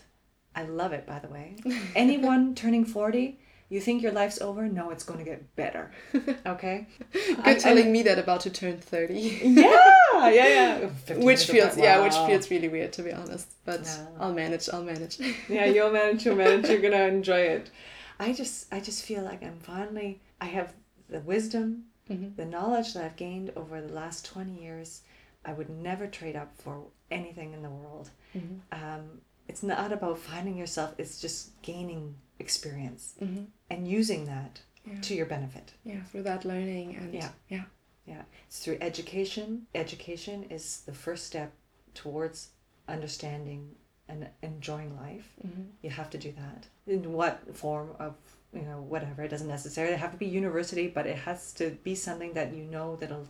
I 0.55 0.63
love 0.63 0.93
it, 0.93 1.05
by 1.05 1.19
the 1.19 1.27
way. 1.27 1.55
Anyone 1.95 2.55
turning 2.55 2.85
40, 2.85 3.39
you 3.69 3.79
think 3.79 4.01
your 4.01 4.11
life's 4.11 4.41
over? 4.41 4.67
No, 4.67 4.89
it's 4.89 5.03
going 5.03 5.19
to 5.19 5.25
get 5.25 5.55
better. 5.55 5.91
Okay? 6.45 6.87
good 7.13 7.39
I- 7.43 7.53
telling 7.55 7.91
me 7.91 8.01
that 8.03 8.17
about 8.17 8.41
to 8.41 8.49
turn 8.49 8.77
thirty. 8.77 9.39
Yeah, 10.11 10.29
yeah, 10.31 10.89
yeah. 11.07 11.15
which 11.17 11.45
feels 11.45 11.73
apart. 11.73 11.83
yeah, 11.83 12.03
which 12.03 12.15
feels 12.27 12.49
really 12.51 12.67
weird 12.67 12.91
to 12.93 13.03
be 13.03 13.11
honest. 13.13 13.47
But 13.63 13.83
No. 13.83 14.07
I'll 14.19 14.33
manage. 14.33 14.67
I'll 14.73 14.83
manage. 14.83 15.19
yeah, 15.47 15.65
you'll 15.65 15.91
manage, 15.91 16.25
you'll 16.25 16.35
manage, 16.35 16.67
you're 16.69 16.81
gonna 16.81 17.05
enjoy 17.07 17.41
it. 17.41 17.69
I 18.19 18.33
just 18.33 18.73
I 18.73 18.79
just 18.81 19.05
feel 19.05 19.21
like 19.23 19.43
I'm 19.43 19.59
finally 19.59 20.19
I 20.41 20.45
have 20.45 20.73
the 21.09 21.19
wisdom, 21.21 21.85
Mhm. 22.09 22.35
the 22.35 22.45
knowledge 22.45 22.93
that 22.93 23.03
I've 23.05 23.15
gained 23.15 23.51
over 23.55 23.81
the 23.81 23.93
last 23.93 24.25
twenty 24.25 24.61
years. 24.61 25.01
I 25.45 25.53
would 25.53 25.69
never 25.69 26.05
trade 26.07 26.35
up 26.35 26.55
for 26.57 26.87
anything 27.09 27.53
in 27.53 27.61
the 27.61 27.69
world. 27.69 28.09
Mhm. 28.35 28.59
Um, 28.71 29.21
it's 29.47 29.63
not 29.63 29.91
about 29.91 30.19
finding 30.19 30.57
yourself, 30.57 30.93
it's 30.97 31.21
just 31.21 31.59
gaining 31.61 32.15
experience 32.39 33.15
Mhm. 33.21 33.47
and 33.69 33.87
using 33.87 34.25
that 34.25 34.61
Yeah. 34.85 34.99
to 35.01 35.13
your 35.15 35.25
benefit. 35.25 35.73
yeah, 35.83 36.03
through 36.03 36.23
that 36.23 36.43
learning 36.45 36.95
and 36.95 37.13
Yeah. 37.13 37.31
yeah, 37.47 37.65
Yeah. 38.05 38.23
It's 38.47 38.63
through 38.63 38.79
education. 38.81 39.67
Education 39.75 40.43
is 40.45 40.81
the 40.81 40.93
first 40.93 41.27
step 41.27 41.51
towards 41.93 42.49
understanding 42.87 43.75
and 44.07 44.27
enjoying 44.41 44.95
life. 44.97 45.35
Mhm. 45.45 45.67
You 45.83 45.91
have 45.91 46.09
to 46.09 46.17
do 46.17 46.31
that. 46.31 46.67
In 46.87 47.13
what 47.13 47.55
form 47.55 47.95
of, 47.99 48.15
you 48.53 48.61
know, 48.61 48.81
whatever. 48.81 49.23
It 49.23 49.29
doesn't 49.29 49.47
necessarily 49.47 49.97
have 49.97 50.11
to 50.11 50.17
be 50.17 50.25
university, 50.25 50.87
but 50.87 51.05
it 51.07 51.17
has 51.17 51.53
to 51.53 51.71
be 51.83 51.95
something 51.95 52.33
that 52.33 52.53
you 52.53 52.63
know 52.63 52.95
that'll 52.95 53.27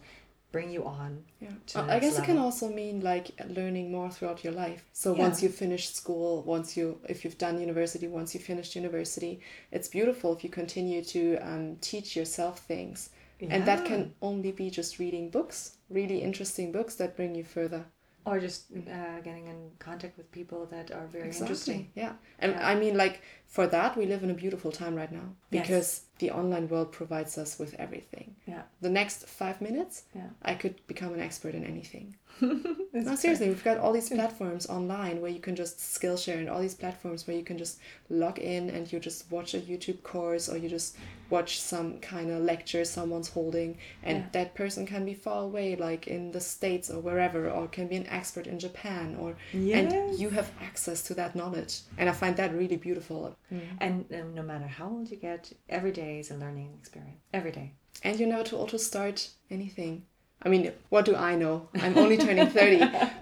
bring 0.52 0.72
you 0.72 0.84
on. 0.86 1.24
Yeah, 1.40 1.50
to 1.68 1.74
the 1.76 1.80
Uh, 1.80 1.84
I 1.84 1.88
next 1.88 2.02
guess 2.02 2.18
it 2.20 2.26
can 2.26 2.38
also 2.38 2.70
mean 2.70 3.02
like 3.02 3.32
learning 3.48 3.92
more 3.92 4.10
throughout 4.10 4.44
your 4.44 4.54
life. 4.54 4.84
So 4.94 5.14
Yeah. 5.14 5.20
once 5.26 5.44
you 5.44 5.50
finish 5.50 5.90
school, 5.90 6.42
once 6.44 6.76
you 6.78 7.00
if 7.08 7.24
you've 7.24 7.38
done 7.38 7.60
university, 7.60 8.08
once 8.08 8.34
you 8.34 8.40
finished 8.40 8.76
university, 8.76 9.40
it's 9.72 9.88
beautiful 9.88 10.34
if 10.36 10.44
you 10.44 10.50
continue 10.50 11.04
to 11.04 11.22
um, 11.50 11.78
teach 11.82 12.16
yourself 12.16 12.60
things, 12.60 13.10
and 13.42 13.66
that 13.66 13.86
can 13.86 14.14
only 14.22 14.52
be 14.52 14.70
just 14.70 14.98
reading 15.00 15.30
books, 15.30 15.78
really 15.90 16.20
interesting 16.22 16.72
books 16.72 16.96
that 16.96 17.16
bring 17.16 17.36
you 17.36 17.44
further. 17.44 17.86
Or 18.26 18.40
just 18.40 18.66
uh, 18.72 19.20
getting 19.22 19.48
in 19.48 19.72
contact 19.80 20.18
with 20.18 20.32
people 20.32 20.66
that 20.68 20.92
are 20.92 21.08
very 21.08 21.30
interesting. 21.30 21.92
Yeah, 21.96 22.14
and 22.40 22.52
Yeah. 22.54 22.68
I 22.72 22.76
mean 22.76 22.98
like 22.98 23.22
for 23.50 23.66
that 23.68 23.98
we 23.98 24.06
live 24.06 24.24
in 24.24 24.30
a 24.30 24.34
beautiful 24.44 24.72
time 24.72 24.96
right 24.96 25.12
now 25.12 25.28
Yes. 25.52 25.62
because 25.68 26.02
the 26.20 26.30
online 26.32 26.68
world 26.70 26.92
provides 26.92 27.38
us 27.38 27.58
with 27.58 27.74
everything. 27.80 28.36
Yeah. 28.46 28.64
The 28.82 28.90
next 28.90 29.26
five 29.28 29.60
minutes, 29.62 30.04
Yeah. 30.14 30.28
I 30.44 30.54
could 30.54 30.76
become 30.86 31.14
an 31.14 31.22
expert 31.22 31.54
in 31.56 31.64
anything. 31.64 32.16
No, 32.92 33.16
seriously, 33.16 33.48
we've 33.48 33.64
got 33.64 33.78
all 33.78 33.94
these 33.94 34.10
platforms 34.10 34.68
online 34.68 35.22
where 35.22 35.32
you 35.32 35.40
can 35.40 35.56
just 35.56 35.78
Skillshare 35.78 36.40
and 36.40 36.50
all 36.50 36.60
these 36.60 36.74
platforms 36.76 37.26
where 37.28 37.38
you 37.38 37.44
can 37.44 37.58
just 37.58 37.80
log 38.10 38.40
in 38.40 38.70
and 38.72 38.92
you 38.92 39.00
just 39.00 39.32
watch 39.32 39.54
a 39.54 39.60
YouTube 39.60 40.02
course 40.04 40.50
or 40.50 40.58
you 40.58 40.68
just 40.68 40.98
watch 41.30 41.60
some 41.62 42.00
kind 42.00 42.30
of 42.32 42.42
lecture 42.42 42.84
someone's 42.84 43.30
holding 43.30 43.78
and 44.04 44.18
Yeah. 44.18 44.26
that 44.34 44.56
person 44.56 44.86
can 44.86 45.06
be 45.06 45.14
far 45.14 45.44
away 45.44 45.76
like 45.76 46.08
in 46.08 46.32
the 46.32 46.42
states 46.42 46.90
or 46.90 47.00
wherever 47.00 47.50
or 47.50 47.68
can 47.68 47.88
be 47.88 47.96
an 47.96 48.08
expert 48.08 48.48
in 48.48 48.58
Japan 48.60 49.16
or 49.22 49.36
Yes. 49.54 49.94
and 49.94 50.20
you 50.20 50.30
have 50.32 50.52
access 50.62 51.02
to 51.04 51.14
that 51.16 51.36
knowledge 51.36 51.74
and 51.98 52.10
I 52.10 52.14
find 52.14 52.36
that 52.38 52.54
really 52.54 52.78
beautiful. 52.78 53.36
And, 53.80 54.06
and 54.12 54.36
no 54.36 54.44
matter 54.44 54.68
how 54.68 54.90
old 54.90 55.10
you 55.10 55.18
get, 55.18 55.52
every 55.68 55.92
day 55.92 56.20
is 56.20 56.32
a 56.32 56.36
learning 56.36 56.76
experience. 56.80 57.22
Every 57.34 57.52
day. 57.52 57.74
And 58.04 58.20
you're 58.20 58.30
never 58.30 58.44
too 58.44 58.58
old 58.58 58.70
to 58.70 58.80
start 58.80 59.30
anything. 59.50 60.04
I 60.42 60.48
mean, 60.50 60.72
what 60.90 61.06
do 61.06 61.16
I 61.16 61.36
know? 61.36 61.68
I'm 61.76 61.98
only 61.98 62.18
turning 62.18 62.48
30, 62.60 62.80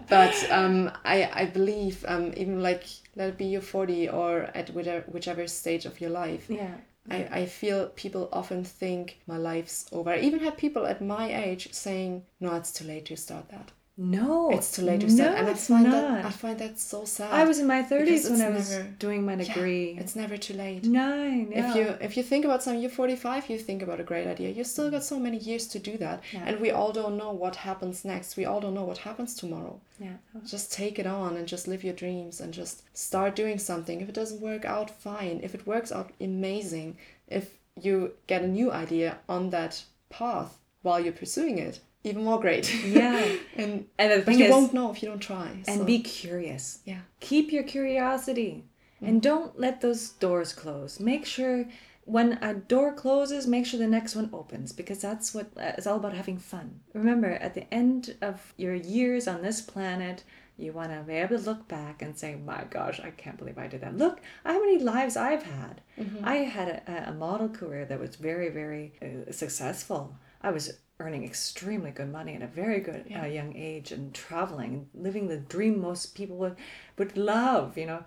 but 0.07 0.36
um, 0.51 0.91
I, 1.03 1.30
I 1.34 1.45
believe 1.45 2.05
um, 2.07 2.34
even 2.38 2.61
like, 2.61 2.84
let 3.15 3.30
it 3.30 3.38
be 3.38 3.45
you're 3.45 3.61
40 3.61 4.09
or 4.09 4.43
at 4.53 4.69
whichever, 4.69 5.03
whichever 5.07 5.47
stage 5.47 5.86
of 5.86 5.99
your 5.99 6.11
life, 6.11 6.45
Yeah. 6.49 6.75
I, 7.09 7.28
I 7.32 7.45
feel 7.45 7.88
people 7.88 8.28
often 8.34 8.63
think 8.65 9.21
my 9.28 9.38
life's 9.38 9.86
over. 9.93 10.09
I 10.11 10.19
even 10.19 10.41
had 10.41 10.57
people 10.57 10.86
at 10.86 11.01
my 11.01 11.34
age 11.34 11.73
saying, 11.73 12.25
no, 12.39 12.53
it's 12.55 12.71
too 12.73 12.86
late 12.86 13.05
to 13.05 13.15
start 13.15 13.49
that. 13.49 13.71
No, 13.99 14.51
It's 14.51 14.71
too 14.75 14.83
late 14.83 15.01
to 15.01 15.09
start. 15.09 15.31
No, 15.31 15.37
and 15.37 15.47
I 15.47 15.51
it's 15.51 15.67
find 15.67 15.83
not. 15.85 15.91
that 15.91 16.25
I 16.25 16.29
find 16.29 16.59
that 16.59 16.77
so 16.79 17.03
sad. 17.05 17.33
I 17.33 17.43
was 17.45 17.57
in 17.57 17.65
my 17.65 17.81
thirties 17.81 18.29
when 18.29 18.41
I 18.43 18.49
was 18.51 18.69
never- 18.71 18.89
doing 18.99 19.25
my 19.25 19.33
Yeah, 19.33 19.45
degree. 19.53 19.97
it's 19.99 20.15
never 20.15 20.37
too 20.37 20.53
late. 20.53 20.85
Nine. 20.85 21.51
If 21.51 21.75
you 21.75 21.83
if 21.99 22.15
you 22.15 22.21
think 22.21 22.45
about 22.45 22.61
something, 22.61 22.79
you're 22.79 22.91
45, 22.91 23.49
you 23.49 23.57
think 23.57 23.81
about 23.81 23.99
a 23.99 24.03
great 24.03 24.27
idea. 24.27 24.49
You 24.51 24.63
still 24.63 24.91
got 24.91 25.03
so 25.03 25.17
many 25.19 25.37
years 25.37 25.65
to 25.69 25.79
do 25.79 25.97
that, 25.97 26.21
Yeah. 26.31 26.43
and 26.47 26.59
we 26.59 26.69
all 26.69 26.91
don't 26.91 27.17
know 27.17 27.31
what 27.31 27.55
happens 27.55 28.05
next. 28.05 28.37
We 28.37 28.45
all 28.45 28.59
don't 28.61 28.75
know 28.75 28.85
what 28.85 28.99
happens 28.99 29.33
tomorrow. 29.33 29.79
yeah. 29.99 30.17
Just 30.45 30.71
take 30.71 30.99
it 30.99 31.07
on 31.07 31.35
and 31.37 31.47
just 31.47 31.67
live 31.67 31.83
your 31.83 31.95
dreams 31.95 32.39
and 32.39 32.53
just 32.53 32.83
start 32.95 33.35
doing 33.35 33.57
something. 33.57 33.99
If 34.01 34.09
it 34.09 34.15
doesn't 34.21 34.41
work 34.41 34.63
out, 34.63 34.91
fine. 34.91 35.39
If 35.41 35.55
it 35.55 35.65
works 35.65 35.91
out, 35.91 36.11
amazing. 36.21 36.97
If 37.27 37.45
you 37.81 38.13
get 38.27 38.43
a 38.43 38.47
new 38.47 38.71
idea 38.71 39.17
on 39.27 39.49
that 39.49 39.83
path 40.11 40.51
while 40.83 40.99
you're 40.99 41.13
pursuing 41.23 41.57
it, 41.57 41.79
even 42.08 42.24
more 42.24 42.39
great. 42.39 42.66
Yeah. 42.86 43.24
and 43.55 43.86
And 43.99 44.12
the 44.12 44.18
but 44.18 44.26
thing 44.26 44.39
you 44.39 44.45
is, 44.45 44.51
won't 44.51 44.74
know 44.74 44.91
if 44.91 45.01
you 45.03 45.10
don't 45.10 45.20
try. 45.20 45.49
and 45.68 45.80
so- 45.82 45.86
be 45.86 45.99
curious. 45.99 46.80
yeah. 46.86 47.01
Keep 47.20 47.51
your 47.51 47.64
curiosity, 47.64 48.64
and 49.01 49.22
don't 49.22 49.60
let 49.60 49.82
those 49.82 50.10
doors 50.26 50.53
close. 50.53 50.99
Make 50.99 51.26
sure 51.26 51.66
when 52.05 52.39
a 52.41 52.53
door 52.53 52.93
closes, 52.93 53.45
make 53.47 53.66
sure 53.66 53.80
the 53.80 53.88
next 53.88 54.16
one 54.16 54.30
opens 54.34 54.72
because 54.72 54.99
that's 55.01 55.34
what 55.36 55.47
uh, 55.58 55.74
it's 55.78 55.86
all 55.88 55.97
about 55.97 56.14
having 56.14 56.38
fun. 56.38 56.80
Remember, 56.93 57.32
at 57.47 57.53
the 57.53 57.72
end 57.74 58.16
of 58.22 58.53
your 58.58 58.74
years 58.76 59.28
on 59.28 59.41
this 59.41 59.62
planet. 59.62 60.24
You 60.60 60.74
want 60.74 60.89
to 60.91 61.03
be 61.05 61.14
able 61.14 61.38
to 61.38 61.43
look 61.43 61.68
back 61.68 62.01
and 62.01 62.18
say, 62.18 62.34
"My 62.34 62.64
gosh, 62.72 62.99
I 62.99 63.12
can't 63.12 63.38
believe 63.38 63.60
I 63.60 63.68
did 63.68 63.82
that." 63.82 63.95
Look, 63.95 64.18
how 64.43 64.60
many 64.60 64.80
lives 64.80 65.16
I've 65.16 65.43
had. 65.43 65.82
I 66.24 66.38
had 66.38 66.68
a, 66.88 67.10
a 67.12 67.14
model 67.14 67.47
career 67.49 67.86
that 67.86 67.99
was 67.99 68.16
very, 68.16 68.49
very 68.49 68.93
uh, 68.99 69.32
successful. 69.32 70.16
I 70.41 70.49
was 70.49 70.66
earning 70.99 71.23
extremely 71.23 71.91
good 71.91 72.11
money 72.11 72.33
at 72.33 72.41
a 72.41 72.47
very 72.47 72.79
good 72.79 73.05
Yeah. 73.07 73.21
uh, 73.23 73.25
young 73.27 73.55
age 73.55 73.91
and 73.91 74.13
traveling 74.15 74.89
and 74.93 75.03
living 75.03 75.27
the 75.27 75.37
dream 75.37 75.79
most 75.79 76.15
people 76.15 76.37
would 76.37 76.55
would 76.97 77.15
love. 77.15 77.77
You 77.77 77.85
know, 77.85 78.03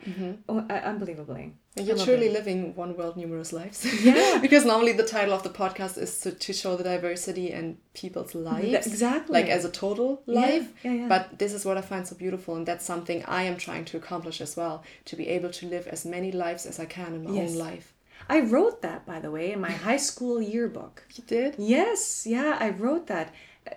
oh, 0.49 0.59
uh, 0.69 0.73
unbelievably. 0.73 1.55
And 1.77 1.87
you're 1.87 1.97
truly 1.97 2.29
living 2.29 2.75
one 2.75 2.97
world, 2.97 3.17
numerous 3.17 3.53
lives. 3.53 3.87
Yeah. 4.05 4.39
because 4.43 4.65
normally 4.65 4.93
the 4.93 5.05
title 5.07 5.33
of 5.33 5.45
the 5.45 5.51
podcast 5.51 5.97
is 5.99 6.19
to, 6.23 6.33
to 6.33 6.53
show 6.53 6.77
the 6.77 6.83
diversity 6.83 7.53
in 7.53 7.79
people's 7.95 8.35
lives. 8.35 8.87
exactly. 8.89 9.33
Like 9.41 9.49
as 9.49 9.65
a 9.65 9.71
total 9.71 10.23
Yeah, 10.27 10.41
life. 10.41 10.69
yeah, 10.83 10.93
yeah. 10.93 11.09
But 11.09 11.39
this 11.39 11.53
is 11.53 11.65
what 11.65 11.79
I 11.79 11.83
find 11.83 12.05
so 12.09 12.17
beautiful. 12.17 12.57
And 12.57 12.67
that's 12.67 12.85
something 12.85 13.25
I 13.27 13.45
am 13.45 13.57
trying 13.57 13.85
to 13.85 13.97
accomplish 13.99 14.41
as 14.41 14.57
well. 14.57 14.83
To 15.05 15.15
be 15.17 15.29
able 15.29 15.51
to 15.51 15.67
live 15.69 15.87
as 15.87 16.05
many 16.05 16.33
lives 16.33 16.67
as 16.67 16.81
I 16.81 16.87
can 16.87 17.15
in 17.15 17.23
my 17.23 17.35
Yes. 17.35 17.53
own 17.53 17.59
life. 17.59 17.95
I 18.37 18.41
wrote 18.41 18.81
that, 18.83 19.05
by 19.07 19.19
the 19.21 19.31
way, 19.31 19.53
in 19.53 19.61
my 19.61 19.73
high 19.89 19.99
school 20.09 20.41
yearbook. 20.41 20.95
You 21.17 21.25
did? 21.27 21.55
Yes, 21.59 22.27
yeah, 22.27 22.57
I 22.67 22.71
wrote 22.71 23.07
that. 23.09 23.29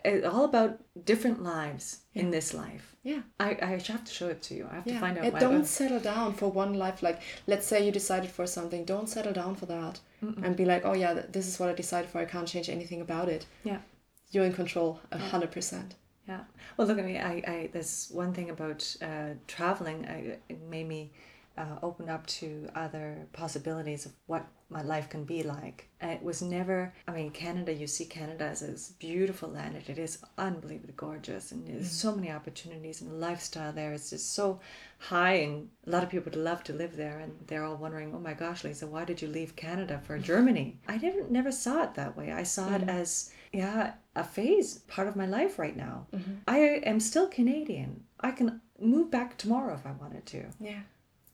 Uh, 0.05 0.21
all 0.33 0.45
about 0.45 0.79
different 1.05 1.43
lives 1.43 1.85
in 2.13 2.31
this 2.31 2.53
life. 2.53 2.95
Yeah. 3.03 3.21
I, 3.39 3.49
I 3.61 3.65
have 3.65 4.05
to 4.05 4.13
show 4.13 4.29
it 4.29 4.41
to 4.43 4.53
you. 4.57 4.65
I 4.71 4.75
have 4.75 4.87
Yeah. 4.87 4.93
to 4.93 4.99
find 5.05 5.17
out. 5.17 5.23
And 5.25 5.33
why- 5.33 5.39
don't 5.39 5.65
settle 5.65 5.99
down 5.99 6.33
for 6.33 6.47
one 6.63 6.73
life. 6.85 7.03
Like, 7.03 7.19
let's 7.47 7.67
say 7.67 7.85
you 7.85 7.91
decided 7.91 8.29
for 8.31 8.47
something. 8.47 8.85
Don't 8.85 9.09
settle 9.09 9.33
down 9.33 9.55
for 9.55 9.65
that. 9.67 9.99
And 10.43 10.55
be 10.55 10.63
like, 10.63 10.83
oh, 10.85 10.93
yeah, 10.93 11.13
this 11.35 11.47
is 11.47 11.59
what 11.59 11.69
I 11.69 11.73
decided 11.73 12.09
for. 12.09 12.19
I 12.19 12.25
can't 12.25 12.47
change 12.47 12.69
anything 12.69 13.01
about 13.01 13.27
it. 13.27 13.45
Yeah. 13.65 13.79
You're 14.31 14.45
in 14.45 14.53
control 14.53 15.01
a 15.11 15.17
100%. 15.17 15.91
Yeah. 16.29 16.43
Well, 16.77 16.87
look 16.87 16.97
at 16.97 17.05
me. 17.05 17.19
I, 17.19 17.33
I 17.53 17.69
there's 17.73 18.07
one 18.09 18.31
thing 18.33 18.49
about 18.49 18.79
uh, 19.01 19.31
traveling. 19.47 20.05
I, 20.07 20.37
it 20.47 20.61
made 20.75 20.87
me 20.87 21.11
uh, 21.57 21.77
open 21.83 22.09
up 22.09 22.25
to 22.25 22.67
other 22.75 23.27
possibilities 23.31 24.05
of 24.05 24.13
what 24.25 24.47
my 24.69 24.81
life 24.81 25.09
can 25.09 25.23
be 25.23 25.43
like. 25.43 25.87
And 26.01 26.11
it 26.11 26.23
was 26.23 26.41
never. 26.41 26.93
I 27.07 27.11
mean, 27.11 27.29
Canada. 27.29 27.73
You 27.73 27.85
see 27.85 28.05
Canada 28.05 28.45
as 28.45 28.61
this 28.61 28.93
beautiful 28.99 29.49
land. 29.49 29.75
It 29.87 29.97
is 29.97 30.19
unbelievably 30.37 30.93
gorgeous, 30.97 31.51
and 31.51 31.67
there's 31.67 31.89
mm. 31.89 31.91
so 31.91 32.15
many 32.15 32.31
opportunities, 32.31 33.01
and 33.01 33.11
the 33.11 33.15
lifestyle 33.15 33.71
there 33.71 33.93
is 33.93 34.09
just 34.09 34.33
so 34.33 34.59
high, 34.97 35.35
and 35.35 35.69
a 35.85 35.89
lot 35.91 36.03
of 36.03 36.09
people 36.09 36.25
would 36.25 36.35
love 36.35 36.63
to 36.65 36.73
live 36.73 36.95
there, 36.97 37.19
and 37.19 37.33
they're 37.47 37.63
all 37.63 37.77
wondering, 37.77 38.13
oh 38.15 38.19
my 38.19 38.33
gosh, 38.33 38.63
Lisa, 38.63 38.87
why 38.87 39.05
did 39.05 39.21
you 39.21 39.27
leave 39.27 39.55
Canada 39.55 40.01
for 40.03 40.17
Germany? 40.31 40.79
I 40.87 40.97
never 40.97 41.23
never 41.29 41.51
saw 41.51 41.83
it 41.83 41.93
that 41.95 42.17
way. 42.17 42.31
I 42.31 42.43
saw 42.43 42.73
it 42.73 42.85
mm. 42.85 42.89
as 42.89 43.31
yeah 43.51 43.93
a 44.15 44.23
phase, 44.23 44.79
part 44.87 45.07
of 45.07 45.15
my 45.15 45.25
life 45.25 45.57
right 45.57 45.75
now. 45.75 46.07
Mm-hmm. 46.13 46.33
I 46.47 46.57
am 46.57 46.99
still 46.99 47.27
Canadian. 47.27 48.03
I 48.19 48.31
can 48.31 48.61
move 48.79 49.09
back 49.09 49.37
tomorrow 49.37 49.73
if 49.73 49.85
I 49.85 49.91
wanted 49.91 50.25
to. 50.27 50.45
Yeah. 50.59 50.81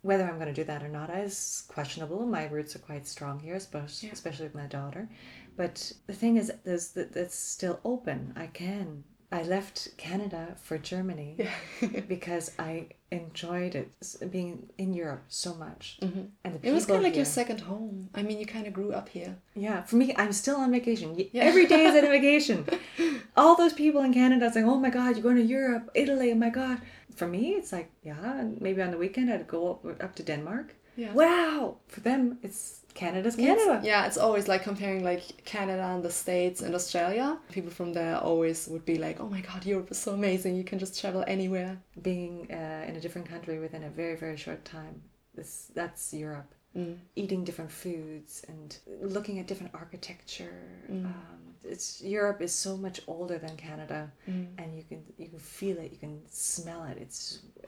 Whether 0.02 0.24
I'm 0.24 0.36
going 0.40 0.48
to 0.48 0.54
do 0.54 0.64
that 0.64 0.84
or 0.84 0.88
not 0.88 1.10
is 1.10 1.64
questionable. 1.68 2.26
My 2.26 2.46
roots 2.48 2.76
are 2.76 2.80
quite 2.80 3.06
strong 3.08 3.40
here, 3.40 3.56
especially, 3.56 4.08
Yeah. 4.08 4.14
especially 4.14 4.46
with 4.46 4.56
my 4.56 4.68
daughter. 4.68 5.10
But 5.58 5.92
the 6.08 6.14
thing 6.14 6.38
is, 6.38 6.52
there's 6.64 6.90
that 6.92 7.12
that's 7.14 7.36
still 7.36 7.80
open. 7.84 8.34
I 8.36 8.48
can. 8.48 9.04
I 9.32 9.44
left 9.44 9.96
Canada 9.98 10.56
for 10.62 10.80
Germany 10.80 11.38
because 12.08 12.52
I 12.58 12.88
enjoyed 13.12 13.76
it 13.76 13.92
being 14.32 14.70
in 14.78 14.94
Europe 14.94 15.24
so 15.28 15.54
much, 15.54 16.00
mm-hmm. 16.02 16.22
and 16.44 16.54
the 16.62 16.68
It 16.68 16.74
was 16.74 16.88
kind 16.88 16.98
of 16.98 17.04
like 17.04 17.16
your 17.16 17.26
second 17.26 17.62
home. 17.62 18.10
I 18.16 18.24
mean, 18.24 18.40
you 18.40 18.48
kind 18.48 18.66
of 18.66 18.74
grew 18.74 18.92
up 18.92 19.10
here. 19.10 19.38
Yeah, 19.54 19.84
for 19.84 19.98
me, 19.98 20.16
I'm 20.18 20.34
still 20.34 20.58
on 20.58 20.72
vacation. 20.72 21.16
Yeah. 21.32 21.44
Every 21.44 21.68
day 21.68 21.86
is 21.86 21.96
a 21.96 22.02
vacation. 22.02 22.66
All 23.38 23.56
those 23.56 23.74
people 23.74 24.02
in 24.02 24.14
Canada 24.14 24.52
saying, 24.52 24.68
"Oh 24.68 24.80
my 24.80 24.90
God, 24.90 25.16
you're 25.16 25.24
going 25.24 25.38
to 25.38 25.44
Europe, 25.44 25.92
Italy." 25.94 26.32
Oh 26.32 26.36
my 26.36 26.50
God. 26.50 26.82
For 27.16 27.28
me, 27.28 27.50
it's 27.52 27.74
like, 27.74 27.92
yeah, 28.02 28.46
maybe 28.62 28.82
on 28.82 28.92
the 28.92 28.98
weekend 28.98 29.30
I'd 29.30 29.46
go 29.46 29.72
up, 29.72 30.02
up 30.02 30.16
to 30.16 30.24
Denmark. 30.24 30.74
Yeah. 31.00 31.14
Wow. 31.14 31.78
For 31.94 32.02
them, 32.10 32.22
it's 32.46 32.62
Canada's 33.02 33.36
Yeah, 33.38 33.54
it's- 33.54 33.66
Canada. 33.68 33.88
yeah, 33.92 34.08
it's 34.08 34.18
always 34.26 34.46
like 34.52 34.62
comparing 34.64 35.02
like 35.12 35.24
Canada 35.56 35.84
and 35.94 36.04
the 36.04 36.12
States 36.24 36.60
and 36.66 36.72
Australia. 36.80 37.28
People 37.58 37.72
from 37.80 37.90
there 38.00 38.16
always 38.30 38.68
would 38.72 38.86
be 38.94 38.98
like, 39.06 39.18
"Oh 39.24 39.30
my 39.36 39.42
God, 39.50 39.62
Europe 39.74 39.90
is 39.92 40.00
so 40.06 40.12
amazing! 40.14 40.52
You 40.62 40.66
can 40.72 40.80
just 40.86 40.94
travel 41.02 41.24
anywhere." 41.36 41.72
Being 42.10 42.34
uh, 42.60 42.84
in 42.90 42.94
a 43.00 43.02
different 43.06 43.28
country 43.34 43.56
within 43.66 43.84
a 43.84 43.92
very 44.02 44.16
very 44.24 44.38
short 44.46 44.62
time. 44.78 44.96
This 45.38 45.52
that's 45.80 46.04
Europe. 46.14 46.52
Mm. 46.76 46.98
Eating 47.16 47.42
different 47.50 47.72
foods 47.84 48.32
and 48.52 48.70
looking 49.16 49.36
at 49.40 49.48
different 49.48 49.74
architecture. 49.74 50.58
Mm. 50.92 51.06
Um, 51.06 51.40
it's 51.74 51.88
Europe 52.18 52.40
is 52.48 52.54
so 52.66 52.72
much 52.86 52.98
older 53.08 53.38
than 53.46 53.56
Canada. 53.68 54.02
Mm. 54.28 54.48
and 54.60 54.68
you 54.78 54.84
can 54.90 55.02
you 55.22 55.28
can 55.34 55.40
feel 55.60 55.78
it, 55.84 55.90
you 55.96 56.00
can 56.06 56.16
smell 56.30 56.84
it. 56.92 56.98
It's 57.06 57.20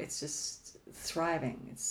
it's 0.03 0.19
just 0.19 0.77
thriving. 1.09 1.59
It's 1.73 1.87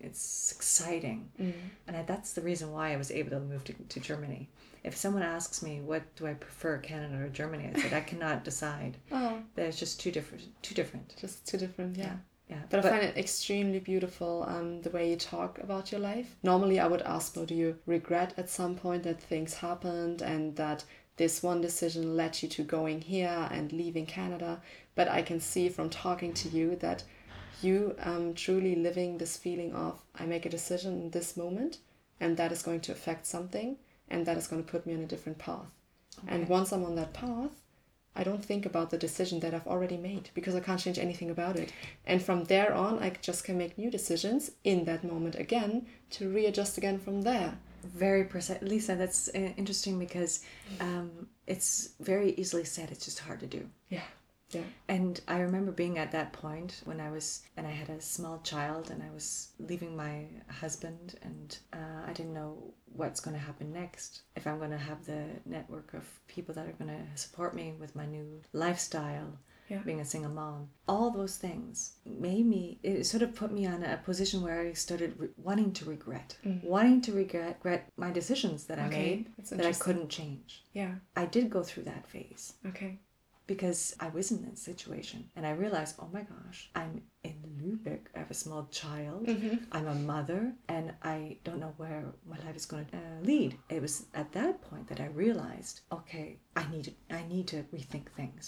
it's 0.00 0.52
exciting, 0.52 1.30
Mm. 1.40 1.52
and 1.86 1.96
I, 1.96 2.02
that's 2.02 2.32
the 2.32 2.40
reason 2.42 2.72
why 2.72 2.92
I 2.92 2.96
was 2.96 3.10
able 3.10 3.30
to 3.30 3.40
move 3.40 3.64
to, 3.64 3.72
to 3.74 4.00
Germany. 4.00 4.48
If 4.82 4.96
someone 4.96 5.22
asks 5.22 5.62
me 5.62 5.80
what 5.80 6.02
do 6.16 6.26
I 6.26 6.34
prefer, 6.34 6.78
Canada 6.78 7.22
or 7.22 7.28
Germany, 7.28 7.70
I 7.74 7.78
said 7.80 7.92
I 7.92 8.00
cannot 8.00 8.44
decide. 8.44 8.96
Oh, 9.12 9.38
There's 9.54 9.78
just 9.78 10.00
two 10.00 10.10
different 10.10 10.42
two 10.62 10.74
different. 10.74 11.14
just 11.20 11.46
two 11.46 11.58
different, 11.58 11.96
yeah. 11.96 12.16
Yeah, 12.48 12.62
But, 12.68 12.84
I 12.84 12.90
find 12.90 13.02
it 13.04 13.16
extremely 13.16 13.78
beautiful 13.78 14.44
um, 14.48 14.82
the 14.82 14.90
way 14.90 15.08
you 15.10 15.16
talk 15.16 15.60
about 15.60 15.92
your 15.92 16.00
life. 16.00 16.34
Normally, 16.42 16.80
I 16.80 16.86
would 16.88 17.02
ask, 17.02 17.36
well, 17.36 17.44
do 17.46 17.54
you 17.54 17.76
regret 17.86 18.34
at 18.36 18.50
some 18.50 18.74
point 18.74 19.04
that 19.04 19.22
things 19.22 19.54
happened 19.54 20.20
and 20.20 20.56
that 20.56 20.82
this 21.16 21.44
one 21.44 21.60
decision 21.60 22.16
led 22.16 22.42
you 22.42 22.48
to 22.48 22.64
going 22.64 23.02
here 23.02 23.48
and 23.52 23.72
leaving 23.72 24.04
Canada? 24.06 24.60
But 24.96 25.06
I 25.08 25.22
can 25.22 25.38
see 25.40 25.68
from 25.68 25.90
talking 25.90 26.32
to 26.34 26.48
you 26.48 26.74
that 26.76 27.04
you 27.62 27.94
um, 28.02 28.34
truly 28.34 28.74
living 28.74 29.18
this 29.18 29.36
feeling 29.36 29.74
of 29.74 30.00
I 30.14 30.26
make 30.26 30.46
a 30.46 30.50
decision 30.50 31.00
in 31.02 31.10
this 31.10 31.36
moment 31.36 31.78
and 32.20 32.36
that 32.36 32.52
is 32.52 32.62
going 32.62 32.80
to 32.80 32.92
affect 32.92 33.26
something 33.26 33.76
and 34.08 34.26
that 34.26 34.36
is 34.36 34.46
going 34.46 34.62
to 34.64 34.70
put 34.70 34.86
me 34.86 34.94
on 34.94 35.00
a 35.00 35.06
different 35.06 35.38
path. 35.38 35.70
And 36.26 36.48
once 36.48 36.72
I'm 36.72 36.84
on 36.84 36.96
that 36.96 37.12
path, 37.12 37.50
I 38.16 38.24
don't 38.24 38.44
think 38.44 38.66
about 38.66 38.90
the 38.90 38.98
decision 38.98 39.40
that 39.40 39.54
I've 39.54 39.68
already 39.68 39.96
made 39.96 40.30
because 40.34 40.54
I 40.56 40.60
can't 40.60 40.80
change 40.80 40.98
anything 40.98 41.30
about 41.30 41.56
it. 41.56 41.72
And 42.04 42.20
from 42.20 42.44
there 42.44 42.74
on, 42.74 42.98
I 42.98 43.10
just 43.22 43.44
can 43.44 43.56
make 43.56 43.78
new 43.78 43.90
decisions 43.90 44.50
in 44.64 44.84
that 44.86 45.04
moment 45.04 45.36
again 45.36 45.86
to 46.10 46.28
readjust 46.28 46.76
again 46.76 46.98
from 46.98 47.22
there. 47.22 47.56
very 47.84 48.24
precise 48.24 48.60
lisa 48.62 48.94
that's 48.94 49.28
uh, 49.34 49.52
interesting 49.56 49.98
because 49.98 50.44
um, 50.80 51.10
it's 51.46 51.90
very 52.00 52.32
easily 52.32 52.64
said 52.64 52.90
it's 52.90 53.04
just 53.06 53.20
hard 53.20 53.40
to 53.40 53.46
do 53.46 53.62
Yeah. 53.88 54.02
Yeah. 54.52 54.62
and 54.88 55.20
i 55.28 55.38
remember 55.40 55.72
being 55.72 55.96
at 55.98 56.12
that 56.12 56.32
point 56.32 56.80
when 56.84 57.00
i 57.00 57.10
was 57.10 57.42
and 57.56 57.66
i 57.66 57.70
had 57.70 57.88
a 57.90 58.00
small 58.00 58.40
child 58.42 58.90
and 58.90 59.02
i 59.02 59.10
was 59.14 59.50
leaving 59.58 59.96
my 59.96 60.24
husband 60.48 61.16
and 61.22 61.58
uh, 61.72 62.00
i 62.08 62.12
didn't 62.12 62.34
know 62.34 62.52
what's 62.92 63.20
going 63.20 63.36
to 63.36 63.42
happen 63.50 63.72
next 63.72 64.22
if 64.36 64.46
i'm 64.46 64.58
going 64.58 64.70
to 64.78 64.78
have 64.90 65.04
the 65.06 65.22
network 65.46 65.94
of 65.94 66.04
people 66.26 66.52
that 66.54 66.66
are 66.66 66.72
going 66.72 66.90
to 66.90 67.04
support 67.20 67.54
me 67.54 67.66
with 67.78 67.94
my 67.94 68.06
new 68.06 68.40
lifestyle 68.52 69.32
Yeah. 69.74 69.82
being 69.88 70.00
a 70.00 70.04
single 70.14 70.32
mom 70.42 70.60
all 70.92 71.08
those 71.12 71.36
things 71.46 71.74
made 72.28 72.46
me 72.54 72.62
it 72.82 73.04
sort 73.12 73.22
of 73.26 73.30
put 73.40 73.50
me 73.58 73.66
on 73.74 73.80
a 73.84 73.96
position 74.10 74.42
where 74.42 74.58
i 74.66 74.72
started 74.86 75.10
wanting 75.48 75.70
to 75.78 75.84
regret 75.94 76.28
wanting 76.74 77.00
to 77.06 77.12
regret, 77.12 77.54
regret 77.62 77.82
my 78.04 78.10
decisions 78.20 78.60
that 78.68 78.78
i 78.80 78.86
Mm. 78.88 78.92
Okay, 78.92 79.10
made 79.16 79.26
that 79.58 79.66
i 79.72 79.72
couldn't 79.84 80.08
change 80.18 80.48
Yeah. 80.80 80.94
i 81.22 81.24
did 81.36 81.46
go 81.56 81.62
through 81.68 81.84
that 81.92 82.04
phase 82.14 82.44
Okay. 82.72 82.92
Because 83.54 83.96
I 83.98 84.08
was 84.16 84.30
in 84.30 84.40
that 84.46 84.58
situation 84.58 85.20
and 85.34 85.44
I 85.44 85.50
realized, 85.64 85.96
oh 85.98 86.08
my 86.12 86.22
gosh, 86.34 86.70
I'm 86.80 87.02
in 87.24 87.34
Lübeck. 87.60 88.02
I 88.14 88.20
have 88.20 88.30
a 88.30 88.40
small 88.44 88.62
child. 88.82 89.28
I'm 89.72 89.88
a 89.88 89.94
mother 90.12 90.52
and 90.68 90.92
I 91.02 91.38
don't 91.42 91.58
know 91.64 91.74
where 91.76 92.04
my 92.32 92.38
life 92.46 92.54
is 92.54 92.64
going 92.72 92.86
to 92.92 92.96
uh, 92.96 93.20
lead. 93.30 93.50
It 93.68 93.82
was 93.82 93.94
at 94.14 94.30
that 94.38 94.62
point 94.68 94.86
that 94.90 95.00
I 95.00 95.06
realized, 95.24 95.80
okay, 95.98 96.38
I 96.54 96.64
need 96.70 96.84
to, 96.84 96.92
I 97.20 97.22
need 97.34 97.48
to 97.48 97.58
rethink 97.74 98.06
things. 98.20 98.44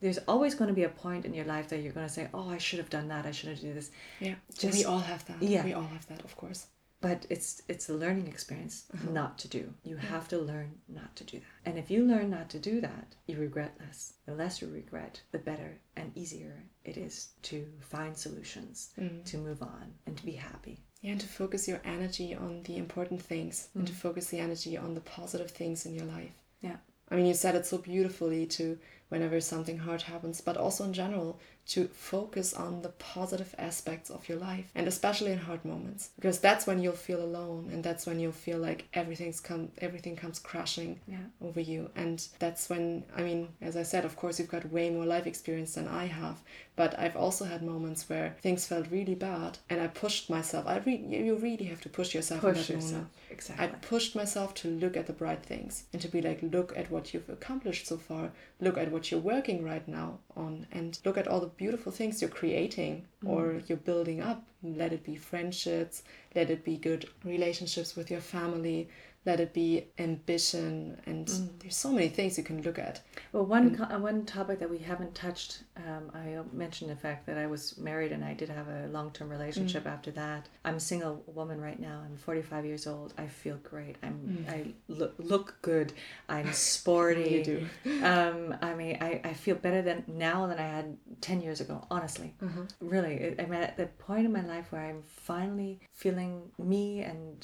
There's 0.00 0.18
always 0.28 0.54
going 0.54 0.68
to 0.68 0.74
be 0.82 0.84
a 0.84 0.94
point 1.06 1.24
in 1.26 1.34
your 1.34 1.48
life 1.54 1.66
that 1.70 1.78
you're 1.82 1.92
going 2.00 2.06
to 2.06 2.12
say, 2.18 2.28
oh, 2.32 2.48
I 2.48 2.58
should 2.58 2.78
have 2.78 2.90
done 2.98 3.08
that. 3.08 3.26
I 3.26 3.32
should 3.32 3.48
have 3.48 3.60
done 3.60 3.74
this. 3.74 3.90
Yeah. 4.20 4.36
Just- 4.56 4.78
we 4.78 4.84
all 4.84 5.00
have 5.12 5.24
that. 5.26 5.42
Yeah. 5.42 5.64
We 5.64 5.72
all 5.72 5.88
have 5.96 6.06
that, 6.06 6.22
of 6.24 6.36
course. 6.36 6.66
But 7.00 7.26
it's 7.28 7.62
it's 7.68 7.88
a 7.88 7.94
learning 7.94 8.26
experience 8.26 8.84
uh-huh. 8.92 9.10
not 9.10 9.38
to 9.38 9.48
do. 9.48 9.74
You 9.84 9.96
have 9.96 10.28
to 10.28 10.38
learn 10.38 10.78
not 10.88 11.14
to 11.16 11.24
do 11.24 11.38
that. 11.38 11.70
And 11.70 11.78
if 11.78 11.90
you 11.90 12.04
learn 12.04 12.30
not 12.30 12.48
to 12.50 12.58
do 12.58 12.80
that, 12.80 13.14
you 13.26 13.36
regret 13.38 13.74
less. 13.78 14.14
The 14.24 14.34
less 14.34 14.62
you 14.62 14.68
regret, 14.68 15.20
the 15.30 15.38
better 15.38 15.78
and 15.96 16.10
easier 16.16 16.64
it 16.84 16.96
is 16.96 17.28
to 17.42 17.66
find 17.80 18.16
solutions, 18.16 18.90
mm. 18.98 19.24
to 19.24 19.38
move 19.38 19.62
on, 19.62 19.92
and 20.06 20.16
to 20.16 20.24
be 20.24 20.32
happy. 20.32 20.80
Yeah, 21.02 21.12
and 21.12 21.20
to 21.20 21.26
focus 21.26 21.68
your 21.68 21.82
energy 21.84 22.34
on 22.34 22.62
the 22.62 22.78
important 22.78 23.20
things 23.22 23.68
and 23.74 23.86
to 23.86 23.92
mm. 23.92 23.96
focus 23.96 24.28
the 24.28 24.40
energy 24.40 24.76
on 24.76 24.94
the 24.94 25.00
positive 25.00 25.50
things 25.50 25.84
in 25.84 25.94
your 25.94 26.06
life. 26.06 26.32
Yeah. 26.62 26.76
I 27.10 27.14
mean, 27.14 27.26
you 27.26 27.34
said 27.34 27.54
it 27.54 27.66
so 27.66 27.78
beautifully 27.78 28.46
to 28.46 28.78
whenever 29.08 29.40
something 29.40 29.78
hard 29.78 30.02
happens, 30.02 30.40
but 30.40 30.56
also 30.56 30.84
in 30.84 30.92
general 30.92 31.38
to 31.68 31.88
focus 31.88 32.54
on 32.54 32.82
the 32.82 32.88
positive 32.90 33.54
aspects 33.58 34.08
of 34.10 34.28
your 34.28 34.38
life 34.38 34.66
and 34.74 34.86
especially 34.86 35.32
in 35.32 35.38
hard 35.38 35.64
moments 35.64 36.10
because 36.16 36.38
that's 36.38 36.66
when 36.66 36.80
you'll 36.80 36.92
feel 36.92 37.22
alone 37.22 37.68
and 37.72 37.82
that's 37.82 38.06
when 38.06 38.20
you'll 38.20 38.32
feel 38.32 38.58
like 38.58 38.86
everything's 38.94 39.40
come 39.40 39.68
everything 39.78 40.14
comes 40.16 40.38
crashing 40.38 41.00
Yeah. 41.08 41.16
over 41.42 41.60
you 41.60 41.90
and 41.96 42.26
that's 42.38 42.68
when 42.68 43.04
I 43.16 43.22
mean 43.22 43.48
as 43.60 43.76
I 43.76 43.82
said 43.82 44.04
of 44.04 44.16
course 44.16 44.38
you've 44.38 44.48
got 44.50 44.70
way 44.70 44.90
more 44.90 45.06
life 45.06 45.26
experience 45.26 45.74
than 45.74 45.88
I 45.88 46.06
have 46.06 46.38
but 46.76 46.98
I've 46.98 47.16
also 47.16 47.44
had 47.46 47.62
moments 47.62 48.08
where 48.08 48.36
things 48.42 48.66
felt 48.66 48.90
really 48.90 49.14
bad 49.14 49.58
and 49.70 49.80
I 49.80 49.88
pushed 49.88 50.30
myself 50.30 50.66
I 50.66 50.78
re- 50.78 50.96
you 51.08 51.36
really 51.36 51.64
have 51.66 51.80
to 51.82 51.88
push 51.88 52.14
yourself 52.14 52.44
in 52.44 52.50
Push 52.54 52.66
that 52.68 52.72
yourself. 52.74 52.92
moment. 52.92 53.10
Exactly. 53.30 53.64
I 53.66 53.68
pushed 53.68 54.14
myself 54.14 54.54
to 54.54 54.68
look 54.68 54.96
at 54.96 55.06
the 55.06 55.12
bright 55.12 55.42
things 55.42 55.84
and 55.92 56.00
to 56.00 56.08
be 56.08 56.22
like, 56.22 56.38
look 56.42 56.72
at 56.76 56.90
what 56.90 57.12
you've 57.12 57.28
accomplished 57.28 57.86
so 57.86 57.96
far, 57.98 58.30
look 58.60 58.78
at 58.78 58.90
what 58.90 59.10
you're 59.10 59.20
working 59.20 59.64
right 59.64 59.86
now 59.88 60.18
on, 60.36 60.66
and 60.72 60.98
look 61.04 61.18
at 61.18 61.26
all 61.28 61.40
the 61.40 61.46
beautiful 61.56 61.92
things 61.92 62.20
you're 62.20 62.30
creating 62.30 63.04
mm. 63.24 63.28
or 63.28 63.62
you're 63.66 63.78
building 63.78 64.20
up. 64.20 64.44
Let 64.62 64.92
it 64.92 65.04
be 65.04 65.16
friendships, 65.16 66.02
let 66.34 66.50
it 66.50 66.64
be 66.64 66.76
good 66.76 67.08
relationships 67.24 67.96
with 67.96 68.10
your 68.10 68.20
family, 68.20 68.88
let 69.26 69.40
it 69.40 69.52
be 69.52 69.88
ambition, 69.98 71.00
and 71.04 71.28
there's 71.58 71.76
so 71.76 71.90
many 71.90 72.08
things 72.08 72.38
you 72.38 72.44
can 72.44 72.62
look 72.62 72.78
at. 72.78 73.00
Well, 73.32 73.44
one 73.44 73.80
uh, 73.80 73.98
one 73.98 74.24
topic 74.24 74.60
that 74.60 74.70
we 74.70 74.78
haven't 74.78 75.14
touched, 75.14 75.64
um, 75.76 76.10
I 76.14 76.38
mentioned 76.52 76.90
the 76.90 76.96
fact 76.96 77.26
that 77.26 77.36
I 77.36 77.46
was 77.46 77.76
married 77.76 78.12
and 78.12 78.24
I 78.24 78.34
did 78.34 78.48
have 78.48 78.68
a 78.68 78.86
long 78.86 79.10
term 79.10 79.28
relationship 79.28 79.86
after 79.86 80.10
that. 80.12 80.48
I'm 80.64 80.76
a 80.76 80.80
single 80.80 81.22
woman 81.26 81.60
right 81.60 81.78
now. 81.78 82.02
I'm 82.04 82.16
45 82.16 82.64
years 82.64 82.86
old. 82.86 83.12
I 83.18 83.26
feel 83.26 83.56
great. 83.62 83.96
I'm 84.02 84.46
I 84.48 84.72
look 84.88 85.14
look 85.18 85.58
good. 85.62 85.92
I'm 86.28 86.52
sporty. 86.52 87.26
You 87.36 87.44
do. 87.44 87.66
Um, 88.06 88.54
I 88.62 88.74
mean, 88.74 88.98
I, 89.00 89.20
I 89.24 89.32
feel 89.32 89.56
better 89.56 89.82
than 89.82 90.04
now 90.06 90.46
than 90.46 90.58
I 90.58 90.68
had 90.68 90.96
10 91.20 91.40
years 91.40 91.60
ago. 91.60 91.84
Honestly, 91.90 92.34
really, 92.80 93.34
I'm 93.38 93.52
at 93.52 93.76
the 93.76 93.86
point 93.86 94.26
in 94.26 94.32
my 94.32 94.42
life 94.42 94.70
where 94.70 94.82
I'm 94.82 95.02
finally 95.02 95.80
feeling 95.92 96.42
me 96.58 97.00
and 97.00 97.36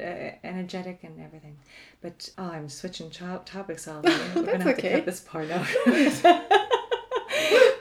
uh, 0.00 0.02
energetic 0.42 1.04
and 1.04 1.19
everything. 1.22 1.56
But 2.00 2.30
oh, 2.38 2.50
I'm 2.50 2.68
switching 2.68 3.10
to- 3.10 3.42
topics 3.44 3.86
all 3.88 4.02
day. 4.02 4.16
We're 4.34 4.42
gonna 4.42 4.64
have 4.64 4.76
to 4.76 4.90
cut 4.90 5.06
this 5.06 5.20
part 5.20 5.50
out. 5.50 5.66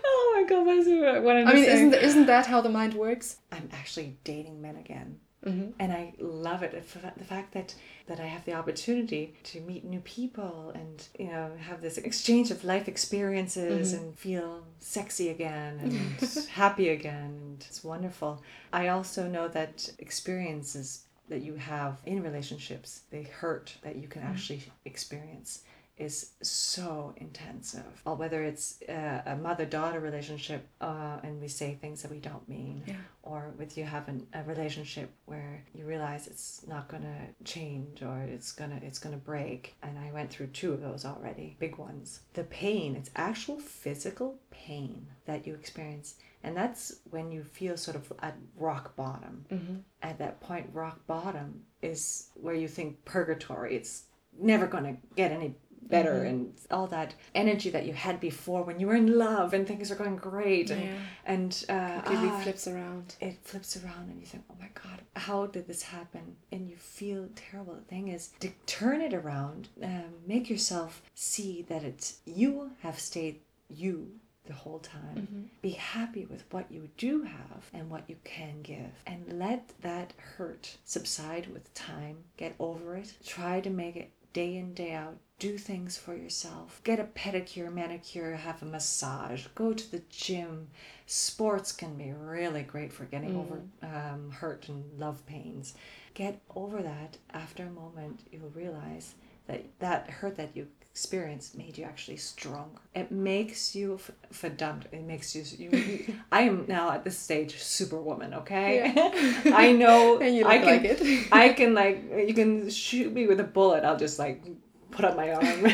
oh 0.06 0.34
my 0.36 0.44
god, 0.48 0.66
what 0.66 1.36
it? 1.36 1.48
I 1.48 1.54
mean, 1.54 1.66
say? 1.66 1.74
isn't, 1.74 1.94
isn't 1.94 2.26
that 2.28 2.48
how 2.48 2.62
the 2.62 2.70
mind 2.70 2.94
works? 2.94 3.38
I'm 3.52 3.70
actually 3.72 4.18
dating 4.24 4.62
men 4.62 4.76
again. 4.78 5.20
Mm-hmm. 5.46 5.72
And 5.80 5.94
I 5.94 6.14
love 6.20 6.64
it. 6.64 6.72
The 6.72 7.24
fact 7.24 7.54
that, 7.54 7.74
that 8.08 8.20
I 8.20 8.26
have 8.26 8.44
the 8.44 8.54
opportunity 8.54 9.36
to 9.46 9.62
meet 9.62 9.86
new 9.86 10.02
people 10.02 10.72
and, 10.76 11.08
you 11.18 11.28
know, 11.28 11.52
have 11.60 11.82
this 11.82 11.98
exchange 11.98 12.52
of 12.52 12.66
life 12.66 12.90
experiences 12.90 13.94
and 13.94 14.18
feel 14.18 14.66
sexy 14.80 15.30
again 15.30 15.80
and 15.82 16.48
happy 16.50 16.90
again. 16.90 17.40
And 17.42 17.66
it's 17.68 17.84
wonderful. 17.84 18.42
I 18.74 18.90
also 18.90 19.28
know 19.28 19.48
that 19.48 19.90
experiences 19.98 21.06
that 21.30 21.42
you 21.42 21.56
have 21.56 21.98
in 22.06 22.22
relationships, 22.22 23.02
the 23.12 23.24
hurt 23.24 23.76
that 23.84 23.96
you 23.96 24.08
can 24.08 24.22
mm-hmm. 24.22 24.32
actually 24.32 24.64
experience 24.86 25.64
is 26.00 26.32
so 26.42 27.14
intensive. 27.18 28.02
Or 28.06 28.16
whether 28.16 28.42
it's 28.44 28.82
uh, 28.84 29.22
a 29.26 29.36
mother 29.36 29.66
daughter 29.66 30.00
relationship 30.00 30.66
uh, 30.82 31.18
and 31.24 31.40
we 31.42 31.48
say 31.50 31.78
things 31.80 32.02
that 32.02 32.10
we 32.12 32.20
don't 32.20 32.48
mean, 32.48 32.84
Yeah. 32.88 32.96
or 33.24 33.54
with 33.58 33.78
you 33.78 33.84
have 33.84 34.08
an, 34.08 34.26
a 34.34 34.44
relationship 34.44 35.12
where 35.26 35.64
you 35.74 35.86
realize 35.86 36.26
it's 36.28 36.66
not 36.68 36.88
gonna 36.88 37.28
change 37.44 38.02
or 38.02 38.22
it's 38.22 38.52
gonna 38.54 38.80
it's 38.82 39.00
gonna 39.00 39.18
break. 39.18 39.76
And 39.84 40.00
I 40.00 40.12
went 40.12 40.30
through 40.32 40.48
two 40.48 40.72
of 40.74 40.82
those 40.82 41.04
already, 41.06 41.58
big 41.60 41.78
ones. 41.78 42.22
The 42.34 42.46
pain, 42.46 42.96
it's 42.96 43.12
actual 43.16 43.60
physical 43.60 44.40
pain 44.52 45.08
that 45.26 45.46
you 45.46 45.54
experience. 45.54 46.16
And 46.44 46.56
that's 46.56 46.96
when 47.10 47.32
you 47.34 47.44
feel 47.44 47.76
sort 47.76 47.98
of 47.98 48.14
at 48.22 48.38
rock 48.56 48.96
bottom. 48.96 49.84
At 50.02 50.18
that 50.20 50.40
point, 50.40 50.70
rock 50.74 51.06
bottom 51.06 51.64
is 51.82 52.30
where 52.36 52.56
you 52.56 52.70
think 52.70 53.04
purgatory. 53.04 53.76
It's 53.76 54.04
never 54.42 54.66
gonna 54.66 54.96
get 55.18 55.32
any 55.34 55.56
better 55.82 56.24
and 56.24 56.54
all 56.72 56.88
that 56.88 57.14
energy 57.34 57.70
that 57.70 57.86
you 57.86 57.94
had 57.94 58.20
before 58.20 58.64
when 58.64 58.80
you 58.80 58.88
were 58.88 58.96
in 58.96 59.18
love 59.18 59.54
and 59.54 59.68
things 59.68 59.92
are 59.92 59.96
going 59.96 60.16
great 60.16 60.70
and, 60.70 60.82
Yeah. 60.84 60.94
and 61.26 61.66
uh, 61.70 62.02
Completely 62.02 62.30
ah, 62.30 62.40
flips 62.42 62.68
around. 62.68 63.16
it 63.22 63.38
flips 63.44 63.78
around 63.78 64.10
and 64.10 64.20
you 64.20 64.26
think, 64.26 64.44
oh 64.52 64.56
my 64.60 64.70
God, 64.84 65.02
how 65.16 65.46
did 65.48 65.68
this 65.68 65.84
happen? 65.84 66.36
And 66.52 66.70
you 66.70 66.76
feel 66.78 67.28
terrible. 67.36 67.76
The 67.76 67.82
thing 67.82 68.10
is, 68.10 68.30
to 68.40 68.50
turn 68.66 69.02
it 69.02 69.14
around, 69.14 69.70
um, 69.84 70.04
make 70.28 70.50
yourself 70.50 71.02
see 71.16 71.64
that 71.70 71.84
it's 71.84 72.20
you 72.26 72.72
have 72.82 73.00
stayed 73.00 73.40
you 73.70 74.12
the 74.46 74.54
whole 74.56 74.80
time. 74.80 75.50
Be 75.62 75.72
happy 75.72 76.26
with 76.26 76.44
what 76.50 76.72
you 76.72 76.90
do 76.98 77.22
have 77.22 77.70
and 77.72 77.88
what 77.90 78.10
you 78.10 78.16
can 78.24 78.64
give. 78.64 78.90
And 79.06 79.38
let 79.38 79.70
that 79.82 80.14
hurt 80.38 80.78
subside 80.86 81.48
with 81.54 81.72
time. 81.76 82.18
Get 82.36 82.56
over 82.60 82.96
it. 82.96 83.14
Try 83.24 83.60
to 83.62 83.70
make 83.70 83.96
it 83.96 84.10
day 84.40 84.56
in, 84.56 84.74
day 84.74 84.94
out. 84.94 85.18
Do 85.38 85.58
things 85.58 85.98
for 85.98 86.16
yourself. 86.16 86.82
Get 86.86 87.00
a 87.00 87.04
pedicure, 87.04 87.74
manicure, 87.74 88.36
have 88.36 88.62
a 88.62 88.66
massage, 88.66 89.48
go 89.56 89.74
to 89.74 89.92
the 89.92 90.02
gym. 90.10 90.68
Sports 91.06 91.72
can 91.74 91.96
be 91.96 92.12
really 92.12 92.64
great 92.64 92.94
for 92.94 93.06
getting 93.06 93.36
over 93.36 93.62
um, 93.84 94.32
hurt 94.32 94.70
and 94.70 94.84
love 94.98 95.26
pains. 95.26 95.74
Get 96.14 96.42
over 96.56 96.82
that. 96.82 97.18
After 97.34 97.64
a 97.64 97.70
moment, 97.70 98.22
you'll 98.32 98.50
realize 98.50 99.16
that 99.48 99.66
that 99.80 100.10
hurt 100.10 100.36
that 100.38 100.56
you 100.56 100.68
experienced 101.00 101.58
made 101.58 101.78
you 101.78 101.86
actually 101.86 102.18
stronger. 102.18 102.82
It 102.94 103.10
makes 103.10 103.74
you 103.74 104.00
verdammt. 104.34 104.84
It 104.92 105.04
makes 105.04 105.34
you. 105.34 105.44
you, 105.58 106.16
I 106.32 106.42
am 106.42 106.66
now 106.68 106.92
at 106.92 107.06
this 107.06 107.18
stage 107.18 107.54
superwoman. 107.64 108.34
Okay, 108.42 108.70
yeah. 108.94 109.56
I 109.66 109.72
know. 109.72 110.20
And 110.24 110.36
you 110.36 110.46
I 110.46 110.58
can. 110.58 110.68
like 110.68 110.84
it. 110.84 111.28
I 111.44 111.50
can 111.60 111.74
like 111.74 111.98
you 112.28 112.34
can 112.34 112.70
shoot 112.70 113.14
me 113.14 113.28
with 113.28 113.40
a 113.40 113.46
bullet. 113.58 113.86
I'll 113.86 114.02
just 114.08 114.20
like 114.20 114.44
put 114.92 115.06
up 115.06 115.16
my 115.16 115.32
arm. 115.32 115.66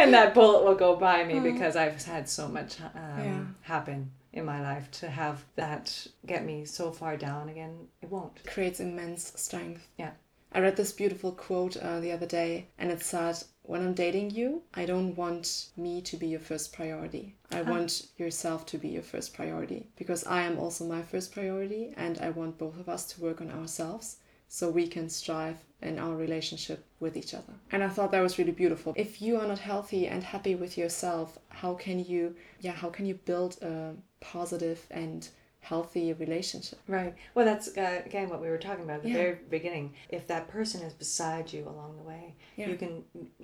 and 0.00 0.14
that 0.14 0.34
bullet 0.34 0.64
will 0.64 0.76
go 0.76 0.94
by 0.94 1.24
me 1.24 1.40
because 1.40 1.74
I've 1.74 2.00
had 2.04 2.28
so 2.28 2.46
much 2.46 2.80
um, 2.80 3.24
Yeah. 3.28 3.44
happen 3.62 4.12
in 4.32 4.44
my 4.44 4.60
life 4.62 4.88
to 5.00 5.08
have 5.08 5.44
that 5.56 6.06
get 6.26 6.44
me 6.44 6.64
so 6.64 6.92
far 6.92 7.16
down 7.16 7.48
again. 7.48 7.74
It 8.02 8.08
won't. 8.08 8.38
It 8.44 8.50
creates 8.54 8.78
immense 8.78 9.32
strength. 9.36 9.88
Yeah. 9.98 10.12
I 10.56 10.60
read 10.60 10.76
this 10.76 10.92
beautiful 10.92 11.32
quote 11.32 11.76
uh, 11.76 11.98
the 11.98 12.12
other 12.12 12.26
day, 12.26 12.68
and 12.78 12.92
it 12.92 13.02
said, 13.02 13.42
When 13.66 13.80
I'm 13.80 13.94
dating 13.94 14.30
you, 14.30 14.62
I 14.74 14.84
don't 14.84 15.16
want 15.16 15.68
me 15.76 16.02
to 16.02 16.18
be 16.18 16.26
your 16.26 16.40
first 16.40 16.74
priority. 16.74 17.34
I 17.50 17.62
want 17.62 18.08
yourself 18.18 18.66
to 18.66 18.78
be 18.78 18.88
your 18.88 19.02
first 19.02 19.32
priority 19.32 19.88
because 19.96 20.22
I 20.26 20.42
am 20.42 20.58
also 20.58 20.84
my 20.84 21.00
first 21.00 21.32
priority, 21.32 21.94
and 21.96 22.18
I 22.18 22.28
want 22.28 22.58
both 22.58 22.78
of 22.78 22.90
us 22.90 23.06
to 23.12 23.22
work 23.22 23.40
on 23.40 23.50
ourselves 23.50 24.18
so 24.48 24.68
we 24.68 24.86
can 24.86 25.08
strive 25.08 25.56
in 25.80 25.98
our 25.98 26.14
relationship 26.14 26.84
with 27.00 27.16
each 27.16 27.32
other. 27.32 27.54
And 27.72 27.82
I 27.82 27.88
thought 27.88 28.12
that 28.12 28.22
was 28.22 28.38
really 28.38 28.52
beautiful. 28.52 28.92
If 28.96 29.22
you 29.22 29.40
are 29.40 29.46
not 29.46 29.58
healthy 29.58 30.06
and 30.08 30.22
happy 30.22 30.54
with 30.54 30.76
yourself, 30.76 31.38
how 31.48 31.72
can 31.74 32.04
you 32.04 32.36
yeah, 32.60 32.72
how 32.72 32.90
can 32.90 33.06
you 33.06 33.14
build 33.14 33.62
a 33.62 33.94
positive 34.20 34.86
and 34.90 35.26
healthy 35.72 36.12
relationship. 36.12 36.78
Right. 36.86 37.14
Well, 37.34 37.44
that's 37.50 37.68
uh, 37.76 38.02
again 38.10 38.28
what 38.28 38.40
we 38.44 38.48
were 38.48 38.58
talking 38.66 38.84
about 38.84 38.98
at 38.98 39.02
the 39.04 39.08
Yeah. 39.10 39.22
very 39.24 39.36
beginning. 39.56 39.86
If 40.18 40.22
that 40.32 40.44
person 40.56 40.82
is 40.88 40.92
beside 41.04 41.46
you 41.54 41.62
along 41.74 41.96
the 41.96 42.02
way, 42.12 42.24
Yeah. 42.56 42.68
you 42.70 42.76
can 42.82 42.92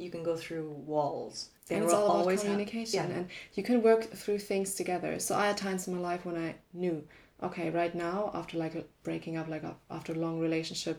you 0.03 0.11
can 0.15 0.23
go 0.31 0.37
through 0.37 0.69
walls. 0.95 1.37
They 1.67 1.77
and 1.77 1.85
it's 1.85 1.95
all 1.95 2.21
about 2.23 2.31
have- 2.33 2.41
communication 2.43 3.05
yeah. 3.11 3.17
and 3.17 3.29
you 3.57 3.63
can 3.63 3.79
work 3.91 4.03
through 4.21 4.41
things 4.51 4.75
together 4.81 5.13
so 5.27 5.31
i 5.43 5.45
had 5.47 5.57
times 5.57 5.87
in 5.87 5.95
my 5.95 6.01
life 6.11 6.23
when 6.27 6.37
i 6.47 6.51
knew 6.83 6.97
okay 7.49 7.67
right 7.71 7.95
now 7.95 8.19
after 8.41 8.55
like 8.65 8.75
a 8.75 8.85
breaking 9.05 9.37
up 9.41 9.47
like 9.55 9.63
a, 9.63 9.75
after 9.89 10.13
a 10.13 10.17
long 10.25 10.37
relationship 10.41 10.97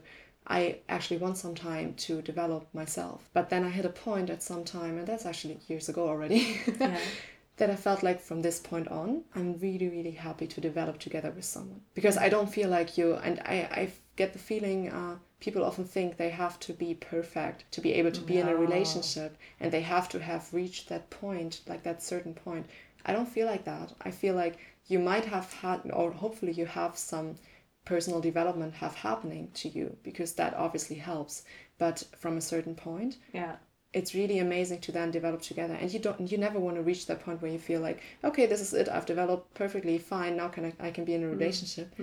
i 0.47 0.61
actually 0.95 1.19
want 1.23 1.35
some 1.43 1.53
time 1.53 1.93
to 2.05 2.21
develop 2.21 2.63
myself 2.73 3.19
but 3.33 3.49
then 3.49 3.65
i 3.65 3.69
hit 3.77 3.85
a 3.85 3.95
point 4.07 4.29
at 4.29 4.41
some 4.41 4.63
time 4.63 4.97
and 4.97 5.05
that's 5.09 5.25
actually 5.25 5.57
years 5.67 5.89
ago 5.89 6.07
already 6.07 6.41
Yeah. 6.79 6.97
that 7.61 7.69
i 7.69 7.75
felt 7.75 8.01
like 8.03 8.19
from 8.19 8.41
this 8.41 8.59
point 8.59 8.87
on 8.87 9.23
i'm 9.35 9.57
really 9.59 9.87
really 9.87 10.17
happy 10.27 10.47
to 10.47 10.59
develop 10.59 10.97
together 10.99 11.31
with 11.31 11.45
someone. 11.45 11.81
Because 11.93 12.17
i 12.17 12.27
don't 12.27 12.53
feel 12.57 12.69
like 12.69 12.97
you 12.97 13.13
and 13.13 13.39
i 13.45 13.55
i 13.81 13.91
get 14.15 14.33
the 14.33 14.39
feeling 14.39 14.89
uh, 14.89 15.15
people 15.41 15.63
often 15.65 15.85
think 15.85 16.15
they 16.15 16.29
have 16.29 16.59
to 16.59 16.73
be 16.73 16.93
perfect 16.93 17.65
to 17.71 17.81
be 17.81 17.93
able 17.93 18.11
to 18.11 18.21
be 18.21 18.37
in 18.37 18.47
a 18.47 18.55
relationship 18.55 19.37
and 19.59 19.71
they 19.71 19.81
have 19.81 20.07
to 20.09 20.19
have 20.19 20.53
reached 20.53 20.87
that 20.89 21.09
point 21.09 21.61
like 21.67 21.83
that 21.83 22.01
certain 22.01 22.33
point. 22.33 22.65
I 23.05 23.13
don't 23.13 23.27
feel 23.27 23.47
like 23.47 23.65
that. 23.65 23.93
I 24.01 24.11
feel 24.11 24.35
like 24.35 24.57
you 24.85 24.99
might 24.99 25.25
have 25.25 25.51
had 25.51 25.81
or 25.91 26.11
hopefully 26.11 26.51
you 26.51 26.67
have 26.67 26.95
some 26.95 27.35
personal 27.85 28.21
development 28.21 28.75
have 28.75 28.93
happening 28.93 29.49
to 29.55 29.69
you 29.69 29.97
because 30.03 30.33
that 30.33 30.53
obviously 30.53 30.97
helps. 30.97 31.43
But 31.79 32.03
from 32.15 32.37
a 32.37 32.41
certain 32.41 32.75
point 32.75 33.17
Yeah. 33.33 33.55
It's 33.93 34.13
really 34.15 34.39
amazing 34.39 34.79
to 34.79 34.91
then 34.91 35.11
develop 35.11 35.41
together 35.41 35.73
and 35.73 35.91
you 35.93 35.99
don't 35.99 36.31
you 36.31 36.37
never 36.37 36.59
want 36.59 36.75
to 36.77 36.81
reach 36.81 37.05
that 37.07 37.19
point 37.25 37.41
where 37.41 37.51
you 37.51 37.59
feel 37.59 37.81
like 37.81 38.01
okay 38.23 38.45
this 38.45 38.61
is 38.61 38.73
it 38.73 38.87
i've 38.87 39.05
developed 39.05 39.53
perfectly 39.53 39.97
fine 39.97 40.37
now 40.37 40.47
can 40.47 40.63
i, 40.65 40.73
I 40.87 40.91
can 40.91 41.03
be 41.03 41.13
in 41.13 41.23
a 41.23 41.27
relationship 41.29 41.93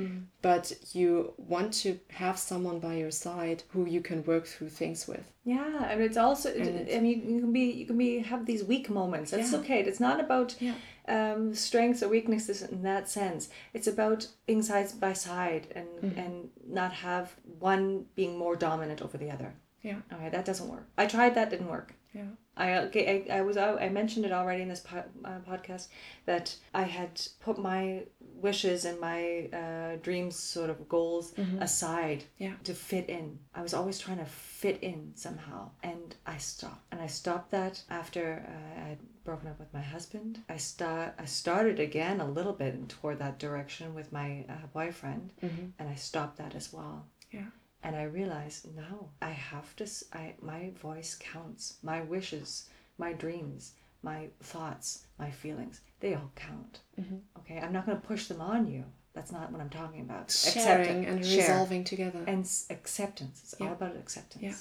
but 0.42 0.72
you 0.92 1.32
want 1.38 1.72
to 1.84 1.98
have 2.10 2.38
someone 2.38 2.78
by 2.78 2.94
your 2.94 3.10
side 3.10 3.62
who 3.70 3.86
you 3.86 4.00
can 4.02 4.22
work 4.24 4.46
through 4.46 4.68
things 4.70 5.08
with 5.08 5.26
Yeah, 5.44 5.86
I 5.90 5.94
mean, 5.96 6.04
it's 6.10 6.18
also. 6.26 6.48
And 6.52 6.88
I 6.96 7.00
mean, 7.06 7.18
you 7.32 7.40
can 7.44 7.52
be 7.58 7.66
you 7.80 7.86
can 7.90 7.96
be 7.96 8.10
have 8.32 8.42
these 8.50 8.62
weak 8.72 8.86
moments. 9.00 9.30
That's 9.30 9.52
Yeah. 9.52 9.60
okay. 9.60 9.78
It's 9.90 10.02
not 10.08 10.18
about 10.26 10.48
Yeah. 10.66 10.74
um, 11.16 11.54
strengths 11.54 12.02
or 12.02 12.08
weaknesses 12.16 12.58
in 12.74 12.82
that 12.90 13.04
sense. 13.18 13.42
It's 13.76 13.88
about 13.94 14.20
being 14.46 14.62
side 14.70 14.88
by 15.06 15.14
side 15.14 15.64
and 15.78 15.88
Mm-hmm. 16.02 16.20
and 16.22 16.34
not 16.80 16.92
have 17.08 17.26
one 17.70 17.84
being 18.18 18.32
more 18.44 18.56
dominant 18.66 19.00
over 19.06 19.16
the 19.24 19.30
other. 19.36 19.50
Yeah 19.82 20.00
Okay, 20.12 20.28
that 20.30 20.44
doesn't 20.44 20.68
work. 20.68 20.86
I 20.96 21.06
tried 21.06 21.34
that, 21.36 21.50
didn't 21.50 21.68
work. 21.68 21.94
yeah 22.14 22.30
I, 22.56 22.78
okay, 22.86 23.04
I, 23.30 23.38
I 23.38 23.40
was 23.42 23.56
I 23.56 23.88
mentioned 23.88 24.26
it 24.26 24.32
already 24.32 24.62
in 24.62 24.68
this 24.68 24.80
po- 24.80 25.04
uh, 25.24 25.38
podcast 25.48 25.86
that 26.26 26.56
I 26.74 26.82
had 26.82 27.20
put 27.38 27.56
my 27.56 28.02
wishes 28.20 28.84
and 28.84 28.98
my 29.00 29.48
uh, 29.52 29.96
dreams, 30.02 30.34
sort 30.36 30.68
of 30.70 30.88
goals, 30.88 31.34
aside 31.60 32.24
Yeah. 32.38 32.54
to 32.64 32.74
fit 32.74 33.08
in. 33.08 33.38
I 33.54 33.62
was 33.62 33.74
always 33.74 33.98
trying 34.00 34.18
to 34.18 34.24
fit 34.24 34.78
in 34.82 35.12
somehow, 35.14 35.70
and 35.84 36.16
I 36.26 36.38
stopped. 36.38 36.82
And 36.90 37.00
I 37.00 37.06
stopped 37.06 37.50
that 37.52 37.82
after 37.90 38.24
uh, 38.48 38.84
I 38.84 38.88
had 38.88 38.98
broken 39.24 39.48
up 39.48 39.58
with 39.60 39.72
my 39.72 39.82
husband. 39.82 40.40
I 40.48 40.56
start 40.56 41.14
I 41.24 41.26
started 41.26 41.78
again 41.78 42.20
a 42.20 42.26
little 42.38 42.54
bit 42.54 42.88
toward 42.88 43.18
that 43.20 43.38
direction 43.38 43.94
with 43.94 44.10
my 44.12 44.44
uh, 44.48 44.66
boyfriend, 44.72 45.32
and 45.78 45.88
I 45.88 45.94
stopped 45.94 46.36
that 46.38 46.54
as 46.56 46.72
well 46.72 47.06
yeah 47.30 47.50
and 47.82 47.94
I 47.96 48.04
realized 48.04 48.66
no, 48.76 49.10
I 49.22 49.30
have 49.30 49.74
to. 49.76 49.86
i 50.12 50.34
my 50.40 50.70
voice 50.80 51.16
counts. 51.18 51.78
My 51.82 52.00
wishes, 52.02 52.68
my 52.98 53.12
dreams, 53.12 53.72
my 54.02 54.28
thoughts, 54.42 55.04
my 55.18 55.30
feelings, 55.30 55.80
they 56.00 56.14
all 56.14 56.30
count. 56.34 56.80
Mm-hmm. 57.00 57.16
Okay, 57.38 57.58
I'm 57.60 57.72
not 57.72 57.86
going 57.86 58.00
to 58.00 58.06
push 58.06 58.26
them 58.26 58.40
on 58.40 58.66
you. 58.66 58.84
That's 59.14 59.32
not 59.32 59.50
what 59.50 59.60
I'm 59.60 59.70
talking 59.70 60.02
about. 60.02 60.30
sharing 60.30 61.04
Accept- 61.04 61.08
and 61.08 61.26
share. 61.26 61.38
resolving 61.38 61.84
together 61.84 62.22
and 62.26 62.44
s- 62.44 62.66
acceptance. 62.70 63.40
It's 63.42 63.54
all 63.60 63.72
about 63.72 63.96
acceptance. 63.96 64.42
Yeah. 64.44 64.54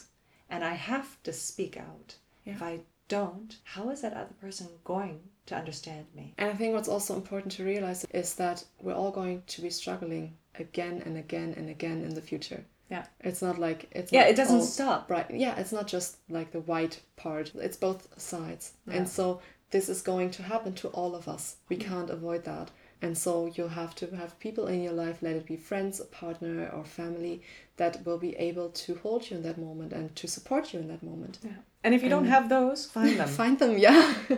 And 0.49 0.63
I 0.63 0.74
have 0.74 1.22
to 1.24 1.34
speak 1.34 1.78
out. 1.78 2.15
Yeah. 2.45 2.53
If 2.53 2.63
I 2.63 2.80
don't, 3.07 3.57
how 3.63 3.89
is 3.89 4.01
that 4.01 4.13
other 4.13 4.34
person 4.41 4.68
going 4.84 5.20
to 5.47 5.55
understand 5.55 6.05
me? 6.15 6.34
And 6.38 6.49
I 6.49 6.53
think 6.53 6.74
what's 6.74 6.88
also 6.89 7.15
important 7.15 7.51
to 7.53 7.63
realize 7.65 8.05
is 8.11 8.36
that 8.36 8.63
we're 8.82 8.93
all 8.95 9.11
going 9.11 9.43
to 9.47 9.61
be 9.61 9.70
struggling 9.70 10.36
again 10.55 11.01
and 11.05 11.18
again 11.18 11.53
and 11.57 11.70
again 11.70 12.01
in 12.03 12.13
the 12.15 12.22
future. 12.22 12.63
Yeah. 12.89 13.05
It's 13.19 13.41
not 13.41 13.59
like 13.59 13.88
it's 13.91 14.11
Yeah, 14.11 14.25
it 14.27 14.35
doesn't 14.35 14.63
stop. 14.63 15.09
Right. 15.09 15.29
Yeah, 15.29 15.55
it's 15.57 15.71
not 15.71 15.88
just 15.88 16.17
like 16.29 16.51
the 16.51 16.61
white 16.61 17.01
part. 17.15 17.51
It's 17.55 17.77
both 17.77 18.07
sides. 18.19 18.73
Yeah. 18.88 18.95
And 18.95 19.09
so 19.09 19.41
this 19.71 19.89
is 19.89 20.01
going 20.01 20.31
to 20.31 20.43
happen 20.43 20.73
to 20.75 20.88
all 20.89 21.15
of 21.15 21.27
us. 21.27 21.57
We 21.69 21.75
can't 21.75 22.09
avoid 22.09 22.45
that. 22.45 22.71
And 23.01 23.15
so 23.15 23.51
you'll 23.53 23.67
have 23.69 23.93
to 23.95 24.15
have 24.15 24.39
people 24.39 24.67
in 24.67 24.81
your 24.81 24.93
life, 24.93 25.17
let 25.21 25.35
it 25.35 25.45
be 25.45 25.55
friends, 25.55 25.99
a 25.99 26.05
partner, 26.05 26.67
or 26.73 26.83
family, 26.83 27.43
that 27.75 28.03
will 28.05 28.17
be 28.17 28.35
able 28.38 28.69
to 28.69 28.95
hold 28.95 29.29
you 29.29 29.38
in 29.38 29.43
that 29.43 29.59
moment 29.59 29.93
and 29.93 30.15
to 30.15 30.27
support 30.27 30.73
you 30.73 30.79
in 30.79 30.88
that 30.88 31.03
moment. 31.03 31.38
Yeah. 31.43 31.51
And 31.83 31.93
if 31.93 32.01
you 32.01 32.09
don't 32.09 32.25
have 32.25 32.49
those, 32.49 32.88
find 32.88 33.19
them. 33.19 33.27
Find 33.27 33.59
them, 33.59 33.77
yeah. 33.77 34.15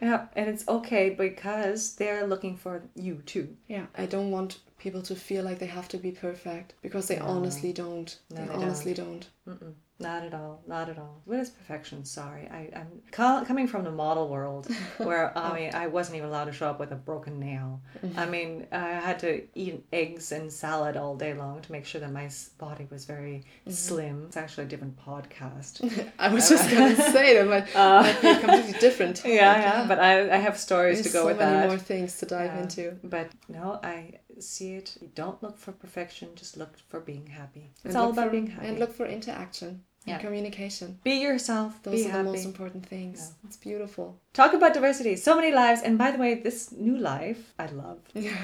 yeah, 0.00 0.26
and 0.36 0.48
it's 0.48 0.66
okay 0.68 1.10
because 1.10 1.94
they're 1.96 2.26
looking 2.26 2.56
for 2.56 2.82
you 2.94 3.22
too. 3.26 3.56
Yeah, 3.68 3.86
I 3.96 4.06
don't 4.06 4.30
want 4.30 4.58
people 4.78 5.02
to 5.02 5.14
feel 5.16 5.44
like 5.44 5.58
they 5.58 5.66
have 5.66 5.88
to 5.88 5.98
be 5.98 6.12
perfect 6.12 6.74
because 6.82 7.08
they 7.08 7.18
No. 7.18 7.26
honestly 7.26 7.72
don't. 7.72 8.18
No, 8.30 8.36
they, 8.40 8.46
they 8.46 8.52
honestly 8.54 8.94
don't. 8.94 9.28
Mm-mm. 9.46 9.74
Not 10.00 10.22
at 10.22 10.32
all. 10.32 10.62
Not 10.68 10.88
at 10.88 10.96
all. 10.96 11.22
What 11.24 11.40
is 11.40 11.50
perfection? 11.50 12.04
Sorry, 12.04 12.46
I, 12.48 12.70
I'm 12.74 13.02
co- 13.10 13.44
coming 13.44 13.66
from 13.66 13.82
the 13.82 13.90
model 13.90 14.28
world 14.28 14.68
where 14.98 15.36
I 15.36 15.50
oh. 15.50 15.54
mean 15.54 15.74
I 15.74 15.88
wasn't 15.88 16.18
even 16.18 16.28
allowed 16.28 16.44
to 16.44 16.52
show 16.52 16.68
up 16.68 16.78
with 16.78 16.92
a 16.92 16.96
broken 16.96 17.40
nail. 17.40 17.80
I 17.96 18.06
mm-hmm. 18.06 18.30
mean 18.30 18.66
I 18.70 18.92
had 18.92 19.18
to 19.20 19.42
eat 19.56 19.84
eggs 19.92 20.30
and 20.30 20.52
salad 20.52 20.96
all 20.96 21.16
day 21.16 21.34
long 21.34 21.62
to 21.62 21.72
make 21.72 21.84
sure 21.84 22.00
that 22.00 22.12
my 22.12 22.30
body 22.58 22.86
was 22.88 23.06
very 23.06 23.44
mm-hmm. 23.62 23.72
slim. 23.72 24.24
It's 24.28 24.36
actually 24.36 24.64
a 24.64 24.68
different 24.68 24.96
podcast. 25.04 25.82
I 26.18 26.28
was 26.32 26.48
just 26.48 26.70
uh, 26.70 26.74
gonna 26.74 26.96
say 27.10 27.34
that 27.34 27.48
might, 27.48 27.74
uh, 27.74 28.02
might 28.02 28.22
be 28.22 28.40
completely 28.40 28.80
different. 28.80 29.16
topic, 29.16 29.32
yeah, 29.32 29.60
yeah. 29.60 29.88
But 29.88 29.98
I, 29.98 30.30
I 30.30 30.36
have 30.36 30.56
stories 30.56 30.98
There's 30.98 31.08
to 31.08 31.12
go 31.12 31.22
so 31.22 31.26
with 31.26 31.38
many 31.38 31.56
that. 31.56 31.68
more 31.68 31.78
things 31.78 32.16
to 32.18 32.26
dive 32.26 32.52
Yeah. 32.54 32.62
into. 32.62 32.98
But 33.02 33.30
no, 33.48 33.80
I 33.82 34.20
see 34.38 34.74
it. 34.74 34.96
You 35.00 35.10
don't 35.16 35.42
look 35.42 35.58
for 35.58 35.72
perfection. 35.72 36.28
Just 36.36 36.56
look 36.56 36.78
for 36.88 37.00
being 37.00 37.26
happy. 37.26 37.72
It's 37.84 37.86
And 37.86 37.96
all 37.96 38.10
about 38.10 38.26
for- 38.26 38.30
being 38.30 38.46
happy. 38.46 38.68
And 38.68 38.78
look 38.78 38.94
for 38.94 39.04
interaction 39.04 39.82
Yeah. 40.04 40.18
communication. 40.18 40.98
be 41.04 41.14
yourself. 41.16 41.82
Those 41.82 41.94
be 41.94 42.06
are 42.06 42.10
happy. 42.10 42.24
the 42.24 42.32
most 42.32 42.44
important 42.44 42.86
things. 42.86 43.32
It's 43.44 43.56
beautiful. 43.56 44.20
Talk 44.38 44.54
about 44.54 44.72
diversity. 44.72 45.16
So 45.16 45.34
many 45.34 45.50
lives. 45.50 45.82
And 45.82 45.98
by 45.98 46.12
the 46.12 46.18
way, 46.18 46.34
this 46.34 46.70
new 46.70 46.96
life 46.96 47.52
I 47.58 47.66
love. 47.66 47.98
Yeah. 48.14 48.38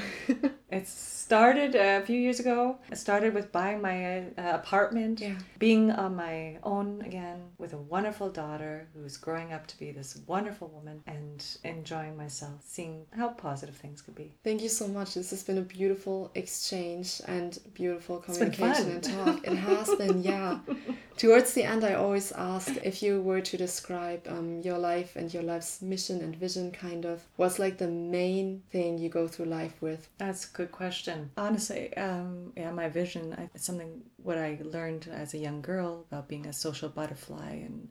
It 0.68 0.88
started 0.88 1.76
a 1.76 2.02
few 2.04 2.18
years 2.18 2.40
ago. 2.40 2.78
it 2.90 2.98
started 2.98 3.32
with 3.32 3.52
buying 3.52 3.80
my 3.80 4.22
uh, 4.36 4.56
apartment, 4.60 5.20
Yeah. 5.20 5.36
being 5.60 5.92
on 5.92 6.16
my 6.16 6.58
own 6.64 7.00
again 7.02 7.38
with 7.58 7.74
a 7.74 7.78
wonderful 7.94 8.28
daughter 8.28 8.88
who's 8.92 9.16
growing 9.16 9.52
up 9.52 9.68
to 9.68 9.78
be 9.78 9.92
this 9.92 10.20
wonderful 10.26 10.68
woman 10.68 11.00
and 11.06 11.46
enjoying 11.62 12.16
myself, 12.16 12.58
seeing 12.66 13.06
how 13.16 13.28
positive 13.28 13.76
things 13.76 14.02
could 14.02 14.16
be. 14.16 14.34
Thank 14.42 14.62
you 14.62 14.68
so 14.68 14.88
much. 14.88 15.14
This 15.14 15.30
has 15.30 15.44
been 15.44 15.58
a 15.58 15.68
beautiful 15.78 16.32
exchange 16.34 17.22
and 17.28 17.56
beautiful 17.72 18.18
communication 18.18 18.90
and 18.90 19.02
talk. 19.02 19.46
It 19.46 19.54
has 19.54 19.94
been, 19.94 20.24
yeah. 20.24 20.58
Towards 21.16 21.52
the 21.54 21.62
end, 21.62 21.84
I 21.84 21.94
always 21.94 22.32
ask 22.32 22.74
if 22.82 23.00
you 23.00 23.22
were 23.22 23.40
to 23.42 23.56
describe 23.56 24.26
um, 24.26 24.60
your 24.62 24.78
life 24.78 25.14
and 25.14 25.32
your 25.32 25.44
life's 25.44 25.80
mission 25.88 26.20
and 26.20 26.34
vision, 26.36 26.70
kind 26.70 27.04
of, 27.04 27.22
what's 27.36 27.58
like 27.58 27.78
the 27.78 27.88
main 27.88 28.62
thing 28.70 28.98
you 28.98 29.08
go 29.08 29.28
through 29.28 29.46
life 29.46 29.80
with? 29.80 30.08
That's 30.18 30.48
a 30.48 30.52
good 30.52 30.72
question. 30.72 31.30
Honestly, 31.36 31.96
um, 31.96 32.52
yeah, 32.56 32.70
my 32.72 32.88
vision, 32.88 33.34
I, 33.36 33.48
it's 33.54 33.66
something 33.66 34.02
what 34.22 34.38
I 34.38 34.58
learned 34.62 35.08
as 35.12 35.34
a 35.34 35.38
young 35.38 35.60
girl 35.60 36.06
about 36.10 36.28
being 36.28 36.46
a 36.46 36.52
social 36.52 36.88
butterfly 36.88 37.50
and 37.50 37.88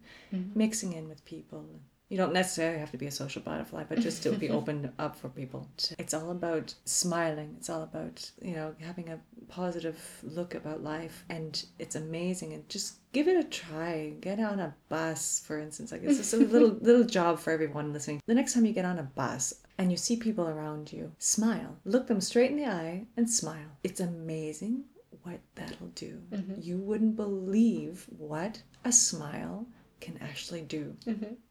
mixing 0.55 0.93
in 0.93 1.07
with 1.07 1.23
people. 1.25 1.65
You 2.13 2.17
don't 2.17 2.31
necessarily 2.31 2.77
have 2.77 2.91
to 2.91 2.97
be 2.97 3.07
a 3.07 3.11
social 3.11 3.41
butterfly, 3.41 3.85
but 3.89 3.99
just 3.99 4.21
to 4.21 4.33
be 4.33 4.47
open 4.59 4.93
up 4.99 5.15
for 5.15 5.29
people. 5.29 5.67
It's 5.97 6.13
all 6.13 6.29
about 6.29 6.75
smiling. 6.85 7.55
It's 7.57 7.71
all 7.71 7.81
about, 7.81 8.29
you 8.39 8.53
know, 8.53 8.75
having 8.79 9.09
a 9.09 9.19
positive 9.47 9.97
look 10.21 10.53
about 10.53 10.83
life. 10.83 11.25
And 11.29 11.65
it's 11.79 11.95
amazing. 11.95 12.53
And 12.53 12.69
just 12.69 12.97
give 13.13 13.27
it 13.27 13.43
a 13.43 13.49
try. 13.49 14.13
Get 14.21 14.39
on 14.39 14.59
a 14.59 14.75
bus, 14.89 15.41
for 15.43 15.57
instance. 15.57 15.91
Like 15.91 16.03
it's 16.03 16.19
just 16.19 16.35
a 16.35 16.37
little 16.37 16.69
little 16.81 17.03
job 17.03 17.39
for 17.39 17.49
everyone 17.49 17.93
listening. 17.93 18.21
The 18.27 18.35
next 18.35 18.53
time 18.53 18.67
you 18.67 18.73
get 18.73 18.85
on 18.85 18.99
a 18.99 19.09
bus, 19.15 19.51
and 19.79 19.89
you 19.89 19.97
see 19.97 20.15
people 20.15 20.47
around 20.47 20.93
you, 20.93 21.11
smile. 21.17 21.77
Look 21.83 22.05
them 22.05 22.21
straight 22.21 22.51
in 22.51 22.57
the 22.57 22.67
eye 22.67 23.07
and 23.17 23.27
smile. 23.27 23.79
It's 23.83 24.01
amazing 24.01 24.83
what 25.23 25.39
that'll 25.55 25.87
do. 25.95 26.21
Mm-hmm. 26.29 26.61
You 26.61 26.77
wouldn't 26.77 27.15
believe 27.15 28.05
what 28.15 28.61
a 28.85 28.91
smile 28.91 29.65
can 30.03 30.17
actually 30.21 30.61
do. 30.61 30.95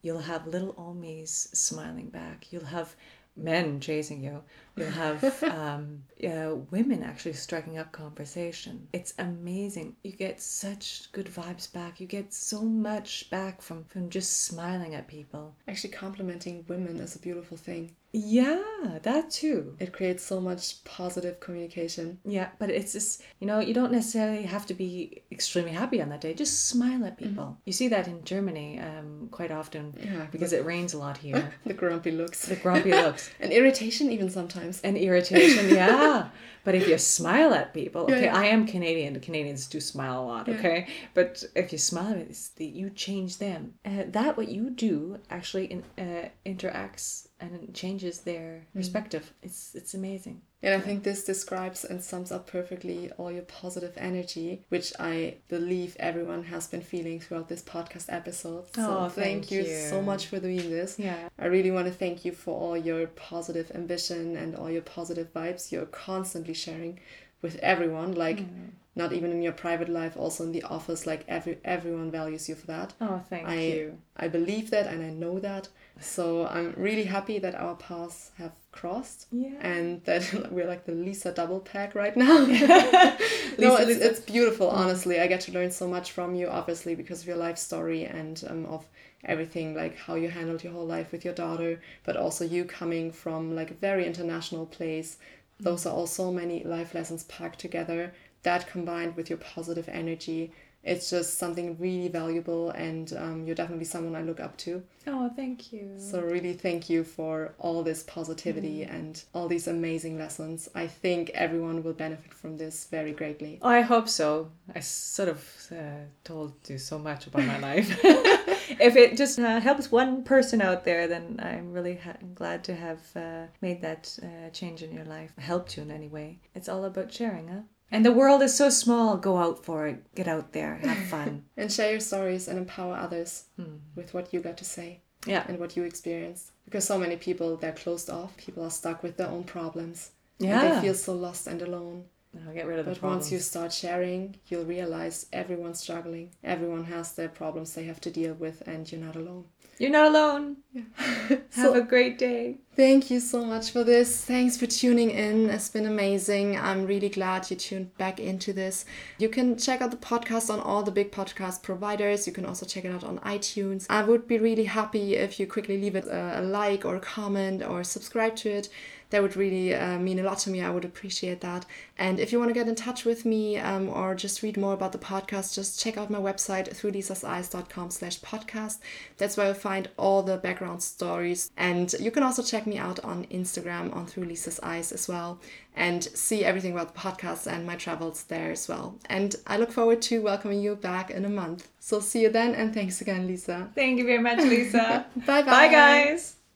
You'll 0.02 0.18
have 0.32 0.46
little 0.46 0.74
Omis 0.74 1.54
smiling 1.56 2.10
back. 2.10 2.52
You'll 2.52 2.64
have 2.64 2.94
men 3.36 3.80
chasing 3.80 4.22
you. 4.22 4.42
You'll 4.76 4.90
have 4.90 5.42
um, 5.44 6.02
uh, 6.22 6.56
women 6.70 7.02
actually 7.02 7.32
striking 7.32 7.78
up 7.78 7.92
conversation. 7.92 8.88
It's 8.92 9.14
amazing. 9.18 9.96
You 10.04 10.12
get 10.12 10.40
such 10.40 11.10
good 11.12 11.26
vibes 11.26 11.72
back. 11.72 12.00
You 12.00 12.06
get 12.06 12.32
so 12.32 12.62
much 12.62 13.30
back 13.30 13.62
from, 13.62 13.84
from 13.84 14.10
just 14.10 14.44
smiling 14.44 14.94
at 14.94 15.08
people. 15.08 15.54
Actually, 15.66 15.94
complimenting 15.94 16.64
women 16.68 16.98
is 16.98 17.16
a 17.16 17.20
beautiful 17.20 17.56
thing. 17.56 17.96
Yeah, 18.12 18.62
that 19.02 19.30
too. 19.30 19.74
It 19.78 19.92
creates 19.92 20.22
so 20.22 20.40
much 20.40 20.84
positive 20.84 21.40
communication. 21.40 22.18
Yeah, 22.24 22.48
but 22.58 22.68
it's 22.68 22.92
just, 22.92 23.22
you 23.40 23.46
know, 23.46 23.58
you 23.58 23.72
don't 23.72 23.92
necessarily 23.92 24.42
have 24.42 24.66
to 24.66 24.74
be 24.74 25.22
extremely 25.32 25.72
happy 25.72 26.02
on 26.02 26.10
that 26.10 26.20
day. 26.20 26.34
Just 26.34 26.68
smile 26.68 27.04
at 27.06 27.16
people. 27.16 27.44
Mm-hmm. 27.44 27.62
You 27.64 27.72
see 27.72 27.88
that 27.88 28.08
in 28.08 28.22
Germany 28.24 28.78
um, 28.80 29.28
quite 29.30 29.50
often 29.50 29.94
yeah, 30.02 30.26
because 30.30 30.52
it 30.52 30.64
rains 30.66 30.92
a 30.92 30.98
lot 30.98 31.16
here. 31.16 31.54
the 31.64 31.72
grumpy 31.72 32.10
looks. 32.10 32.46
The 32.46 32.56
grumpy 32.56 32.90
looks. 32.90 33.30
and 33.40 33.50
irritation, 33.50 34.10
even 34.10 34.28
sometimes. 34.28 34.80
And 34.82 34.98
irritation, 34.98 35.68
yeah. 35.74 36.28
But 36.64 36.74
if 36.74 36.86
you 36.86 36.96
smile 36.98 37.54
at 37.54 37.74
people, 37.74 38.02
okay, 38.02 38.24
yeah, 38.24 38.32
yeah. 38.32 38.38
I 38.38 38.44
am 38.44 38.66
Canadian. 38.66 39.18
Canadians 39.20 39.66
do 39.66 39.80
smile 39.80 40.22
a 40.22 40.24
lot, 40.24 40.48
okay. 40.48 40.86
But 41.12 41.42
if 41.56 41.72
you 41.72 41.78
smile 41.78 42.14
at 42.14 42.28
the, 42.56 42.66
you 42.66 42.90
change 42.90 43.38
them. 43.38 43.74
Uh, 43.84 44.04
that 44.08 44.36
what 44.36 44.48
you 44.48 44.70
do 44.70 45.18
actually 45.28 45.66
in, 45.66 45.82
uh, 45.98 46.28
interacts 46.46 47.26
and 47.42 47.62
it 47.62 47.74
changes 47.74 48.20
their 48.20 48.62
mm. 48.70 48.78
perspective. 48.78 49.32
It's 49.42 49.74
it's 49.74 49.94
amazing. 49.94 50.42
And 50.64 50.74
I 50.74 50.80
think 50.80 51.02
this 51.02 51.24
describes 51.24 51.84
and 51.84 52.00
sums 52.00 52.30
up 52.30 52.46
perfectly 52.46 53.10
all 53.18 53.32
your 53.32 53.42
positive 53.42 53.94
energy, 53.96 54.64
which 54.68 54.92
I 55.00 55.38
believe 55.48 55.96
everyone 55.98 56.44
has 56.44 56.68
been 56.68 56.82
feeling 56.82 57.18
throughout 57.18 57.48
this 57.48 57.62
podcast 57.62 58.04
episode. 58.08 58.72
So 58.76 58.98
oh, 58.98 59.08
thank, 59.08 59.48
thank 59.48 59.50
you, 59.50 59.62
you, 59.62 59.88
so 59.88 60.00
much 60.00 60.26
for 60.26 60.38
doing 60.38 60.70
this. 60.70 61.00
Yeah. 61.00 61.28
I 61.36 61.46
really 61.46 61.72
want 61.72 61.88
to 61.88 61.92
thank 61.92 62.24
you 62.24 62.30
for 62.30 62.54
all 62.56 62.76
your 62.76 63.08
positive 63.08 63.72
ambition 63.74 64.36
and 64.36 64.54
all 64.54 64.70
your 64.70 64.82
positive 64.82 65.34
vibes 65.34 65.72
you're 65.72 65.86
constantly 65.86 66.54
sharing 66.54 67.00
with 67.42 67.56
everyone. 67.56 68.12
Like 68.12 68.42
mm. 68.42 68.70
not 68.94 69.12
even 69.12 69.32
in 69.32 69.42
your 69.42 69.52
private 69.64 69.88
life, 69.88 70.16
also 70.16 70.44
in 70.44 70.52
the 70.52 70.62
office, 70.62 71.08
like 71.08 71.24
every 71.26 71.58
everyone 71.64 72.12
values 72.12 72.48
you 72.48 72.54
for 72.54 72.68
that. 72.68 72.94
Oh, 73.00 73.20
thank 73.28 73.48
I, 73.48 73.60
you. 73.60 73.98
I 74.16 74.28
believe 74.28 74.70
that 74.70 74.86
and 74.86 75.02
I 75.02 75.10
know 75.10 75.40
that. 75.40 75.66
So 76.00 76.46
I'm 76.46 76.74
really 76.76 77.04
happy 77.04 77.38
that 77.38 77.54
our 77.54 77.76
paths 77.76 78.32
have 78.38 78.52
crossed 78.72 79.26
yeah. 79.30 79.50
and 79.60 80.02
that 80.04 80.50
we're 80.50 80.66
like 80.66 80.84
the 80.84 80.92
Lisa 80.92 81.32
double 81.32 81.60
pack 81.60 81.94
right 81.94 82.16
now. 82.16 82.38
no, 83.58 83.76
it's, 83.76 84.00
it's 84.00 84.20
beautiful, 84.20 84.68
mm. 84.68 84.74
honestly. 84.74 85.20
I 85.20 85.26
get 85.26 85.42
to 85.42 85.52
learn 85.52 85.70
so 85.70 85.86
much 85.86 86.12
from 86.12 86.34
you, 86.34 86.48
obviously, 86.48 86.94
because 86.94 87.22
of 87.22 87.28
your 87.28 87.36
life 87.36 87.58
story 87.58 88.04
and 88.04 88.42
um, 88.48 88.66
of 88.66 88.86
everything, 89.24 89.74
like 89.74 89.96
how 89.96 90.14
you 90.14 90.28
handled 90.28 90.64
your 90.64 90.72
whole 90.72 90.86
life 90.86 91.12
with 91.12 91.24
your 91.24 91.34
daughter, 91.34 91.80
but 92.04 92.16
also 92.16 92.44
you 92.44 92.64
coming 92.64 93.12
from 93.12 93.54
like 93.54 93.70
a 93.70 93.74
very 93.74 94.06
international 94.06 94.66
place. 94.66 95.18
Those 95.60 95.86
are 95.86 95.94
all 95.94 96.08
so 96.08 96.32
many 96.32 96.64
life 96.64 96.94
lessons 96.94 97.24
packed 97.24 97.60
together. 97.60 98.12
That 98.42 98.66
combined 98.66 99.16
with 99.16 99.30
your 99.30 99.38
positive 99.38 99.88
energy 99.88 100.52
it's 100.84 101.10
just 101.10 101.38
something 101.38 101.78
really 101.78 102.08
valuable 102.08 102.70
and 102.70 103.12
um, 103.16 103.46
you're 103.46 103.54
definitely 103.54 103.84
someone 103.84 104.16
i 104.16 104.22
look 104.22 104.40
up 104.40 104.56
to. 104.56 104.82
Oh 105.06 105.30
thank 105.34 105.72
you. 105.72 105.94
So 105.96 106.20
really 106.20 106.54
thank 106.54 106.90
you 106.90 107.04
for 107.04 107.54
all 107.58 107.82
this 107.82 108.02
positivity 108.02 108.80
mm. 108.84 108.94
and 108.94 109.22
all 109.34 109.48
these 109.48 109.68
amazing 109.68 110.18
lessons. 110.18 110.68
I 110.74 110.86
think 110.86 111.30
everyone 111.30 111.82
will 111.82 111.92
benefit 111.92 112.32
from 112.34 112.56
this 112.56 112.86
very 112.86 113.12
greatly. 113.12 113.58
I 113.62 113.80
hope 113.80 114.08
so. 114.08 114.50
I 114.74 114.80
sort 114.80 115.28
of 115.28 115.48
uh, 115.72 116.04
told 116.24 116.54
you 116.68 116.78
so 116.78 116.98
much 116.98 117.26
about 117.26 117.44
my 117.44 117.58
life. 117.58 117.88
If 118.80 118.96
it 118.96 119.16
just 119.16 119.38
uh, 119.38 119.60
helps 119.60 119.92
one 119.92 120.24
person 120.24 120.62
out 120.62 120.84
there 120.84 121.06
then 121.06 121.38
i'm 121.42 121.72
really 121.72 121.96
ha- 121.96 122.16
glad 122.34 122.64
to 122.64 122.74
have 122.74 123.00
uh, 123.14 123.46
made 123.60 123.82
that 123.82 124.18
uh, 124.22 124.50
change 124.50 124.82
in 124.82 124.92
your 124.92 125.04
life. 125.04 125.32
Helped 125.38 125.76
you 125.76 125.82
in 125.82 125.90
any 125.90 126.08
way. 126.08 126.38
It's 126.54 126.68
all 126.68 126.84
about 126.84 127.12
sharing 127.12 127.48
huh 127.48 127.62
and 127.92 128.04
the 128.04 128.12
world 128.12 128.42
is 128.42 128.56
so 128.56 128.70
small. 128.70 129.16
Go 129.16 129.36
out 129.36 129.64
for 129.64 129.86
it. 129.86 130.14
Get 130.14 130.26
out 130.26 130.52
there. 130.52 130.76
Have 130.76 131.06
fun. 131.08 131.44
and 131.56 131.70
share 131.70 131.92
your 131.92 132.00
stories 132.00 132.48
and 132.48 132.58
empower 132.58 132.96
others 132.96 133.44
hmm. 133.56 133.76
with 133.94 134.14
what 134.14 134.32
you 134.32 134.40
got 134.40 134.56
to 134.58 134.64
say. 134.64 135.00
Yeah. 135.26 135.44
And 135.46 135.60
what 135.60 135.76
you 135.76 135.84
experienced. 135.84 136.50
Because 136.64 136.84
so 136.84 136.98
many 136.98 137.16
people, 137.16 137.56
they're 137.56 137.72
closed 137.72 138.10
off. 138.10 138.36
People 138.36 138.64
are 138.64 138.70
stuck 138.70 139.02
with 139.02 139.16
their 139.18 139.28
own 139.28 139.44
problems. 139.44 140.10
Yeah. 140.38 140.60
And 140.60 140.76
they 140.76 140.80
feel 140.80 140.94
so 140.94 141.14
lost 141.14 141.46
and 141.46 141.62
alone. 141.62 142.06
No, 142.34 142.52
get 142.52 142.66
rid 142.66 142.78
of 142.78 142.86
but 142.86 142.94
the 142.94 143.00
problems. 143.00 143.24
once 143.24 143.32
you 143.32 143.38
start 143.38 143.72
sharing, 143.72 144.36
you'll 144.48 144.64
realize 144.64 145.26
everyone's 145.32 145.80
struggling. 145.80 146.30
Everyone 146.42 146.84
has 146.84 147.12
their 147.12 147.28
problems 147.28 147.74
they 147.74 147.84
have 147.84 148.00
to 148.00 148.10
deal 148.10 148.32
with, 148.32 148.62
and 148.66 148.90
you're 148.90 149.00
not 149.00 149.16
alone. 149.16 149.44
You're 149.82 149.90
not 149.90 150.12
alone. 150.12 150.58
Yeah. 150.72 150.82
Have 151.56 151.74
a 151.74 151.80
great 151.80 152.16
day. 152.16 152.58
Thank 152.76 153.10
you 153.10 153.18
so 153.18 153.44
much 153.44 153.72
for 153.72 153.82
this. 153.82 154.24
Thanks 154.24 154.56
for 154.56 154.68
tuning 154.68 155.10
in. 155.10 155.50
It's 155.50 155.70
been 155.70 155.86
amazing. 155.86 156.56
I'm 156.56 156.86
really 156.86 157.08
glad 157.08 157.50
you 157.50 157.56
tuned 157.56 157.98
back 157.98 158.20
into 158.20 158.52
this. 158.52 158.84
You 159.18 159.28
can 159.28 159.58
check 159.58 159.82
out 159.82 159.90
the 159.90 159.96
podcast 159.96 160.50
on 160.50 160.60
all 160.60 160.84
the 160.84 160.92
big 160.92 161.10
podcast 161.10 161.64
providers. 161.64 162.28
You 162.28 162.32
can 162.32 162.46
also 162.46 162.64
check 162.64 162.84
it 162.84 162.92
out 162.92 163.02
on 163.02 163.18
iTunes. 163.18 163.86
I 163.90 164.04
would 164.04 164.28
be 164.28 164.38
really 164.38 164.66
happy 164.66 165.16
if 165.16 165.40
you 165.40 165.48
quickly 165.48 165.76
leave 165.76 165.96
it 165.96 166.06
a, 166.06 166.38
a 166.38 166.42
like 166.42 166.84
or 166.84 166.94
a 166.94 167.00
comment 167.00 167.64
or 167.64 167.82
subscribe 167.82 168.36
to 168.36 168.50
it 168.50 168.68
that 169.12 169.20
would 169.20 169.36
really 169.36 169.74
uh, 169.74 169.98
mean 169.98 170.18
a 170.18 170.22
lot 170.22 170.38
to 170.38 170.50
me. 170.50 170.62
I 170.62 170.70
would 170.70 170.86
appreciate 170.86 171.42
that. 171.42 171.66
And 171.98 172.18
if 172.18 172.32
you 172.32 172.38
want 172.38 172.48
to 172.48 172.54
get 172.54 172.66
in 172.66 172.74
touch 172.74 173.04
with 173.04 173.26
me 173.26 173.58
um, 173.58 173.90
or 173.90 174.14
just 174.14 174.42
read 174.42 174.56
more 174.56 174.72
about 174.72 174.92
the 174.92 174.98
podcast, 174.98 175.54
just 175.54 175.78
check 175.78 175.98
out 175.98 176.08
my 176.08 176.18
website 176.18 176.70
throughlisaseyes.com 176.70 177.90
slash 177.90 178.20
podcast. 178.20 178.78
That's 179.18 179.36
where 179.36 179.46
you'll 179.46 179.54
find 179.54 179.90
all 179.98 180.22
the 180.22 180.38
background 180.38 180.82
stories. 180.82 181.50
And 181.58 181.92
you 182.00 182.10
can 182.10 182.22
also 182.22 182.42
check 182.42 182.66
me 182.66 182.78
out 182.78 183.00
on 183.00 183.26
Instagram 183.26 183.94
on 183.94 184.06
Through 184.06 184.24
Lisa's 184.24 184.58
Eyes 184.60 184.92
as 184.92 185.06
well 185.06 185.38
and 185.76 186.04
see 186.04 186.42
everything 186.42 186.72
about 186.72 186.94
the 186.94 187.00
podcast 187.00 187.46
and 187.46 187.66
my 187.66 187.76
travels 187.76 188.22
there 188.24 188.50
as 188.50 188.66
well. 188.66 188.98
And 189.10 189.36
I 189.46 189.58
look 189.58 189.72
forward 189.72 190.00
to 190.02 190.22
welcoming 190.22 190.62
you 190.62 190.74
back 190.74 191.10
in 191.10 191.26
a 191.26 191.30
month. 191.30 191.68
So 191.80 192.00
see 192.00 192.22
you 192.22 192.30
then 192.30 192.54
and 192.54 192.72
thanks 192.72 193.02
again, 193.02 193.26
Lisa. 193.26 193.68
Thank 193.74 193.98
you 193.98 194.06
very 194.06 194.22
much, 194.22 194.38
Lisa. 194.38 195.04
bye 195.16 195.42
bye. 195.42 195.50
Bye, 195.50 195.68
guys. 195.68 196.36